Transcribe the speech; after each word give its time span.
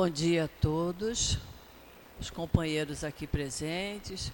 Bom 0.00 0.08
dia 0.08 0.44
a 0.44 0.48
todos, 0.48 1.38
os 2.20 2.30
companheiros 2.30 3.02
aqui 3.02 3.26
presentes. 3.26 4.32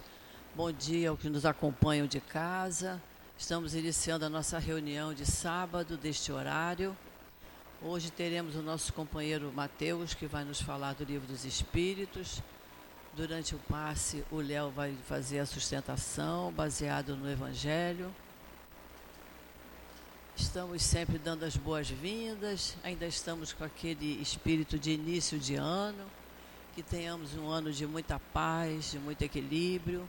Bom 0.55 0.71
dia 0.71 1.09
aos 1.09 1.19
que 1.19 1.27
nos 1.27 1.43
acompanham 1.43 2.05
de 2.05 2.21
casa. 2.21 3.01
Estamos 3.35 3.73
iniciando 3.73 4.23
a 4.23 4.29
nossa 4.29 4.59
reunião 4.59 5.11
de 5.11 5.25
sábado, 5.25 5.97
deste 5.97 6.31
horário. 6.31 6.95
Hoje 7.81 8.11
teremos 8.11 8.55
o 8.55 8.61
nosso 8.61 8.93
companheiro 8.93 9.51
Mateus, 9.55 10.13
que 10.13 10.27
vai 10.27 10.43
nos 10.43 10.61
falar 10.61 10.93
do 10.93 11.03
Livro 11.03 11.27
dos 11.27 11.45
Espíritos. 11.45 12.43
Durante 13.15 13.55
o 13.55 13.59
passe, 13.67 14.23
o 14.29 14.41
Léo 14.41 14.69
vai 14.69 14.95
fazer 15.07 15.39
a 15.39 15.47
sustentação 15.47 16.51
baseado 16.51 17.15
no 17.15 17.27
Evangelho. 17.27 18.13
Estamos 20.37 20.83
sempre 20.83 21.17
dando 21.17 21.45
as 21.45 21.55
boas-vindas, 21.55 22.75
ainda 22.83 23.05
estamos 23.05 23.53
com 23.53 23.63
aquele 23.63 24.21
espírito 24.21 24.77
de 24.77 24.91
início 24.91 25.39
de 25.39 25.55
ano, 25.55 26.05
que 26.75 26.83
tenhamos 26.83 27.35
um 27.35 27.47
ano 27.47 27.71
de 27.71 27.87
muita 27.87 28.19
paz, 28.19 28.91
de 28.91 28.99
muito 28.99 29.21
equilíbrio 29.21 30.05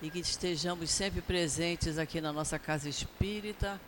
e 0.00 0.08
que 0.08 0.20
estejamos 0.20 0.90
sempre 0.90 1.20
presentes 1.20 1.98
aqui 1.98 2.20
na 2.20 2.32
nossa 2.32 2.56
casa 2.56 2.88
espírita, 2.88 3.80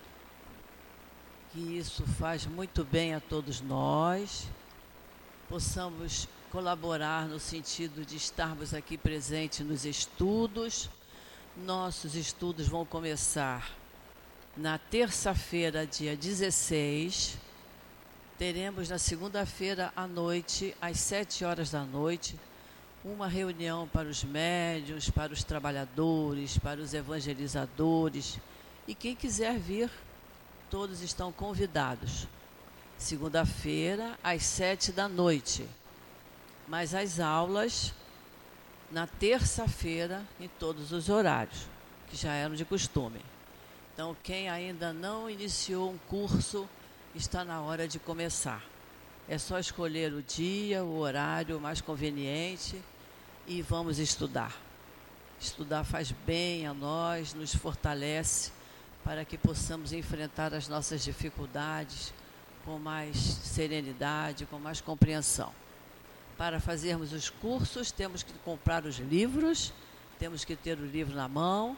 que 1.52 1.60
isso 1.60 2.02
faz 2.18 2.46
muito 2.46 2.82
bem 2.84 3.14
a 3.14 3.20
todos 3.20 3.60
nós, 3.60 4.48
possamos 5.48 6.28
colaborar 6.50 7.28
no 7.28 7.38
sentido 7.38 8.04
de 8.04 8.16
estarmos 8.16 8.74
aqui 8.74 8.98
presentes 8.98 9.60
nos 9.60 9.84
estudos. 9.84 10.90
Nossos 11.56 12.16
estudos 12.16 12.66
vão 12.66 12.84
começar 12.84 13.83
na 14.56 14.78
terça-feira, 14.78 15.86
dia 15.86 16.16
16, 16.16 17.36
teremos 18.38 18.88
na 18.88 18.98
segunda-feira 18.98 19.92
à 19.96 20.06
noite, 20.06 20.76
às 20.80 21.00
7 21.00 21.44
horas 21.44 21.70
da 21.70 21.82
noite, 21.82 22.38
uma 23.04 23.26
reunião 23.26 23.88
para 23.88 24.08
os 24.08 24.22
médios, 24.22 25.10
para 25.10 25.32
os 25.32 25.42
trabalhadores, 25.42 26.56
para 26.56 26.80
os 26.80 26.94
evangelizadores 26.94 28.38
e 28.86 28.94
quem 28.94 29.16
quiser 29.16 29.58
vir, 29.58 29.90
todos 30.70 31.02
estão 31.02 31.32
convidados. 31.32 32.28
Segunda-feira, 32.96 34.16
às 34.22 34.44
7 34.44 34.92
da 34.92 35.08
noite. 35.08 35.66
Mas 36.68 36.94
as 36.94 37.18
aulas 37.18 37.92
na 38.90 39.06
terça-feira, 39.06 40.22
em 40.38 40.48
todos 40.48 40.92
os 40.92 41.08
horários, 41.08 41.66
que 42.08 42.16
já 42.16 42.32
eram 42.32 42.54
de 42.54 42.64
costume. 42.64 43.20
Então, 43.94 44.16
quem 44.24 44.48
ainda 44.48 44.92
não 44.92 45.30
iniciou 45.30 45.88
um 45.88 45.96
curso, 46.08 46.68
está 47.14 47.44
na 47.44 47.60
hora 47.60 47.86
de 47.86 48.00
começar. 48.00 48.60
É 49.28 49.38
só 49.38 49.56
escolher 49.56 50.12
o 50.12 50.20
dia, 50.20 50.82
o 50.82 50.98
horário 50.98 51.60
mais 51.60 51.80
conveniente 51.80 52.82
e 53.46 53.62
vamos 53.62 54.00
estudar. 54.00 54.52
Estudar 55.38 55.84
faz 55.84 56.10
bem 56.10 56.66
a 56.66 56.74
nós, 56.74 57.34
nos 57.34 57.54
fortalece 57.54 58.50
para 59.04 59.24
que 59.24 59.38
possamos 59.38 59.92
enfrentar 59.92 60.52
as 60.52 60.66
nossas 60.66 61.04
dificuldades 61.04 62.12
com 62.64 62.80
mais 62.80 63.16
serenidade, 63.16 64.44
com 64.46 64.58
mais 64.58 64.80
compreensão. 64.80 65.52
Para 66.36 66.58
fazermos 66.58 67.12
os 67.12 67.30
cursos, 67.30 67.92
temos 67.92 68.24
que 68.24 68.32
comprar 68.40 68.86
os 68.86 68.96
livros, 68.96 69.72
temos 70.18 70.44
que 70.44 70.56
ter 70.56 70.80
o 70.80 70.84
livro 70.84 71.14
na 71.14 71.28
mão 71.28 71.76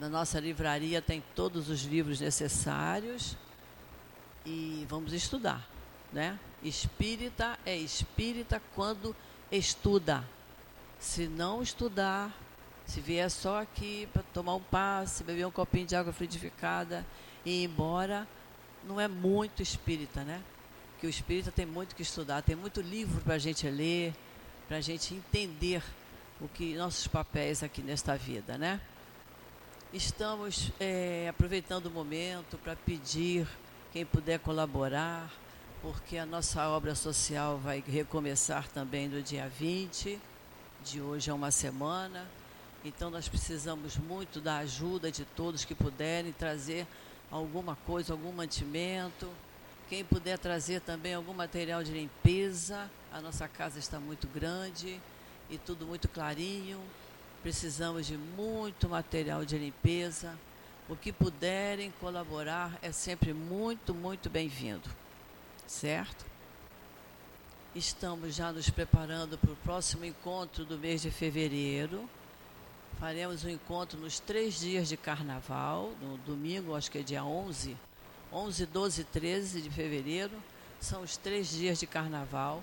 na 0.00 0.08
nossa 0.08 0.40
livraria 0.40 1.02
tem 1.02 1.22
todos 1.36 1.68
os 1.68 1.82
livros 1.82 2.20
necessários 2.20 3.36
e 4.46 4.86
vamos 4.88 5.12
estudar, 5.12 5.68
né? 6.10 6.38
Espírita 6.62 7.58
é 7.66 7.76
espírita 7.76 8.62
quando 8.74 9.14
estuda. 9.52 10.24
Se 10.98 11.28
não 11.28 11.62
estudar, 11.62 12.34
se 12.86 13.02
vier 13.02 13.30
só 13.30 13.60
aqui 13.60 14.08
para 14.10 14.22
tomar 14.32 14.54
um 14.54 14.62
passe, 14.62 15.22
beber 15.22 15.46
um 15.46 15.50
copinho 15.50 15.86
de 15.86 15.94
água 15.94 16.14
fluidificada 16.14 17.06
e 17.44 17.60
ir 17.60 17.64
embora, 17.64 18.26
não 18.84 18.98
é 18.98 19.06
muito 19.06 19.62
espírita, 19.62 20.24
né? 20.24 20.42
Que 20.98 21.06
o 21.06 21.10
espírita 21.10 21.52
tem 21.52 21.66
muito 21.66 21.94
que 21.94 22.02
estudar, 22.02 22.40
tem 22.40 22.56
muito 22.56 22.80
livro 22.80 23.20
para 23.20 23.34
a 23.34 23.38
gente 23.38 23.68
ler, 23.68 24.14
para 24.66 24.78
a 24.78 24.80
gente 24.80 25.12
entender 25.12 25.82
o 26.40 26.48
que 26.48 26.74
nossos 26.74 27.06
papéis 27.06 27.62
aqui 27.62 27.82
nesta 27.82 28.16
vida, 28.16 28.56
né? 28.56 28.80
Estamos 29.92 30.70
é, 30.78 31.26
aproveitando 31.28 31.86
o 31.86 31.90
momento 31.90 32.56
para 32.58 32.76
pedir 32.76 33.44
quem 33.92 34.06
puder 34.06 34.38
colaborar, 34.38 35.28
porque 35.82 36.16
a 36.16 36.24
nossa 36.24 36.68
obra 36.68 36.94
social 36.94 37.58
vai 37.58 37.82
recomeçar 37.84 38.68
também 38.68 39.08
no 39.08 39.20
dia 39.20 39.48
20, 39.48 40.16
de 40.84 41.00
hoje 41.00 41.28
a 41.28 41.34
uma 41.34 41.50
semana. 41.50 42.24
Então 42.84 43.10
nós 43.10 43.28
precisamos 43.28 43.96
muito 43.96 44.40
da 44.40 44.58
ajuda 44.58 45.10
de 45.10 45.24
todos 45.24 45.64
que 45.64 45.74
puderem 45.74 46.30
trazer 46.30 46.86
alguma 47.28 47.74
coisa, 47.74 48.12
algum 48.12 48.30
mantimento. 48.30 49.28
Quem 49.88 50.04
puder 50.04 50.38
trazer 50.38 50.82
também 50.82 51.14
algum 51.14 51.34
material 51.34 51.82
de 51.82 51.90
limpeza, 51.90 52.88
a 53.12 53.20
nossa 53.20 53.48
casa 53.48 53.80
está 53.80 53.98
muito 53.98 54.28
grande 54.28 55.00
e 55.50 55.58
tudo 55.58 55.84
muito 55.84 56.08
clarinho. 56.08 56.80
Precisamos 57.42 58.06
de 58.06 58.18
muito 58.18 58.86
material 58.86 59.46
de 59.46 59.56
limpeza. 59.56 60.38
O 60.88 60.94
que 60.94 61.10
puderem 61.10 61.90
colaborar 61.98 62.78
é 62.82 62.92
sempre 62.92 63.32
muito, 63.32 63.94
muito 63.94 64.28
bem-vindo. 64.28 64.90
Certo? 65.66 66.26
Estamos 67.74 68.34
já 68.34 68.52
nos 68.52 68.68
preparando 68.68 69.38
para 69.38 69.52
o 69.52 69.56
próximo 69.56 70.04
encontro 70.04 70.66
do 70.66 70.76
mês 70.76 71.00
de 71.00 71.10
fevereiro. 71.10 72.06
Faremos 72.98 73.42
um 73.42 73.48
encontro 73.48 73.98
nos 73.98 74.20
três 74.20 74.60
dias 74.60 74.88
de 74.88 74.98
carnaval, 74.98 75.92
no 76.02 76.18
domingo, 76.18 76.76
acho 76.76 76.90
que 76.90 76.98
é 76.98 77.02
dia 77.02 77.24
11, 77.24 77.74
11, 78.30 78.66
12 78.66 79.00
e 79.00 79.04
13 79.04 79.62
de 79.62 79.70
fevereiro. 79.70 80.34
São 80.78 81.00
os 81.00 81.16
três 81.16 81.48
dias 81.48 81.80
de 81.80 81.86
carnaval. 81.86 82.62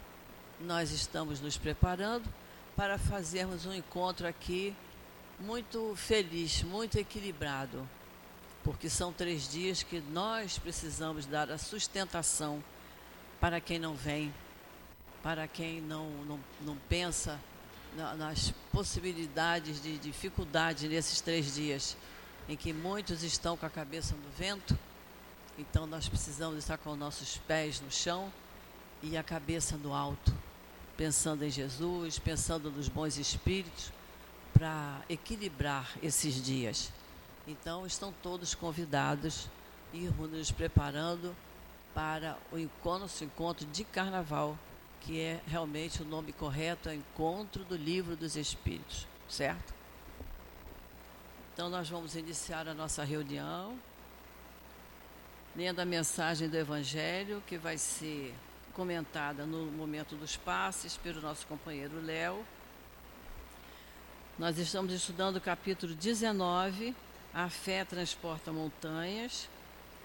Nós 0.59 0.91
estamos 0.91 1.41
nos 1.41 1.57
preparando 1.57 2.29
para 2.77 2.99
fazermos 2.99 3.65
um 3.65 3.73
encontro 3.73 4.27
aqui 4.27 4.75
muito 5.39 5.95
feliz, 5.95 6.61
muito 6.61 6.99
equilibrado, 6.99 7.89
porque 8.63 8.87
são 8.87 9.11
três 9.11 9.49
dias 9.49 9.81
que 9.81 9.99
nós 9.99 10.59
precisamos 10.59 11.25
dar 11.25 11.49
a 11.49 11.57
sustentação 11.57 12.63
para 13.41 13.59
quem 13.59 13.79
não 13.79 13.95
vem, 13.95 14.31
para 15.23 15.47
quem 15.47 15.81
não, 15.81 16.07
não, 16.25 16.39
não 16.61 16.77
pensa 16.87 17.39
nas 18.15 18.53
possibilidades 18.71 19.81
de 19.81 19.97
dificuldade 19.97 20.87
nesses 20.87 21.19
três 21.19 21.55
dias, 21.55 21.97
em 22.47 22.55
que 22.55 22.71
muitos 22.71 23.23
estão 23.23 23.57
com 23.57 23.65
a 23.65 23.71
cabeça 23.71 24.15
no 24.15 24.29
vento, 24.37 24.77
então 25.57 25.87
nós 25.87 26.07
precisamos 26.07 26.59
estar 26.59 26.77
com 26.77 26.95
nossos 26.95 27.39
pés 27.39 27.81
no 27.81 27.89
chão 27.89 28.31
e 29.01 29.17
a 29.17 29.23
cabeça 29.23 29.75
no 29.77 29.95
alto 29.95 30.31
pensando 30.97 31.45
em 31.45 31.49
Jesus, 31.49 32.17
pensando 32.17 32.71
nos 32.71 32.89
bons 32.89 33.17
espíritos, 33.17 33.91
para 34.51 35.01
equilibrar 35.07 35.87
esses 36.01 36.41
dias. 36.41 36.91
Então, 37.47 37.85
estão 37.85 38.11
todos 38.23 38.55
convidados 38.55 39.47
e 39.93 40.05
irmos 40.05 40.31
nos 40.31 40.51
preparando 40.51 41.35
para 41.93 42.37
o 42.51 42.57
nosso 42.83 43.23
encontro 43.23 43.65
de 43.67 43.83
carnaval, 43.83 44.57
que 45.01 45.21
é 45.21 45.39
realmente 45.47 46.01
o 46.01 46.05
nome 46.05 46.33
correto, 46.33 46.89
é 46.89 46.95
Encontro 46.95 47.63
do 47.63 47.75
Livro 47.75 48.15
dos 48.15 48.35
Espíritos, 48.35 49.07
certo? 49.29 49.73
Então, 51.53 51.69
nós 51.69 51.87
vamos 51.87 52.15
iniciar 52.15 52.67
a 52.67 52.73
nossa 52.73 53.03
reunião, 53.03 53.79
lendo 55.55 55.79
a 55.79 55.85
mensagem 55.85 56.49
do 56.49 56.57
Evangelho, 56.57 57.41
que 57.47 57.57
vai 57.57 57.77
ser 57.77 58.33
comentada 58.77 59.43
no 59.43 59.65
momento 59.71 60.15
dos 60.15 60.37
passes 60.37 60.95
pelo 60.95 61.19
nosso 61.19 61.47
companheiro 61.47 61.99
Léo. 61.99 62.45
Nós 64.37 64.59
estamos 64.59 64.93
estudando 64.93 65.37
o 65.37 65.41
capítulo 65.41 65.95
19, 65.95 66.95
A 67.33 67.49
Fé 67.49 67.83
Transporta 67.83 68.51
Montanhas. 68.51 69.49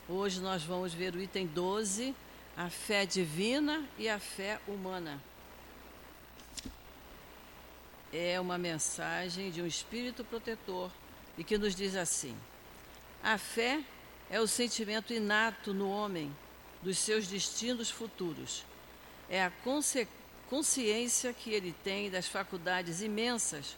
Hoje 0.09 0.41
nós 0.41 0.63
vamos 0.63 0.95
ver 0.95 1.15
o 1.15 1.21
item 1.21 1.47
12, 1.49 2.15
A 2.57 2.71
Fé 2.71 3.05
Divina 3.05 3.85
e 3.99 4.09
a 4.09 4.19
Fé 4.19 4.59
Humana. 4.67 5.21
É 8.11 8.41
uma 8.41 8.57
mensagem 8.57 9.51
de 9.51 9.61
um 9.61 9.67
espírito 9.67 10.25
protetor 10.25 10.91
e 11.37 11.45
que 11.45 11.59
nos 11.59 11.75
diz 11.75 11.95
assim: 11.95 12.35
A 13.23 13.37
fé 13.37 13.85
é 14.31 14.41
o 14.41 14.47
sentimento 14.47 15.13
inato 15.13 15.75
no 15.75 15.91
homem 15.91 16.35
dos 16.83 16.99
seus 16.99 17.27
destinos 17.27 17.91
futuros. 17.91 18.65
É 19.31 19.45
a 19.45 19.53
consciência 20.49 21.33
que 21.33 21.51
ele 21.51 21.75
tem 21.85 22.11
das 22.11 22.27
faculdades 22.27 23.01
imensas, 23.01 23.77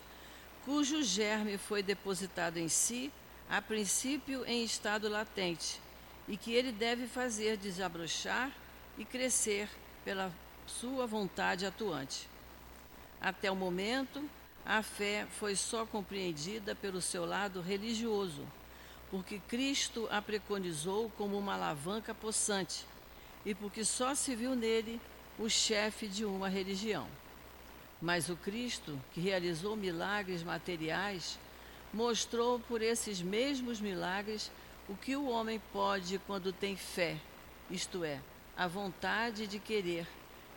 cujo 0.65 1.03
germe 1.03 1.59
foi 1.59 1.83
depositado 1.83 2.57
em 2.57 2.69
si, 2.69 3.13
a 3.49 3.61
princípio 3.61 4.45
em 4.47 4.65
estado 4.65 5.09
latente, 5.09 5.81
e 6.27 6.37
que 6.37 6.53
ele 6.53 6.73
deve 6.73 7.07
fazer 7.07 7.59
desabrochar 7.59 8.51
e 8.97 9.05
crescer 9.05 9.69
pela 10.05 10.33
sua 10.67 11.07
vontade 11.07 11.67
atuante. 11.67 12.29
Até 13.21 13.51
o 13.51 13.57
momento, 13.57 14.29
a 14.65 14.83
fé 14.83 15.27
foi 15.39 15.55
só 15.55 15.85
compreendida 15.85 16.75
pelo 16.75 17.03
seu 17.03 17.27
lado 17.27 17.61
religioso, 17.61 18.47
porque 19.11 19.39
Cristo 19.39 20.09
a 20.11 20.23
preconizou 20.23 21.11
como 21.11 21.39
uma 21.39 21.55
alavanca 21.55 22.15
possante 22.15 22.87
e 23.45 23.55
porque 23.55 23.85
só 23.85 24.15
se 24.15 24.35
viu 24.35 24.55
nele 24.55 25.01
o 25.39 25.49
chefe 25.49 26.07
de 26.07 26.25
uma 26.25 26.49
religião. 26.49 27.07
Mas 28.01 28.29
o 28.29 28.37
Cristo, 28.37 29.01
que 29.13 29.21
realizou 29.21 29.77
milagres 29.77 30.43
materiais, 30.43 31.39
mostrou 31.93 32.59
por 32.59 32.83
esses 32.83 33.23
mesmos 33.23 33.81
milagres 33.81 34.51
o 34.89 34.97
que 34.97 35.17
o 35.17 35.29
homem 35.29 35.61
pode 35.73 36.19
quando 36.27 36.53
tem 36.53 36.77
fé, 36.77 37.19
isto 37.71 38.05
é, 38.05 38.21
a 38.57 38.67
vontade 38.67 39.47
de 39.47 39.59
querer 39.59 40.07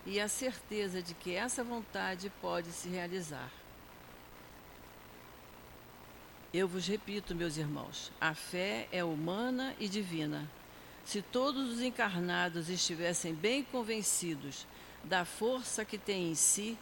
e 0.06 0.20
a 0.20 0.28
certeza 0.28 1.02
de 1.02 1.14
que 1.14 1.36
essa 1.36 1.64
vontade 1.64 2.32
pode 2.42 2.72
se 2.72 2.90
realizar. 2.90 3.52
Eu 6.54 6.68
vos 6.68 6.88
repito, 6.88 7.36
meus 7.36 7.58
irmãos, 7.58 8.12
a 8.20 8.34
fé 8.34 8.88
é 8.92 9.04
humana 9.04 9.76
e 9.80 9.88
divina. 9.88 10.50
Se 11.08 11.22
todos 11.22 11.70
os 11.70 11.82
encarnados 11.82 12.68
estivessem 12.68 13.34
bem 13.34 13.64
convencidos 13.64 14.68
da 15.06 15.24
força 15.24 15.86
que 15.86 15.98
tem 15.98 16.32
em 16.32 16.36
si, 16.36 16.78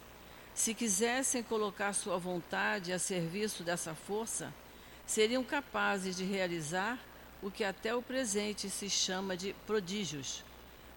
se 0.52 0.74
quisessem 0.74 1.44
colocar 1.44 1.92
sua 1.92 2.18
vontade 2.18 2.92
a 2.92 2.98
serviço 2.98 3.62
dessa 3.62 3.94
força, 3.94 4.52
seriam 5.06 5.44
capazes 5.44 6.16
de 6.16 6.24
realizar 6.24 6.98
o 7.40 7.52
que 7.52 7.62
até 7.62 7.94
o 7.94 8.02
presente 8.02 8.68
se 8.68 8.90
chama 8.90 9.36
de 9.36 9.52
prodígios, 9.64 10.42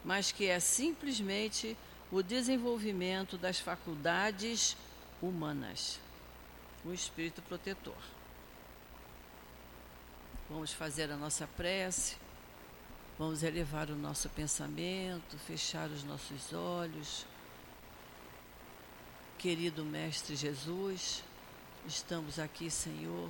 mas 0.03 0.31
que 0.31 0.47
é 0.47 0.59
simplesmente 0.59 1.77
o 2.11 2.23
desenvolvimento 2.23 3.37
das 3.37 3.59
faculdades 3.59 4.75
humanas. 5.21 5.99
O 6.83 6.91
espírito 6.91 7.43
protetor. 7.43 8.01
Vamos 10.49 10.73
fazer 10.73 11.11
a 11.11 11.15
nossa 11.15 11.45
prece, 11.45 12.15
vamos 13.19 13.43
elevar 13.43 13.89
o 13.89 13.97
nosso 13.97 14.29
pensamento, 14.29 15.37
fechar 15.39 15.89
os 15.89 16.05
nossos 16.05 16.53
olhos. 16.53 17.25
Querido 19.37 19.83
Mestre 19.83 20.37
Jesus, 20.37 21.21
estamos 21.85 22.39
aqui, 22.39 22.71
Senhor, 22.71 23.29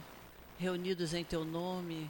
reunidos 0.59 1.15
em 1.15 1.23
Teu 1.23 1.43
nome, 1.43 2.07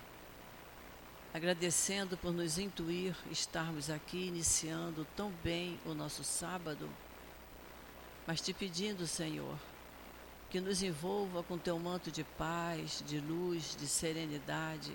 agradecendo 1.34 2.18
por 2.18 2.34
nos 2.34 2.60
intuir 2.60 3.16
estarmos 3.32 3.90
aqui 3.90 4.28
iniciando 4.28 5.08
tão 5.16 5.32
bem 5.42 5.80
o 5.86 5.94
nosso 5.94 6.22
sábado, 6.22 6.90
mas 8.28 8.42
te 8.42 8.54
pedindo, 8.54 9.08
Senhor, 9.08 9.58
que 10.50 10.60
nos 10.60 10.84
envolva 10.84 11.44
com 11.44 11.58
teu 11.58 11.80
manto 11.80 12.12
de 12.12 12.26
paz, 12.26 13.02
de 13.08 13.22
luz, 13.22 13.74
de 13.80 13.88
serenidade, 13.88 14.92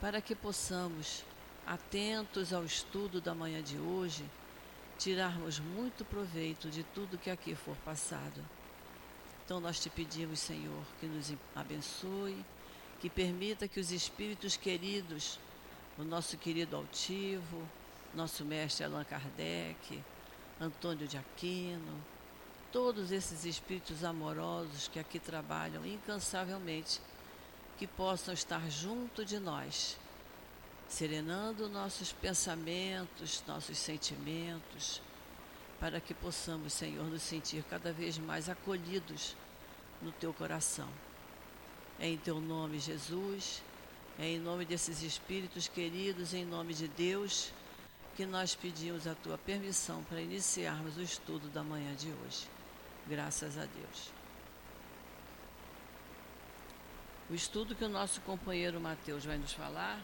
para 0.00 0.20
que 0.20 0.36
possamos, 0.36 1.24
atentos 1.66 2.52
ao 2.52 2.64
estudo 2.64 3.20
da 3.20 3.34
manhã 3.34 3.62
de 3.62 3.78
hoje, 3.78 4.24
tirarmos 4.98 5.58
muito 5.58 6.04
proveito 6.04 6.68
de 6.70 6.82
tudo 6.82 7.18
que 7.18 7.30
aqui 7.30 7.54
for 7.54 7.76
passado. 7.78 8.44
Então 9.44 9.60
nós 9.60 9.80
te 9.80 9.90
pedimos, 9.90 10.40
Senhor, 10.40 10.82
que 11.00 11.06
nos 11.06 11.32
abençoe, 11.54 12.44
que 13.00 13.10
permita 13.10 13.66
que 13.66 13.80
os 13.80 13.90
espíritos 13.90 14.56
queridos, 14.56 15.38
o 15.98 16.04
nosso 16.04 16.36
querido 16.36 16.76
altivo, 16.76 17.68
nosso 18.14 18.44
mestre 18.44 18.84
Allan 18.84 19.04
Kardec, 19.04 20.02
Antônio 20.60 21.08
de 21.08 21.16
Aquino, 21.16 22.00
todos 22.70 23.10
esses 23.10 23.44
espíritos 23.44 24.04
amorosos 24.04 24.88
que 24.88 24.98
aqui 24.98 25.18
trabalham 25.18 25.84
incansavelmente, 25.84 27.00
que 27.76 27.86
possam 27.86 28.32
estar 28.32 28.70
junto 28.70 29.24
de 29.24 29.38
nós, 29.38 29.98
serenando 30.92 31.70
nossos 31.70 32.12
pensamentos, 32.12 33.42
nossos 33.46 33.78
sentimentos, 33.78 35.00
para 35.80 35.98
que 36.02 36.12
possamos, 36.12 36.74
Senhor, 36.74 37.06
nos 37.06 37.22
sentir 37.22 37.64
cada 37.64 37.94
vez 37.94 38.18
mais 38.18 38.50
acolhidos 38.50 39.34
no 40.02 40.12
teu 40.12 40.34
coração. 40.34 40.88
É 41.98 42.08
em 42.08 42.18
teu 42.18 42.38
nome, 42.42 42.78
Jesus, 42.78 43.62
é 44.18 44.26
em 44.26 44.38
nome 44.38 44.66
desses 44.66 45.02
espíritos 45.02 45.66
queridos, 45.66 46.34
em 46.34 46.44
nome 46.44 46.74
de 46.74 46.88
Deus, 46.88 47.54
que 48.14 48.26
nós 48.26 48.54
pedimos 48.54 49.06
a 49.06 49.14
tua 49.14 49.38
permissão 49.38 50.04
para 50.04 50.20
iniciarmos 50.20 50.98
o 50.98 51.02
estudo 51.02 51.48
da 51.48 51.62
manhã 51.62 51.94
de 51.94 52.08
hoje. 52.08 52.46
Graças 53.08 53.56
a 53.56 53.64
Deus. 53.64 54.12
O 57.30 57.34
estudo 57.34 57.74
que 57.74 57.82
o 57.82 57.88
nosso 57.88 58.20
companheiro 58.20 58.78
Mateus 58.78 59.24
vai 59.24 59.38
nos 59.38 59.54
falar 59.54 59.98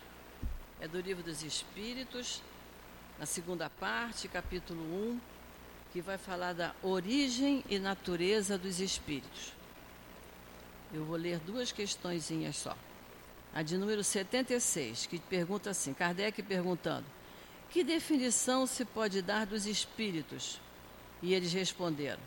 é 0.81 0.87
do 0.87 1.01
Livro 1.01 1.25
dos 1.25 1.43
Espíritos, 1.43 2.41
na 3.19 3.27
segunda 3.27 3.69
parte, 3.69 4.29
capítulo 4.29 4.81
1, 4.81 5.21
que 5.93 6.01
vai 6.01 6.17
falar 6.17 6.53
da 6.53 6.73
origem 6.83 7.65
e 7.69 7.81
natureza 7.81 8.57
dos 8.57 8.79
espíritos. 8.79 9.53
Eu 10.93 11.05
vou 11.05 11.17
ler 11.17 11.41
duas 11.41 11.73
questõezinhas 11.73 12.57
só. 12.57 12.77
A 13.53 13.63
de 13.63 13.77
número 13.77 14.05
76, 14.05 15.07
que 15.07 15.19
pergunta 15.19 15.71
assim: 15.71 15.93
Kardec 15.93 16.43
perguntando: 16.43 17.07
Que 17.71 17.83
definição 17.83 18.65
se 18.67 18.85
pode 18.85 19.21
dar 19.21 19.47
dos 19.47 19.67
espíritos? 19.67 20.61
E 21.21 21.35
eles 21.35 21.53
responderam: 21.53 22.23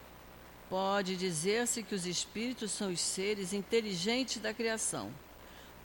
Pode 0.70 1.16
dizer-se 1.16 1.84
que 1.84 1.96
os 1.96 2.06
espíritos 2.06 2.72
são 2.72 2.92
os 2.92 3.00
seres 3.00 3.54
inteligentes 3.54 4.42
da 4.42 4.54
criação, 4.54 5.10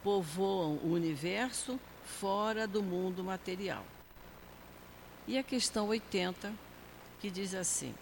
povoam 0.03 0.81
o 0.83 0.93
universo 0.93 1.79
fora 2.07 2.67
do 2.67 2.83
mundo 2.83 3.23
material. 3.23 3.85
E 5.27 5.37
a 5.37 5.43
questão 5.43 5.89
80, 5.89 6.53
que 7.21 7.31
diz 7.31 7.55
assim: 7.55 7.95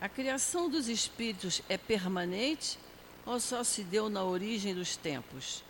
A 0.00 0.08
criação 0.08 0.68
dos 0.68 0.88
espíritos 0.88 1.62
é 1.68 1.76
permanente 1.76 2.78
ou 3.24 3.40
só 3.40 3.64
se 3.64 3.82
deu 3.82 4.08
na 4.08 4.22
origem 4.22 4.74
dos 4.74 4.96
tempos? 4.96 5.64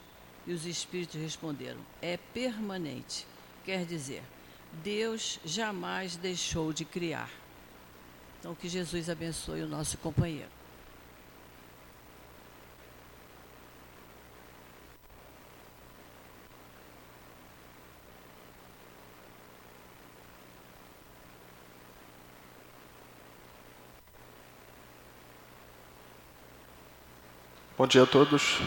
E 0.46 0.52
os 0.52 0.66
espíritos 0.66 1.20
responderam: 1.20 1.80
É 2.00 2.16
permanente. 2.16 3.26
Quer 3.64 3.86
dizer, 3.86 4.22
Deus 4.82 5.38
jamais 5.44 6.16
deixou 6.16 6.72
de 6.72 6.84
criar. 6.84 7.30
Então, 8.40 8.56
que 8.56 8.68
Jesus 8.68 9.08
abençoe 9.08 9.62
o 9.62 9.68
nosso 9.68 9.96
companheiro. 9.98 10.50
Bom 27.82 27.88
dia 27.88 28.04
a 28.04 28.06
todos. 28.06 28.58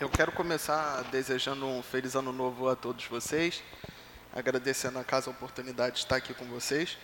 Eu 0.00 0.08
quero 0.08 0.32
começar 0.32 1.02
desejando 1.10 1.66
um 1.66 1.82
feliz 1.82 2.14
ano 2.14 2.32
novo 2.32 2.66
a 2.66 2.74
todos 2.74 3.04
vocês 3.04 3.62
agradecendo 4.32 4.98
a 4.98 5.04
casa 5.04 5.28
a 5.28 5.32
oportunidade 5.34 5.96
de 5.96 5.98
estar 6.04 6.16
aqui 6.16 6.32
com 6.32 6.46
vocês. 6.46 6.96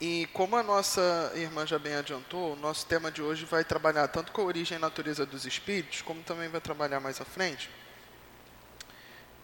E 0.00 0.26
como 0.32 0.56
a 0.56 0.64
nossa 0.64 1.30
irmã 1.36 1.64
já 1.64 1.78
bem 1.78 1.94
adiantou, 1.94 2.54
o 2.54 2.56
nosso 2.56 2.86
tema 2.86 3.12
de 3.12 3.22
hoje 3.22 3.44
vai 3.44 3.62
trabalhar 3.62 4.08
tanto 4.08 4.32
com 4.32 4.40
a 4.40 4.46
origem 4.46 4.78
e 4.78 4.80
natureza 4.80 5.24
dos 5.24 5.46
espíritos, 5.46 6.02
como 6.02 6.24
também 6.24 6.48
vai 6.48 6.60
trabalhar 6.60 6.98
mais 6.98 7.20
à 7.20 7.24
frente 7.24 7.70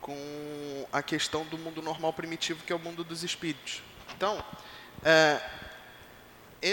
com 0.00 0.88
a 0.92 1.00
questão 1.00 1.44
do 1.44 1.56
mundo 1.56 1.80
normal 1.80 2.12
primitivo, 2.12 2.64
que 2.64 2.72
é 2.72 2.76
o 2.76 2.80
mundo 2.80 3.04
dos 3.04 3.22
espíritos. 3.22 3.84
Então, 4.16 4.44
é, 5.04 5.40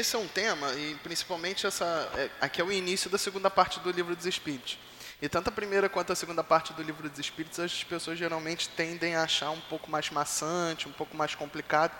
esse 0.03 0.17
é 0.17 0.19
um 0.19 0.27
tema, 0.27 0.69
e 0.73 0.95
principalmente 0.95 1.65
essa, 1.65 2.11
é, 2.15 2.29
aqui 2.41 2.59
é 2.59 2.63
o 2.63 2.71
início 2.71 3.09
da 3.09 3.17
segunda 3.17 3.49
parte 3.49 3.79
do 3.79 3.89
livro 3.89 4.13
dos 4.13 4.25
espíritos. 4.25 4.77
E 5.21 5.29
tanto 5.29 5.47
a 5.47 5.51
primeira 5.51 5.87
quanto 5.87 6.11
a 6.11 6.15
segunda 6.15 6.43
parte 6.43 6.73
do 6.73 6.83
livro 6.83 7.09
dos 7.09 7.17
Espíritos, 7.17 7.57
as 7.57 7.81
pessoas 7.85 8.19
geralmente 8.19 8.67
tendem 8.67 9.15
a 9.15 9.23
achar 9.23 9.51
um 9.51 9.61
pouco 9.61 9.89
mais 9.89 10.09
maçante, 10.09 10.89
um 10.89 10.91
pouco 10.91 11.15
mais 11.15 11.33
complicado. 11.33 11.93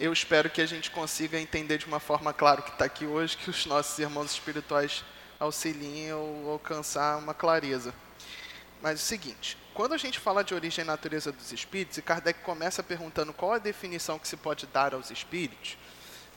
Eu 0.00 0.10
espero 0.10 0.48
que 0.48 0.62
a 0.62 0.66
gente 0.66 0.90
consiga 0.90 1.38
entender 1.38 1.76
de 1.76 1.84
uma 1.84 2.00
forma 2.00 2.32
clara 2.32 2.62
que 2.62 2.70
está 2.70 2.86
aqui 2.86 3.04
hoje, 3.04 3.36
que 3.36 3.50
os 3.50 3.66
nossos 3.66 3.98
irmãos 3.98 4.30
espirituais 4.30 5.04
auxiliem 5.38 6.10
a 6.12 6.14
alcançar 6.14 7.18
uma 7.18 7.34
clareza. 7.34 7.92
Mas 8.80 8.92
é 8.92 9.02
o 9.02 9.06
seguinte, 9.06 9.58
quando 9.74 9.92
a 9.92 9.98
gente 9.98 10.18
fala 10.18 10.42
de 10.42 10.54
origem 10.54 10.82
e 10.82 10.86
natureza 10.86 11.30
dos 11.30 11.52
espíritos, 11.52 11.98
e 11.98 12.02
Kardec 12.02 12.40
começa 12.40 12.82
perguntando 12.82 13.34
qual 13.34 13.52
a 13.52 13.58
definição 13.58 14.18
que 14.18 14.26
se 14.26 14.36
pode 14.38 14.66
dar 14.68 14.94
aos 14.94 15.10
espíritos, 15.10 15.76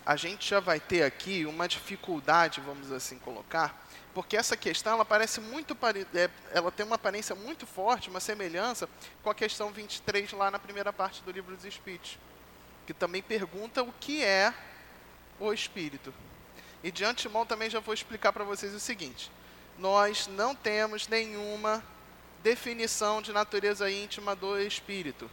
a 0.05 0.15
gente 0.15 0.49
já 0.49 0.59
vai 0.59 0.79
ter 0.79 1.03
aqui 1.03 1.45
uma 1.45 1.67
dificuldade, 1.67 2.61
vamos 2.61 2.91
assim 2.91 3.17
colocar, 3.19 3.87
porque 4.13 4.35
essa 4.35 4.57
questão 4.57 4.93
ela 4.93 5.05
parece 5.05 5.39
muito 5.39 5.77
é, 6.15 6.29
ela 6.51 6.71
tem 6.71 6.85
uma 6.85 6.95
aparência 6.95 7.35
muito 7.35 7.65
forte, 7.67 8.09
uma 8.09 8.19
semelhança 8.19 8.89
com 9.23 9.29
a 9.29 9.35
questão 9.35 9.71
23 9.71 10.31
lá 10.33 10.49
na 10.49 10.59
primeira 10.59 10.91
parte 10.91 11.21
do 11.23 11.31
livro 11.31 11.55
dos 11.55 11.65
Espíritos, 11.65 12.17
que 12.87 12.93
também 12.93 13.21
pergunta 13.21 13.83
o 13.83 13.93
que 13.99 14.23
é 14.23 14.53
o 15.39 15.53
espírito. 15.53 16.13
E 16.83 16.91
de 16.91 17.03
antemão 17.03 17.45
também 17.45 17.69
já 17.69 17.79
vou 17.79 17.93
explicar 17.93 18.33
para 18.33 18.43
vocês 18.43 18.73
o 18.73 18.79
seguinte: 18.79 19.31
nós 19.77 20.27
não 20.27 20.55
temos 20.55 21.07
nenhuma 21.07 21.83
definição 22.41 23.21
de 23.21 23.31
natureza 23.31 23.89
íntima 23.91 24.35
do 24.35 24.57
espírito. 24.59 25.29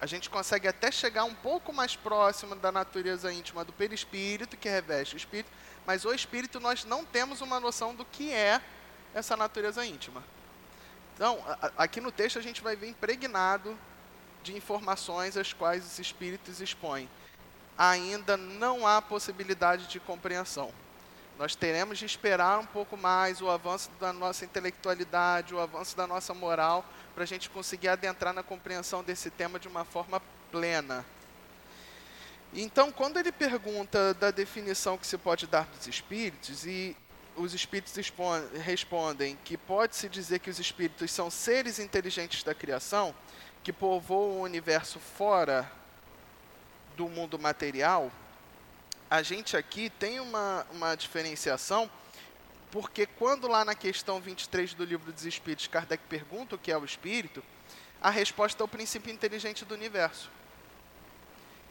A 0.00 0.06
gente 0.06 0.28
consegue 0.28 0.68
até 0.68 0.90
chegar 0.90 1.24
um 1.24 1.34
pouco 1.34 1.72
mais 1.72 1.96
próximo 1.96 2.54
da 2.54 2.70
natureza 2.70 3.32
íntima 3.32 3.64
do 3.64 3.72
perispírito, 3.72 4.56
que 4.56 4.68
reveste 4.68 5.14
o 5.14 5.16
espírito, 5.16 5.50
mas 5.86 6.04
o 6.04 6.12
espírito 6.12 6.60
nós 6.60 6.84
não 6.84 7.04
temos 7.04 7.40
uma 7.40 7.58
noção 7.58 7.94
do 7.94 8.04
que 8.04 8.30
é 8.30 8.60
essa 9.14 9.36
natureza 9.36 9.84
íntima. 9.86 10.22
Então, 11.14 11.42
aqui 11.78 11.98
no 11.98 12.12
texto 12.12 12.38
a 12.38 12.42
gente 12.42 12.60
vai 12.60 12.76
ver 12.76 12.88
impregnado 12.88 13.78
de 14.42 14.54
informações 14.54 15.36
as 15.36 15.54
quais 15.54 15.84
os 15.84 15.98
espíritos 15.98 16.60
expõem. 16.60 17.08
Ainda 17.78 18.36
não 18.36 18.86
há 18.86 19.00
possibilidade 19.00 19.86
de 19.86 19.98
compreensão. 19.98 20.70
Nós 21.38 21.54
teremos 21.54 21.98
de 21.98 22.04
esperar 22.04 22.58
um 22.58 22.66
pouco 22.66 22.96
mais 22.96 23.40
o 23.40 23.50
avanço 23.50 23.90
da 23.98 24.12
nossa 24.12 24.44
intelectualidade, 24.44 25.54
o 25.54 25.60
avanço 25.60 25.96
da 25.96 26.06
nossa 26.06 26.34
moral, 26.34 26.84
para 27.16 27.24
a 27.24 27.26
gente 27.26 27.48
conseguir 27.48 27.88
adentrar 27.88 28.34
na 28.34 28.42
compreensão 28.42 29.02
desse 29.02 29.30
tema 29.30 29.58
de 29.58 29.66
uma 29.66 29.86
forma 29.86 30.20
plena. 30.52 31.02
Então, 32.52 32.92
quando 32.92 33.18
ele 33.18 33.32
pergunta 33.32 34.12
da 34.12 34.30
definição 34.30 34.98
que 34.98 35.06
se 35.06 35.16
pode 35.16 35.46
dar 35.46 35.64
dos 35.64 35.86
espíritos, 35.86 36.66
e 36.66 36.94
os 37.34 37.54
espíritos 37.54 37.94
respondem 38.62 39.38
que 39.44 39.56
pode-se 39.56 40.10
dizer 40.10 40.40
que 40.40 40.50
os 40.50 40.58
espíritos 40.58 41.10
são 41.10 41.30
seres 41.30 41.78
inteligentes 41.78 42.42
da 42.42 42.54
criação, 42.54 43.14
que 43.64 43.72
povoam 43.72 44.40
o 44.40 44.42
universo 44.42 45.00
fora 45.00 45.72
do 46.98 47.08
mundo 47.08 47.38
material, 47.38 48.12
a 49.08 49.22
gente 49.22 49.56
aqui 49.56 49.88
tem 49.88 50.20
uma, 50.20 50.66
uma 50.70 50.94
diferenciação, 50.94 51.90
porque 52.76 53.06
quando 53.06 53.48
lá 53.48 53.64
na 53.64 53.74
questão 53.74 54.20
23 54.20 54.74
do 54.74 54.84
livro 54.84 55.10
dos 55.10 55.24
Espíritos, 55.24 55.66
Kardec 55.66 56.04
pergunta 56.10 56.56
o 56.56 56.58
que 56.58 56.70
é 56.70 56.76
o 56.76 56.84
espírito, 56.84 57.42
a 58.02 58.10
resposta 58.10 58.62
é 58.62 58.64
o 58.66 58.68
princípio 58.68 59.10
inteligente 59.10 59.64
do 59.64 59.72
universo. 59.72 60.30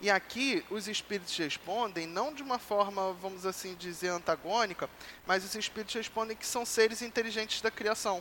E 0.02 0.10
aqui 0.10 0.66
os 0.68 0.88
espíritos 0.88 1.38
respondem 1.38 2.08
não 2.08 2.34
de 2.34 2.42
uma 2.42 2.58
forma, 2.58 3.14
vamos 3.22 3.46
assim 3.46 3.76
dizer, 3.76 4.08
antagônica, 4.08 4.90
mas 5.28 5.46
os 5.46 5.54
espíritos 5.54 5.94
respondem 5.94 6.36
que 6.36 6.44
são 6.44 6.66
seres 6.66 7.04
inteligentes 7.04 7.62
da 7.62 7.70
criação. 7.70 8.20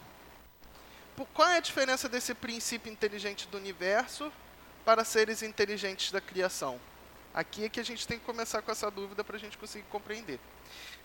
Por 1.17 1.27
qual 1.29 1.49
é 1.49 1.57
a 1.57 1.61
diferença 1.61 2.07
desse 2.07 2.35
princípio 2.35 2.93
inteligente 2.93 3.49
do 3.49 3.57
universo 3.57 4.31
para 4.85 5.07
seres 5.07 5.43
inteligentes 5.43 6.13
da 6.13 6.21
criação? 6.21 6.79
Aqui 7.33 7.65
é 7.65 7.69
que 7.71 7.81
a 7.81 7.85
gente 7.85 8.07
tem 8.07 8.19
que 8.19 8.27
começar 8.27 8.61
com 8.61 8.71
essa 8.71 8.91
dúvida 8.91 9.25
para 9.25 9.37
a 9.37 9.41
gente 9.41 9.57
conseguir 9.57 9.87
compreender. 9.89 10.39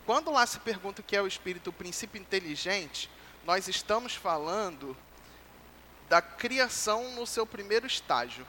Quando 0.09 0.31
lá 0.31 0.43
se 0.47 0.59
pergunta 0.61 1.01
o 1.01 1.03
que 1.03 1.15
é 1.15 1.21
o 1.21 1.27
espírito, 1.27 1.69
o 1.69 1.71
princípio 1.71 2.19
inteligente, 2.19 3.07
nós 3.45 3.67
estamos 3.67 4.15
falando 4.15 4.97
da 6.09 6.19
criação 6.19 7.11
no 7.13 7.27
seu 7.27 7.45
primeiro 7.45 7.85
estágio. 7.85 8.43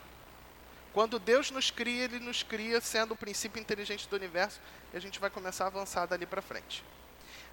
Quando 0.95 1.19
Deus 1.19 1.51
nos 1.51 1.71
cria, 1.71 2.05
Ele 2.05 2.19
nos 2.19 2.43
cria 2.43 2.81
sendo 2.81 3.13
o 3.13 3.17
princípio 3.17 3.61
inteligente 3.61 4.09
do 4.09 4.17
universo 4.17 4.59
e 4.91 4.97
a 4.97 5.01
gente 5.01 5.21
vai 5.21 5.29
começar 5.29 5.65
a 5.65 5.67
avançar 5.67 6.07
dali 6.07 6.25
para 6.25 6.41
frente. 6.41 6.83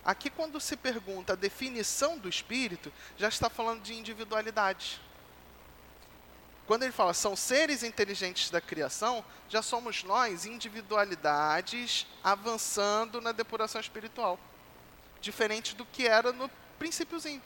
Aqui, 0.06 0.30
quando 0.30 0.58
se 0.62 0.78
pergunta 0.78 1.34
a 1.34 1.36
definição 1.36 2.18
do 2.18 2.30
espírito, 2.30 2.94
já 3.18 3.28
está 3.28 3.50
falando 3.50 3.82
de 3.82 3.94
individualidade. 3.94 5.02
Quando 6.67 6.83
ele 6.83 6.91
fala 6.91 7.13
são 7.13 7.33
seres 7.33 7.81
inteligentes 7.81 8.50
da 8.50 8.59
criação, 8.59 9.24
já 9.47 9.62
somos 9.62 10.03
nós 10.03 10.45
individualidades 10.45 12.05
avançando 12.21 13.21
na 13.21 13.31
depuração 13.31 13.79
espiritual, 13.79 14.38
diferente 15.21 15.74
do 15.74 15.86
que 15.86 16.05
era 16.05 16.33
no 16.33 16.50
princípiozinho. 16.77 17.41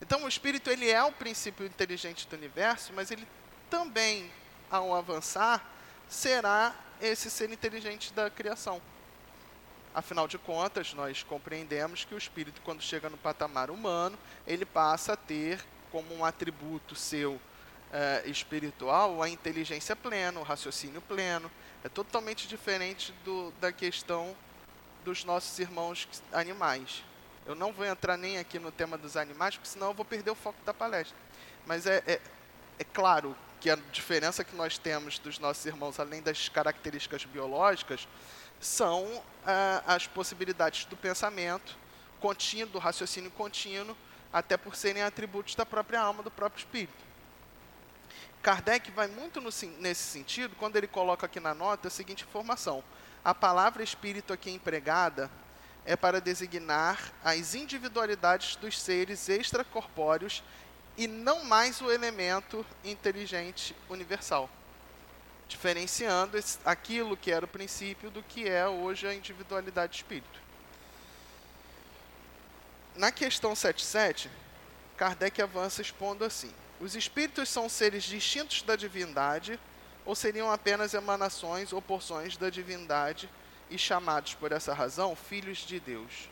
Então 0.00 0.22
o 0.24 0.28
espírito 0.28 0.70
ele 0.70 0.88
é 0.88 1.02
o 1.02 1.10
princípio 1.10 1.66
inteligente 1.66 2.28
do 2.28 2.36
universo, 2.36 2.92
mas 2.94 3.10
ele 3.10 3.26
também 3.68 4.30
ao 4.70 4.94
avançar 4.94 5.64
será 6.08 6.76
esse 7.00 7.28
ser 7.28 7.50
inteligente 7.50 8.12
da 8.12 8.30
criação. 8.30 8.80
Afinal 9.92 10.28
de 10.28 10.38
contas, 10.38 10.94
nós 10.94 11.24
compreendemos 11.24 12.04
que 12.04 12.14
o 12.14 12.18
espírito 12.18 12.60
quando 12.62 12.82
chega 12.82 13.10
no 13.10 13.16
patamar 13.16 13.68
humano, 13.68 14.16
ele 14.46 14.64
passa 14.64 15.14
a 15.14 15.16
ter 15.16 15.64
como 15.90 16.14
um 16.14 16.24
atributo 16.24 16.94
seu 16.94 17.40
é, 17.92 18.22
espiritual 18.26 19.22
a 19.22 19.28
inteligência 19.28 19.94
plena, 19.94 20.40
o 20.40 20.42
raciocínio 20.42 21.00
pleno. 21.00 21.50
É 21.84 21.88
totalmente 21.88 22.48
diferente 22.48 23.12
do, 23.24 23.52
da 23.60 23.70
questão 23.72 24.36
dos 25.04 25.24
nossos 25.24 25.58
irmãos 25.58 26.08
animais. 26.32 27.04
Eu 27.46 27.54
não 27.54 27.72
vou 27.72 27.86
entrar 27.86 28.16
nem 28.16 28.38
aqui 28.38 28.58
no 28.58 28.72
tema 28.72 28.98
dos 28.98 29.16
animais, 29.16 29.54
porque 29.54 29.68
senão 29.68 29.88
eu 29.88 29.94
vou 29.94 30.04
perder 30.04 30.30
o 30.30 30.34
foco 30.34 30.58
da 30.64 30.74
palestra. 30.74 31.16
Mas 31.64 31.86
é, 31.86 32.02
é, 32.06 32.20
é 32.78 32.84
claro 32.84 33.36
que 33.60 33.70
a 33.70 33.76
diferença 33.92 34.42
que 34.42 34.56
nós 34.56 34.78
temos 34.78 35.18
dos 35.18 35.38
nossos 35.38 35.64
irmãos, 35.64 36.00
além 36.00 36.20
das 36.20 36.48
características 36.48 37.24
biológicas, 37.24 38.08
são 38.60 39.22
ah, 39.46 39.82
as 39.86 40.06
possibilidades 40.06 40.84
do 40.86 40.96
pensamento 40.96 41.76
contínuo, 42.20 42.72
do 42.72 42.78
raciocínio 42.78 43.30
contínuo, 43.30 43.96
até 44.32 44.56
por 44.56 44.74
serem 44.74 45.02
atributos 45.02 45.54
da 45.54 45.64
própria 45.64 46.00
alma, 46.00 46.22
do 46.22 46.30
próprio 46.30 46.60
espírito. 46.60 47.05
Kardec 48.42 48.90
vai 48.90 49.08
muito 49.08 49.40
no, 49.40 49.50
nesse 49.78 50.02
sentido 50.02 50.54
quando 50.56 50.76
ele 50.76 50.86
coloca 50.86 51.26
aqui 51.26 51.40
na 51.40 51.54
nota 51.54 51.88
a 51.88 51.90
seguinte 51.90 52.24
informação: 52.24 52.82
a 53.24 53.34
palavra 53.34 53.82
espírito 53.82 54.32
aqui 54.32 54.50
empregada 54.50 55.30
é 55.84 55.96
para 55.96 56.20
designar 56.20 57.12
as 57.24 57.54
individualidades 57.54 58.56
dos 58.56 58.78
seres 58.78 59.28
extracorpóreos 59.28 60.42
e 60.96 61.06
não 61.06 61.44
mais 61.44 61.80
o 61.80 61.90
elemento 61.90 62.64
inteligente 62.84 63.76
universal, 63.88 64.48
diferenciando 65.46 66.38
aquilo 66.64 67.16
que 67.16 67.30
era 67.30 67.44
o 67.44 67.48
princípio 67.48 68.10
do 68.10 68.22
que 68.22 68.48
é 68.48 68.66
hoje 68.66 69.06
a 69.06 69.14
individualidade 69.14 69.92
do 69.92 69.96
espírito. 69.96 70.40
Na 72.96 73.12
questão 73.12 73.54
77, 73.54 74.30
Kardec 74.96 75.40
avança 75.42 75.82
expondo 75.82 76.24
assim: 76.24 76.52
os 76.80 76.94
espíritos 76.94 77.48
são 77.48 77.68
seres 77.68 78.04
distintos 78.04 78.62
da 78.62 78.76
divindade 78.76 79.58
ou 80.04 80.14
seriam 80.14 80.50
apenas 80.50 80.94
emanações 80.94 81.72
ou 81.72 81.80
porções 81.80 82.36
da 82.36 82.50
divindade 82.50 83.28
e 83.70 83.78
chamados 83.78 84.34
por 84.34 84.52
essa 84.52 84.74
razão 84.74 85.16
filhos 85.16 85.58
de 85.58 85.80
Deus? 85.80 86.28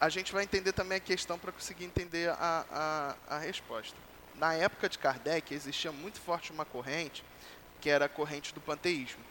A 0.00 0.08
gente 0.08 0.32
vai 0.32 0.44
entender 0.44 0.72
também 0.72 0.98
a 0.98 1.00
questão 1.00 1.38
para 1.38 1.52
conseguir 1.52 1.84
entender 1.84 2.30
a, 2.30 3.16
a, 3.28 3.36
a 3.36 3.38
resposta. 3.38 3.96
Na 4.34 4.54
época 4.54 4.88
de 4.88 4.98
Kardec 4.98 5.52
existia 5.52 5.90
muito 5.90 6.20
forte 6.20 6.52
uma 6.52 6.64
corrente 6.64 7.24
que 7.80 7.90
era 7.90 8.04
a 8.04 8.08
corrente 8.08 8.54
do 8.54 8.60
panteísmo. 8.60 9.22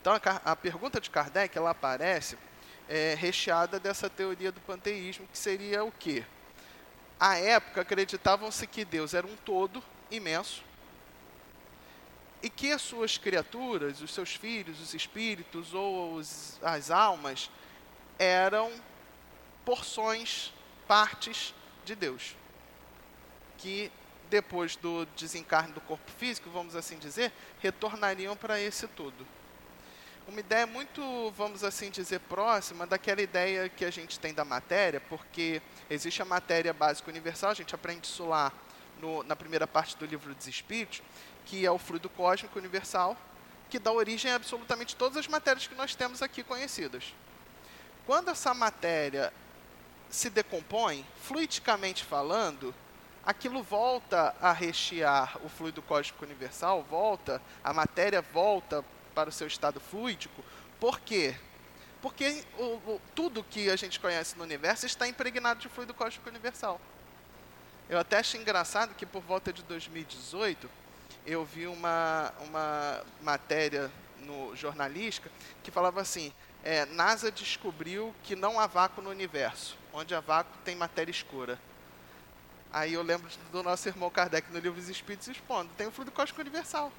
Então 0.00 0.12
a, 0.12 0.20
a 0.52 0.56
pergunta 0.56 1.00
de 1.00 1.10
Kardec 1.10 1.56
ela 1.56 1.70
aparece 1.70 2.36
é, 2.88 3.14
recheada 3.14 3.78
dessa 3.78 4.08
teoria 4.08 4.50
do 4.50 4.60
panteísmo 4.60 5.26
que 5.30 5.38
seria 5.38 5.84
o 5.84 5.92
quê? 5.92 6.24
À 7.18 7.36
época 7.38 7.80
acreditavam-se 7.80 8.66
que 8.66 8.84
Deus 8.84 9.14
era 9.14 9.26
um 9.26 9.36
todo 9.36 9.82
imenso 10.10 10.62
e 12.42 12.48
que 12.48 12.70
as 12.70 12.82
suas 12.82 13.18
criaturas, 13.18 14.00
os 14.00 14.14
seus 14.14 14.34
filhos, 14.34 14.80
os 14.80 14.94
espíritos 14.94 15.74
ou 15.74 16.14
os, 16.14 16.58
as 16.62 16.90
almas 16.90 17.50
eram 18.18 18.72
porções, 19.64 20.52
partes 20.86 21.54
de 21.84 21.94
Deus, 21.94 22.36
que 23.58 23.90
depois 24.30 24.76
do 24.76 25.04
desencarne 25.16 25.72
do 25.72 25.80
corpo 25.80 26.10
físico, 26.12 26.50
vamos 26.50 26.76
assim 26.76 26.98
dizer, 26.98 27.32
retornariam 27.60 28.36
para 28.36 28.60
esse 28.60 28.86
todo 28.86 29.26
uma 30.28 30.40
ideia 30.40 30.66
muito, 30.66 31.30
vamos 31.30 31.64
assim 31.64 31.90
dizer, 31.90 32.20
próxima 32.20 32.86
daquela 32.86 33.22
ideia 33.22 33.68
que 33.68 33.84
a 33.84 33.90
gente 33.90 34.20
tem 34.20 34.34
da 34.34 34.44
matéria, 34.44 35.00
porque 35.00 35.62
existe 35.88 36.20
a 36.20 36.24
matéria 36.24 36.72
básica 36.72 37.10
universal, 37.10 37.50
a 37.50 37.54
gente 37.54 37.74
aprende 37.74 38.06
isso 38.06 38.26
lá 38.26 38.52
no, 39.00 39.22
na 39.22 39.34
primeira 39.34 39.66
parte 39.66 39.96
do 39.96 40.04
livro 40.04 40.34
dos 40.34 40.46
Espíritos, 40.46 41.02
que 41.46 41.64
é 41.64 41.70
o 41.70 41.78
fluido 41.78 42.10
cósmico 42.10 42.58
universal, 42.58 43.16
que 43.70 43.78
dá 43.78 43.90
origem 43.90 44.30
a 44.30 44.34
absolutamente 44.34 44.94
todas 44.96 45.16
as 45.16 45.26
matérias 45.26 45.66
que 45.66 45.74
nós 45.74 45.94
temos 45.94 46.20
aqui 46.20 46.42
conhecidas. 46.42 47.14
Quando 48.06 48.30
essa 48.30 48.52
matéria 48.52 49.32
se 50.10 50.28
decompõe, 50.28 51.06
fluidicamente 51.22 52.04
falando, 52.04 52.74
aquilo 53.24 53.62
volta 53.62 54.34
a 54.42 54.52
rechear 54.52 55.38
o 55.42 55.48
fluido 55.48 55.80
cósmico 55.80 56.24
universal, 56.24 56.82
volta, 56.82 57.40
a 57.64 57.72
matéria 57.72 58.20
volta 58.20 58.84
para 59.18 59.30
o 59.30 59.32
seu 59.32 59.48
estado 59.48 59.80
fluídico. 59.80 60.44
Por 60.78 61.00
quê? 61.00 61.34
Porque 62.00 62.44
o, 62.56 62.62
o, 62.62 63.00
tudo 63.16 63.42
que 63.42 63.68
a 63.68 63.74
gente 63.74 63.98
conhece 63.98 64.38
no 64.38 64.44
universo 64.44 64.86
está 64.86 65.08
impregnado 65.08 65.58
de 65.58 65.68
fluido 65.68 65.92
cósmico 65.92 66.28
universal. 66.28 66.80
Eu 67.90 67.98
até 67.98 68.18
acho 68.18 68.36
engraçado 68.36 68.94
que 68.94 69.04
por 69.04 69.20
volta 69.20 69.52
de 69.52 69.64
2018 69.64 70.70
eu 71.26 71.44
vi 71.44 71.66
uma, 71.66 72.32
uma 72.46 73.02
matéria 73.20 73.90
no 74.20 74.54
jornalística 74.54 75.28
que 75.64 75.72
falava 75.72 76.00
assim: 76.00 76.32
é, 76.62 76.86
NASA 76.86 77.28
descobriu 77.32 78.14
que 78.22 78.36
não 78.36 78.60
há 78.60 78.68
vácuo 78.68 79.02
no 79.02 79.10
universo, 79.10 79.76
onde 79.92 80.14
há 80.14 80.20
vácuo 80.20 80.56
tem 80.64 80.76
matéria 80.76 81.10
escura. 81.10 81.58
Aí 82.72 82.94
eu 82.94 83.02
lembro 83.02 83.28
do 83.50 83.64
nosso 83.64 83.88
irmão 83.88 84.10
Kardec 84.10 84.48
no 84.52 84.60
livro 84.60 84.78
dos 84.78 84.88
Espíritos 84.88 85.26
expondo: 85.26 85.72
tem 85.76 85.88
o 85.88 85.90
fluido 85.90 86.12
cósmico 86.12 86.40
universal. 86.40 86.92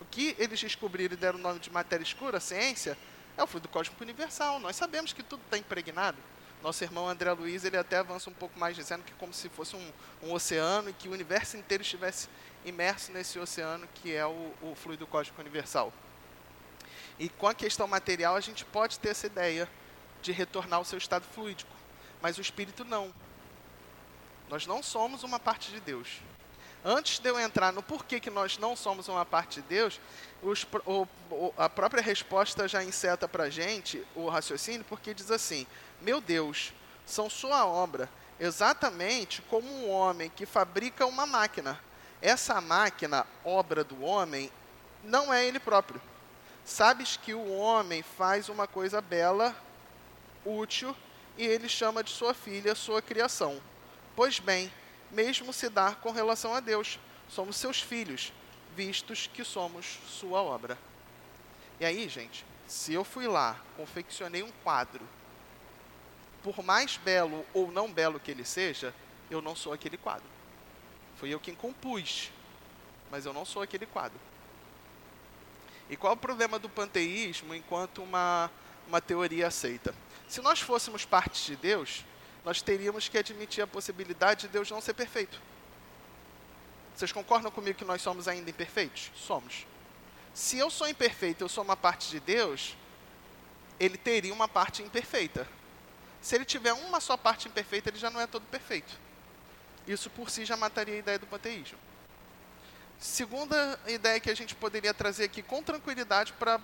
O 0.00 0.04
que 0.04 0.34
eles 0.38 0.60
descobriram 0.60 1.14
e 1.14 1.16
deram 1.16 1.38
o 1.38 1.42
nome 1.42 1.58
de 1.58 1.70
matéria 1.70 2.02
escura, 2.02 2.40
ciência, 2.40 2.96
é 3.36 3.42
o 3.42 3.46
fluido 3.46 3.68
cósmico 3.68 4.02
universal. 4.02 4.58
Nós 4.58 4.76
sabemos 4.76 5.12
que 5.12 5.22
tudo 5.22 5.42
está 5.44 5.58
impregnado. 5.58 6.18
Nosso 6.62 6.82
irmão 6.82 7.08
André 7.08 7.30
Luiz 7.32 7.64
ele 7.64 7.76
até 7.76 7.98
avança 7.98 8.30
um 8.30 8.32
pouco 8.32 8.58
mais 8.58 8.74
dizendo 8.74 9.04
que 9.04 9.12
como 9.14 9.32
se 9.32 9.48
fosse 9.48 9.76
um, 9.76 9.92
um 10.22 10.32
oceano 10.32 10.90
e 10.90 10.92
que 10.92 11.08
o 11.08 11.12
universo 11.12 11.56
inteiro 11.56 11.82
estivesse 11.82 12.28
imerso 12.64 13.12
nesse 13.12 13.38
oceano 13.38 13.86
que 13.94 14.12
é 14.12 14.26
o, 14.26 14.52
o 14.62 14.74
fluido 14.74 15.06
cósmico 15.06 15.40
universal. 15.40 15.92
E 17.18 17.28
com 17.28 17.46
a 17.46 17.54
questão 17.54 17.86
material 17.86 18.36
a 18.36 18.40
gente 18.40 18.64
pode 18.64 18.98
ter 18.98 19.10
essa 19.10 19.26
ideia 19.26 19.68
de 20.22 20.32
retornar 20.32 20.78
ao 20.78 20.84
seu 20.84 20.98
estado 20.98 21.24
fluídico, 21.24 21.70
mas 22.20 22.38
o 22.38 22.40
espírito 22.40 22.84
não. 22.84 23.14
Nós 24.48 24.66
não 24.66 24.82
somos 24.82 25.22
uma 25.22 25.38
parte 25.38 25.70
de 25.70 25.80
Deus. 25.80 26.20
Antes 26.88 27.18
de 27.18 27.28
eu 27.28 27.36
entrar 27.40 27.72
no 27.72 27.82
porquê 27.82 28.20
que 28.20 28.30
nós 28.30 28.58
não 28.58 28.76
somos 28.76 29.08
uma 29.08 29.26
parte 29.26 29.60
de 29.60 29.66
Deus, 29.66 30.00
os, 30.40 30.64
o, 30.86 31.04
o, 31.32 31.52
a 31.58 31.68
própria 31.68 32.00
resposta 32.00 32.68
já 32.68 32.84
inseta 32.84 33.26
para 33.26 33.42
a 33.42 33.50
gente 33.50 34.06
o 34.14 34.28
raciocínio, 34.28 34.86
porque 34.88 35.12
diz 35.12 35.32
assim: 35.32 35.66
Meu 36.00 36.20
Deus, 36.20 36.72
são 37.04 37.28
sua 37.28 37.66
obra, 37.66 38.08
exatamente 38.38 39.42
como 39.42 39.68
um 39.68 39.90
homem 39.90 40.30
que 40.30 40.46
fabrica 40.46 41.04
uma 41.06 41.26
máquina. 41.26 41.76
Essa 42.22 42.60
máquina, 42.60 43.26
obra 43.44 43.82
do 43.82 44.04
homem, 44.04 44.48
não 45.02 45.34
é 45.34 45.44
ele 45.44 45.58
próprio. 45.58 46.00
Sabes 46.64 47.16
que 47.16 47.34
o 47.34 47.50
homem 47.52 48.04
faz 48.04 48.48
uma 48.48 48.68
coisa 48.68 49.00
bela, 49.00 49.56
útil, 50.44 50.96
e 51.36 51.44
ele 51.44 51.68
chama 51.68 52.04
de 52.04 52.10
sua 52.10 52.32
filha 52.32 52.76
sua 52.76 53.02
criação. 53.02 53.60
Pois 54.14 54.38
bem, 54.38 54.70
mesmo 55.10 55.52
se 55.52 55.68
dar 55.68 55.96
com 55.96 56.10
relação 56.10 56.54
a 56.54 56.60
Deus, 56.60 56.98
somos 57.28 57.56
seus 57.56 57.80
filhos, 57.80 58.32
vistos 58.74 59.26
que 59.32 59.44
somos 59.44 59.98
sua 60.06 60.42
obra. 60.42 60.78
E 61.80 61.84
aí, 61.84 62.08
gente, 62.08 62.44
se 62.66 62.92
eu 62.92 63.04
fui 63.04 63.26
lá, 63.26 63.60
confeccionei 63.76 64.42
um 64.42 64.50
quadro, 64.64 65.06
por 66.42 66.62
mais 66.62 66.96
belo 66.96 67.44
ou 67.52 67.70
não 67.70 67.92
belo 67.92 68.20
que 68.20 68.30
ele 68.30 68.44
seja, 68.44 68.94
eu 69.30 69.42
não 69.42 69.56
sou 69.56 69.72
aquele 69.72 69.96
quadro. 69.96 70.28
Fui 71.16 71.32
eu 71.32 71.40
quem 71.40 71.54
compus, 71.54 72.30
mas 73.10 73.26
eu 73.26 73.32
não 73.32 73.44
sou 73.44 73.62
aquele 73.62 73.86
quadro. 73.86 74.18
E 75.88 75.96
qual 75.96 76.12
é 76.12 76.14
o 76.14 76.18
problema 76.18 76.58
do 76.58 76.68
panteísmo 76.68 77.54
enquanto 77.54 78.02
uma, 78.02 78.50
uma 78.88 79.00
teoria 79.00 79.46
aceita? 79.46 79.94
Se 80.28 80.40
nós 80.40 80.60
fôssemos 80.60 81.04
parte 81.04 81.44
de 81.46 81.56
Deus, 81.56 82.04
nós 82.46 82.62
teríamos 82.62 83.08
que 83.08 83.18
admitir 83.18 83.60
a 83.60 83.66
possibilidade 83.66 84.42
de 84.42 84.48
Deus 84.48 84.70
não 84.70 84.80
ser 84.80 84.94
perfeito. 84.94 85.42
Vocês 86.94 87.10
concordam 87.10 87.50
comigo 87.50 87.76
que 87.76 87.84
nós 87.84 88.00
somos 88.00 88.28
ainda 88.28 88.48
imperfeitos? 88.48 89.10
Somos. 89.16 89.66
Se 90.32 90.56
eu 90.56 90.70
sou 90.70 90.88
imperfeito, 90.88 91.42
eu 91.42 91.48
sou 91.48 91.64
uma 91.64 91.76
parte 91.76 92.08
de 92.08 92.20
Deus, 92.20 92.76
ele 93.80 93.98
teria 93.98 94.32
uma 94.32 94.46
parte 94.46 94.80
imperfeita. 94.80 95.44
Se 96.22 96.36
ele 96.36 96.44
tiver 96.44 96.72
uma 96.72 97.00
só 97.00 97.16
parte 97.16 97.48
imperfeita, 97.48 97.90
ele 97.90 97.98
já 97.98 98.10
não 98.10 98.20
é 98.20 98.28
todo 98.28 98.44
perfeito. 98.44 98.96
Isso 99.84 100.08
por 100.08 100.30
si 100.30 100.44
já 100.44 100.56
mataria 100.56 100.94
a 100.94 100.98
ideia 100.98 101.18
do 101.18 101.26
panteísmo. 101.26 101.78
Segunda 102.96 103.76
ideia 103.88 104.20
que 104.20 104.30
a 104.30 104.36
gente 104.36 104.54
poderia 104.54 104.94
trazer 104.94 105.24
aqui 105.24 105.42
com 105.42 105.64
tranquilidade 105.64 106.32
para 106.34 106.60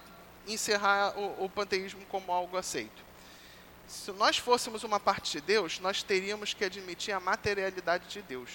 encerrar 0.47 1.19
o, 1.19 1.47
o 1.47 1.51
panteísmo 1.51 2.07
como 2.07 2.31
algo 2.31 2.57
aceito. 2.57 3.12
Se 3.93 4.11
nós 4.13 4.39
fôssemos 4.39 4.85
uma 4.85 4.99
parte 4.99 5.33
de 5.33 5.41
Deus, 5.43 5.79
nós 5.79 6.03
teríamos 6.03 6.55
que 6.55 6.65
admitir 6.65 7.13
a 7.13 7.21
materialidade 7.21 8.09
de 8.09 8.23
Deus. 8.23 8.49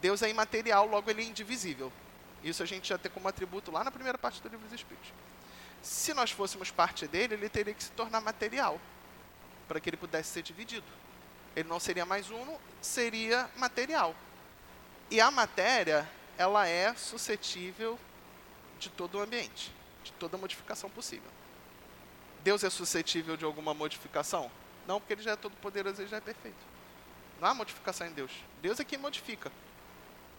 Deus 0.00 0.22
é 0.22 0.30
imaterial, 0.30 0.86
logo 0.86 1.10
ele 1.10 1.20
é 1.20 1.26
indivisível. 1.26 1.92
Isso 2.42 2.62
a 2.62 2.66
gente 2.66 2.88
já 2.88 2.96
tem 2.96 3.12
como 3.12 3.28
atributo 3.28 3.70
lá 3.70 3.84
na 3.84 3.90
primeira 3.90 4.16
parte 4.16 4.40
do 4.40 4.48
livro 4.48 4.64
dos 4.64 4.74
Espíritos. 4.74 5.12
Se 5.82 6.14
nós 6.14 6.30
fôssemos 6.30 6.70
parte 6.70 7.06
dele, 7.06 7.34
ele 7.34 7.50
teria 7.50 7.74
que 7.74 7.84
se 7.84 7.90
tornar 7.90 8.22
material, 8.22 8.80
para 9.68 9.78
que 9.78 9.90
ele 9.90 9.98
pudesse 9.98 10.30
ser 10.30 10.42
dividido. 10.42 10.86
Ele 11.54 11.68
não 11.68 11.78
seria 11.78 12.06
mais 12.06 12.30
uno, 12.30 12.58
seria 12.80 13.50
material. 13.58 14.16
E 15.10 15.20
a 15.20 15.30
matéria 15.30 16.08
ela 16.38 16.66
é 16.66 16.94
suscetível 16.94 17.98
de 18.78 18.88
todo 18.88 19.18
o 19.18 19.20
ambiente, 19.20 19.70
de 20.02 20.12
toda 20.12 20.38
modificação 20.38 20.88
possível. 20.88 21.39
Deus 22.42 22.64
é 22.64 22.70
suscetível 22.70 23.36
de 23.36 23.44
alguma 23.44 23.74
modificação? 23.74 24.50
Não, 24.86 24.98
porque 24.98 25.14
ele 25.14 25.22
já 25.22 25.32
é 25.32 25.36
todo 25.36 25.56
poderoso 25.56 26.02
e 26.02 26.06
já 26.06 26.16
é 26.16 26.20
perfeito. 26.20 26.58
Não 27.40 27.48
há 27.48 27.54
modificação 27.54 28.06
em 28.06 28.12
Deus. 28.12 28.32
Deus 28.60 28.80
é 28.80 28.84
quem 28.84 28.98
modifica. 28.98 29.50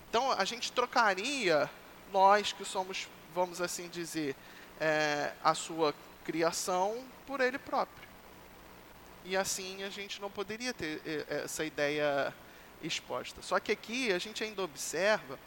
Então 0.10 0.32
a 0.32 0.44
gente 0.46 0.72
trocaria 0.72 1.70
nós 2.12 2.52
que 2.52 2.66
somos, 2.66 3.08
vamos 3.34 3.62
assim 3.62 3.88
dizer, 3.88 4.36
é, 4.80 5.34
a 5.44 5.54
sua 5.54 5.96
criação 6.26 7.06
por 7.26 7.40
ele 7.40 7.58
próprio. 7.58 8.10
E 9.24 9.38
assim 9.38 9.84
a 9.84 9.90
gente 9.90 10.20
não 10.20 10.30
poderia 10.30 10.74
ter 10.74 11.02
é, 11.06 11.44
essa 11.44 11.64
ideia 11.64 12.34
exposta. 12.84 13.42
Só 13.42 13.60
que 13.60 13.72
aqui 13.72 14.12
a 14.12 14.20
gente 14.20 14.44
ainda 14.44 14.62
observa 14.64 15.40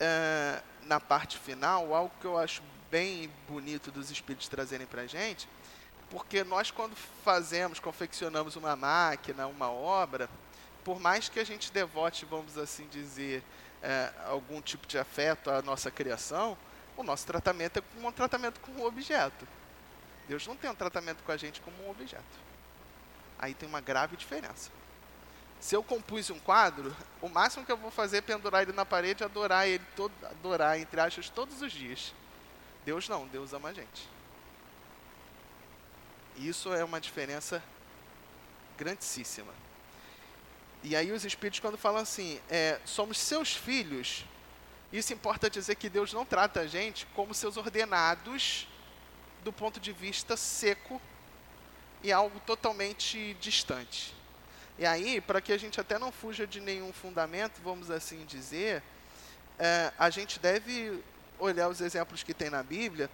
é, 0.00 0.62
na 0.82 1.00
parte 1.00 1.38
final, 1.38 1.94
algo 1.94 2.12
que 2.20 2.26
eu 2.26 2.38
acho 2.38 2.62
bem 2.90 3.30
bonito 3.48 3.90
dos 3.90 4.10
espíritos 4.10 4.48
trazerem 4.48 4.86
para 4.86 5.02
a 5.02 5.06
gente, 5.06 5.48
porque 6.10 6.44
nós, 6.44 6.70
quando 6.70 6.94
fazemos, 7.24 7.80
confeccionamos 7.80 8.56
uma 8.56 8.76
máquina, 8.76 9.46
uma 9.46 9.70
obra, 9.70 10.28
por 10.84 11.00
mais 11.00 11.28
que 11.28 11.40
a 11.40 11.44
gente 11.44 11.72
devote, 11.72 12.24
vamos 12.24 12.56
assim 12.56 12.86
dizer, 12.88 13.42
é, 13.82 14.12
algum 14.26 14.60
tipo 14.60 14.86
de 14.86 14.98
afeto 14.98 15.50
à 15.50 15.60
nossa 15.62 15.90
criação, 15.90 16.56
o 16.96 17.02
nosso 17.02 17.26
tratamento 17.26 17.78
é 17.78 17.82
um 18.06 18.12
tratamento 18.12 18.60
com 18.60 18.72
um 18.72 18.84
objeto. 18.84 19.46
Deus 20.28 20.46
não 20.46 20.56
tem 20.56 20.70
um 20.70 20.74
tratamento 20.74 21.22
com 21.22 21.32
a 21.32 21.36
gente 21.36 21.60
como 21.60 21.76
um 21.84 21.90
objeto. 21.90 22.24
Aí 23.38 23.54
tem 23.54 23.68
uma 23.68 23.80
grave 23.80 24.16
diferença. 24.16 24.70
Se 25.60 25.74
eu 25.74 25.82
compus 25.82 26.30
um 26.30 26.38
quadro, 26.38 26.94
o 27.20 27.28
máximo 27.28 27.64
que 27.64 27.72
eu 27.72 27.76
vou 27.76 27.90
fazer 27.90 28.18
é 28.18 28.20
pendurar 28.20 28.62
ele 28.62 28.72
na 28.72 28.84
parede 28.84 29.22
e 29.22 29.24
adorar 29.24 29.68
ele, 29.68 29.84
todo, 29.94 30.12
adorar, 30.24 30.78
entre 30.78 31.00
aspas, 31.00 31.28
todos 31.28 31.62
os 31.62 31.72
dias. 31.72 32.14
Deus 32.84 33.08
não, 33.08 33.26
Deus 33.26 33.52
ama 33.52 33.70
a 33.70 33.72
gente. 33.72 34.15
Isso 36.36 36.72
é 36.72 36.84
uma 36.84 37.00
diferença 37.00 37.62
grandíssima. 38.76 39.52
E 40.82 40.94
aí 40.94 41.10
os 41.10 41.24
espíritos 41.24 41.60
quando 41.60 41.78
falam 41.78 42.02
assim, 42.02 42.40
é, 42.48 42.78
somos 42.84 43.18
seus 43.18 43.54
filhos, 43.54 44.24
isso 44.92 45.12
importa 45.12 45.50
dizer 45.50 45.74
que 45.76 45.88
Deus 45.88 46.12
não 46.12 46.24
trata 46.24 46.60
a 46.60 46.66
gente 46.66 47.06
como 47.14 47.34
seus 47.34 47.56
ordenados 47.56 48.68
do 49.42 49.52
ponto 49.52 49.80
de 49.80 49.92
vista 49.92 50.36
seco 50.36 51.00
e 52.02 52.12
algo 52.12 52.38
totalmente 52.40 53.34
distante. 53.40 54.14
E 54.78 54.84
aí, 54.84 55.20
para 55.20 55.40
que 55.40 55.52
a 55.52 55.58
gente 55.58 55.80
até 55.80 55.98
não 55.98 56.12
fuja 56.12 56.46
de 56.46 56.60
nenhum 56.60 56.92
fundamento, 56.92 57.60
vamos 57.64 57.90
assim 57.90 58.24
dizer, 58.26 58.82
é, 59.58 59.90
a 59.98 60.10
gente 60.10 60.38
deve 60.38 61.02
olhar 61.38 61.68
os 61.68 61.80
exemplos 61.80 62.22
que 62.22 62.34
tem 62.34 62.50
na 62.50 62.62
Bíblia, 62.62 63.10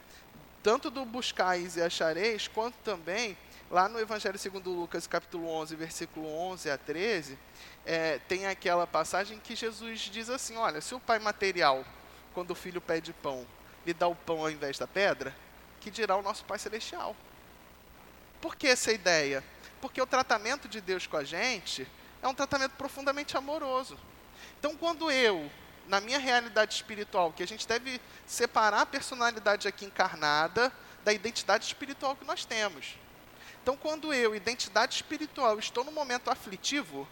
tanto 0.63 0.91
do 0.91 1.05
buscais 1.05 1.77
e 1.77 1.83
achareis, 1.83 2.47
quanto 2.49 2.77
também 2.85 3.37
lá 3.71 3.89
no 3.89 3.99
Evangelho 3.99 4.39
segundo 4.39 4.71
Lucas, 4.71 5.07
capítulo 5.07 5.49
11, 5.49 5.75
versículo 5.77 6.29
11 6.29 6.71
a 6.71 6.79
13, 6.79 7.39
é, 7.85 8.19
tem 8.29 8.47
aquela 8.47 8.87
passagem 8.87 9.39
que 9.39 9.57
Jesus 9.57 10.01
diz 10.01 10.31
assim, 10.31 10.57
olha, 10.57 10.81
se 10.81 10.95
o 10.95 11.01
pai 11.01 11.19
material, 11.19 11.85
quando 12.35 12.53
o 12.53 12.55
filho 12.55 12.81
pede 12.81 13.13
pão, 13.13 13.47
lhe 13.85 13.93
dá 13.93 14.07
o 14.07 14.15
pão 14.15 14.41
ao 14.41 14.51
invés 14.51 14.79
da 14.79 14.87
pedra, 14.87 15.35
que 15.81 15.91
dirá 15.91 16.17
o 16.17 16.23
nosso 16.23 16.45
Pai 16.45 16.59
Celestial. 16.59 17.17
Por 18.41 18.55
que 18.55 18.69
essa 18.69 18.93
ideia? 18.93 19.43
Porque 19.81 20.01
o 20.01 20.07
tratamento 20.07 20.69
de 20.69 20.81
Deus 20.81 21.07
com 21.07 21.17
a 21.17 21.25
gente 21.25 21.89
é 22.23 22.29
um 22.29 22.35
tratamento 22.35 22.73
profundamente 22.73 23.37
amoroso. 23.37 23.99
Então, 24.59 24.77
quando 24.77 25.11
eu, 25.11 25.51
na 25.89 26.01
minha 26.01 26.19
realidade 26.19 26.75
espiritual, 26.75 27.33
que 27.33 27.43
a 27.43 27.47
gente 27.47 27.67
deve 27.67 28.01
separar 28.27 28.83
a 28.83 28.87
personalidade 28.87 29.69
aqui 29.69 29.85
encarnada 29.85 30.73
da 31.05 31.13
identidade 31.13 31.65
espiritual 31.65 32.17
que 32.17 32.25
nós 32.25 32.45
temos. 32.45 32.97
Então, 33.63 33.77
quando 33.77 34.13
eu, 34.13 34.35
identidade 34.35 34.95
espiritual, 34.95 35.59
estou 35.59 35.85
no 35.85 35.93
momento 35.93 36.31
aflitivo, 36.31 37.07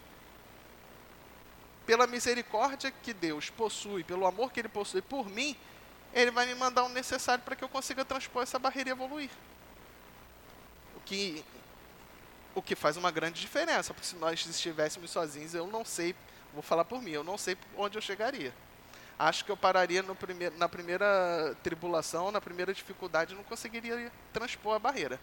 pela 1.87 2.07
misericórdia 2.07 2.91
que 2.91 3.13
Deus 3.13 3.51
possui, 3.51 4.05
pelo 4.05 4.27
amor 4.27 4.53
que 4.53 4.61
Ele 4.61 4.69
possui 4.69 5.03
por 5.03 5.29
mim, 5.29 5.57
ele 6.13 6.31
vai 6.31 6.47
me 6.47 6.55
mandar 6.55 6.85
o 6.85 6.89
necessário 6.89 7.43
para 7.45 7.55
que 7.55 7.63
eu 7.63 7.69
consiga 7.69 8.05
transpor 8.05 8.43
essa 8.43 8.59
barreira 8.59 8.91
e 8.91 8.93
evoluir. 8.93 9.31
O 10.97 11.01
que, 11.01 11.45
o 12.55 12.63
que 12.63 12.75
faz 12.75 12.97
uma 12.97 13.11
grande 13.11 13.41
diferença, 13.41 13.95
porque 13.95 14.07
se 14.07 14.17
nós 14.17 14.45
estivéssemos 14.45 15.11
sozinhos, 15.11 15.55
eu 15.55 15.67
não 15.67 15.85
sei, 15.85 16.15
vou 16.53 16.63
falar 16.63 16.85
por 16.85 17.01
mim, 17.03 17.13
eu 17.13 17.25
não 17.25 17.39
sei 17.39 17.57
onde 17.77 17.97
eu 17.97 18.03
chegaria. 18.03 18.55
Acho 19.19 19.45
que 19.45 19.51
eu 19.51 19.57
pararia 19.57 20.03
na 20.57 20.69
primeira 20.69 21.55
tribulação, 21.63 22.31
na 22.31 22.41
primeira 22.41 22.73
dificuldade, 22.73 23.35
não 23.35 23.45
conseguiria 23.45 24.11
transpor 24.33 24.77
a 24.77 24.79
barreira. 24.79 25.21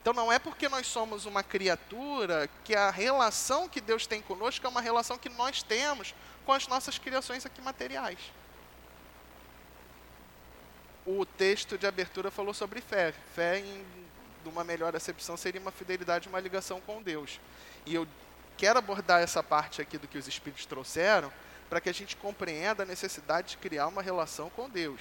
Então 0.00 0.14
não 0.14 0.32
é 0.32 0.38
porque 0.38 0.68
nós 0.68 0.86
somos 0.86 1.26
uma 1.26 1.42
criatura 1.42 2.48
que 2.62 2.76
a 2.76 2.90
relação 2.90 3.68
que 3.68 3.80
Deus 3.80 4.06
tem 4.06 4.22
conosco 4.22 4.64
é 4.64 4.68
uma 4.68 4.80
relação 4.80 5.18
que 5.18 5.28
nós 5.28 5.64
temos 5.64 6.14
com 6.44 6.52
as 6.52 6.68
nossas 6.68 6.96
criações 6.96 7.44
aqui 7.44 7.60
materiais. 7.60 8.20
O 11.04 11.26
texto 11.26 11.76
de 11.76 11.88
abertura 11.88 12.30
falou 12.30 12.54
sobre 12.54 12.80
fé. 12.80 13.12
Fé, 13.34 13.58
em 13.58 13.84
uma 14.44 14.62
melhor 14.62 14.94
acepção, 14.94 15.36
seria 15.36 15.60
uma 15.60 15.72
fidelidade, 15.72 16.28
uma 16.28 16.38
ligação 16.38 16.80
com 16.80 17.02
Deus. 17.02 17.40
E 17.84 17.92
eu 17.92 18.06
quero 18.56 18.78
abordar 18.78 19.22
essa 19.22 19.42
parte 19.42 19.80
aqui 19.80 19.98
do 19.98 20.08
que 20.08 20.18
os 20.18 20.26
Espíritos 20.26 20.66
trouxeram, 20.66 21.32
para 21.68 21.80
que 21.80 21.88
a 21.88 21.94
gente 21.94 22.16
compreenda 22.16 22.82
a 22.82 22.86
necessidade 22.86 23.50
de 23.50 23.56
criar 23.58 23.86
uma 23.88 24.02
relação 24.02 24.50
com 24.50 24.68
Deus. 24.68 25.00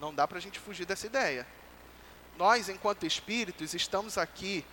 Não 0.00 0.14
dá 0.14 0.26
para 0.26 0.38
a 0.38 0.40
gente 0.40 0.58
fugir 0.58 0.84
dessa 0.84 1.06
ideia 1.06 1.46
nós, 2.36 2.68
enquanto 2.68 3.06
espíritos, 3.06 3.74
estamos 3.74 4.18
aqui 4.18 4.64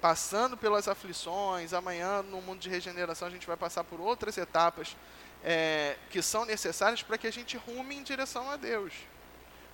passando 0.00 0.56
pelas 0.56 0.88
aflições. 0.88 1.72
Amanhã, 1.72 2.22
no 2.22 2.40
mundo 2.40 2.60
de 2.60 2.68
regeneração, 2.68 3.28
a 3.28 3.30
gente 3.30 3.46
vai 3.46 3.56
passar 3.56 3.84
por 3.84 4.00
outras 4.00 4.36
etapas 4.36 4.96
é, 5.42 5.96
que 6.10 6.20
são 6.20 6.44
necessárias 6.44 7.02
para 7.02 7.16
que 7.16 7.26
a 7.26 7.32
gente 7.32 7.56
rume 7.56 7.96
em 7.96 8.02
direção 8.02 8.50
a 8.50 8.56
Deus. 8.56 8.92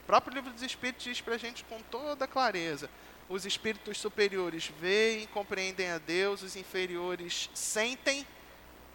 O 0.03 0.07
próprio 0.07 0.35
livro 0.35 0.53
dos 0.53 0.63
Espíritos 0.63 1.05
diz 1.05 1.21
para 1.21 1.35
a 1.35 1.39
gente 1.39 1.65
com 1.65 1.81
toda 1.91 2.27
clareza: 2.27 2.89
os 3.29 3.47
espíritos 3.47 3.99
superiores 3.99 4.71
veem, 4.81 5.27
compreendem 5.29 5.91
a 5.91 5.99
Deus, 5.99 6.43
os 6.43 6.57
inferiores 6.57 7.51
sentem 7.55 8.27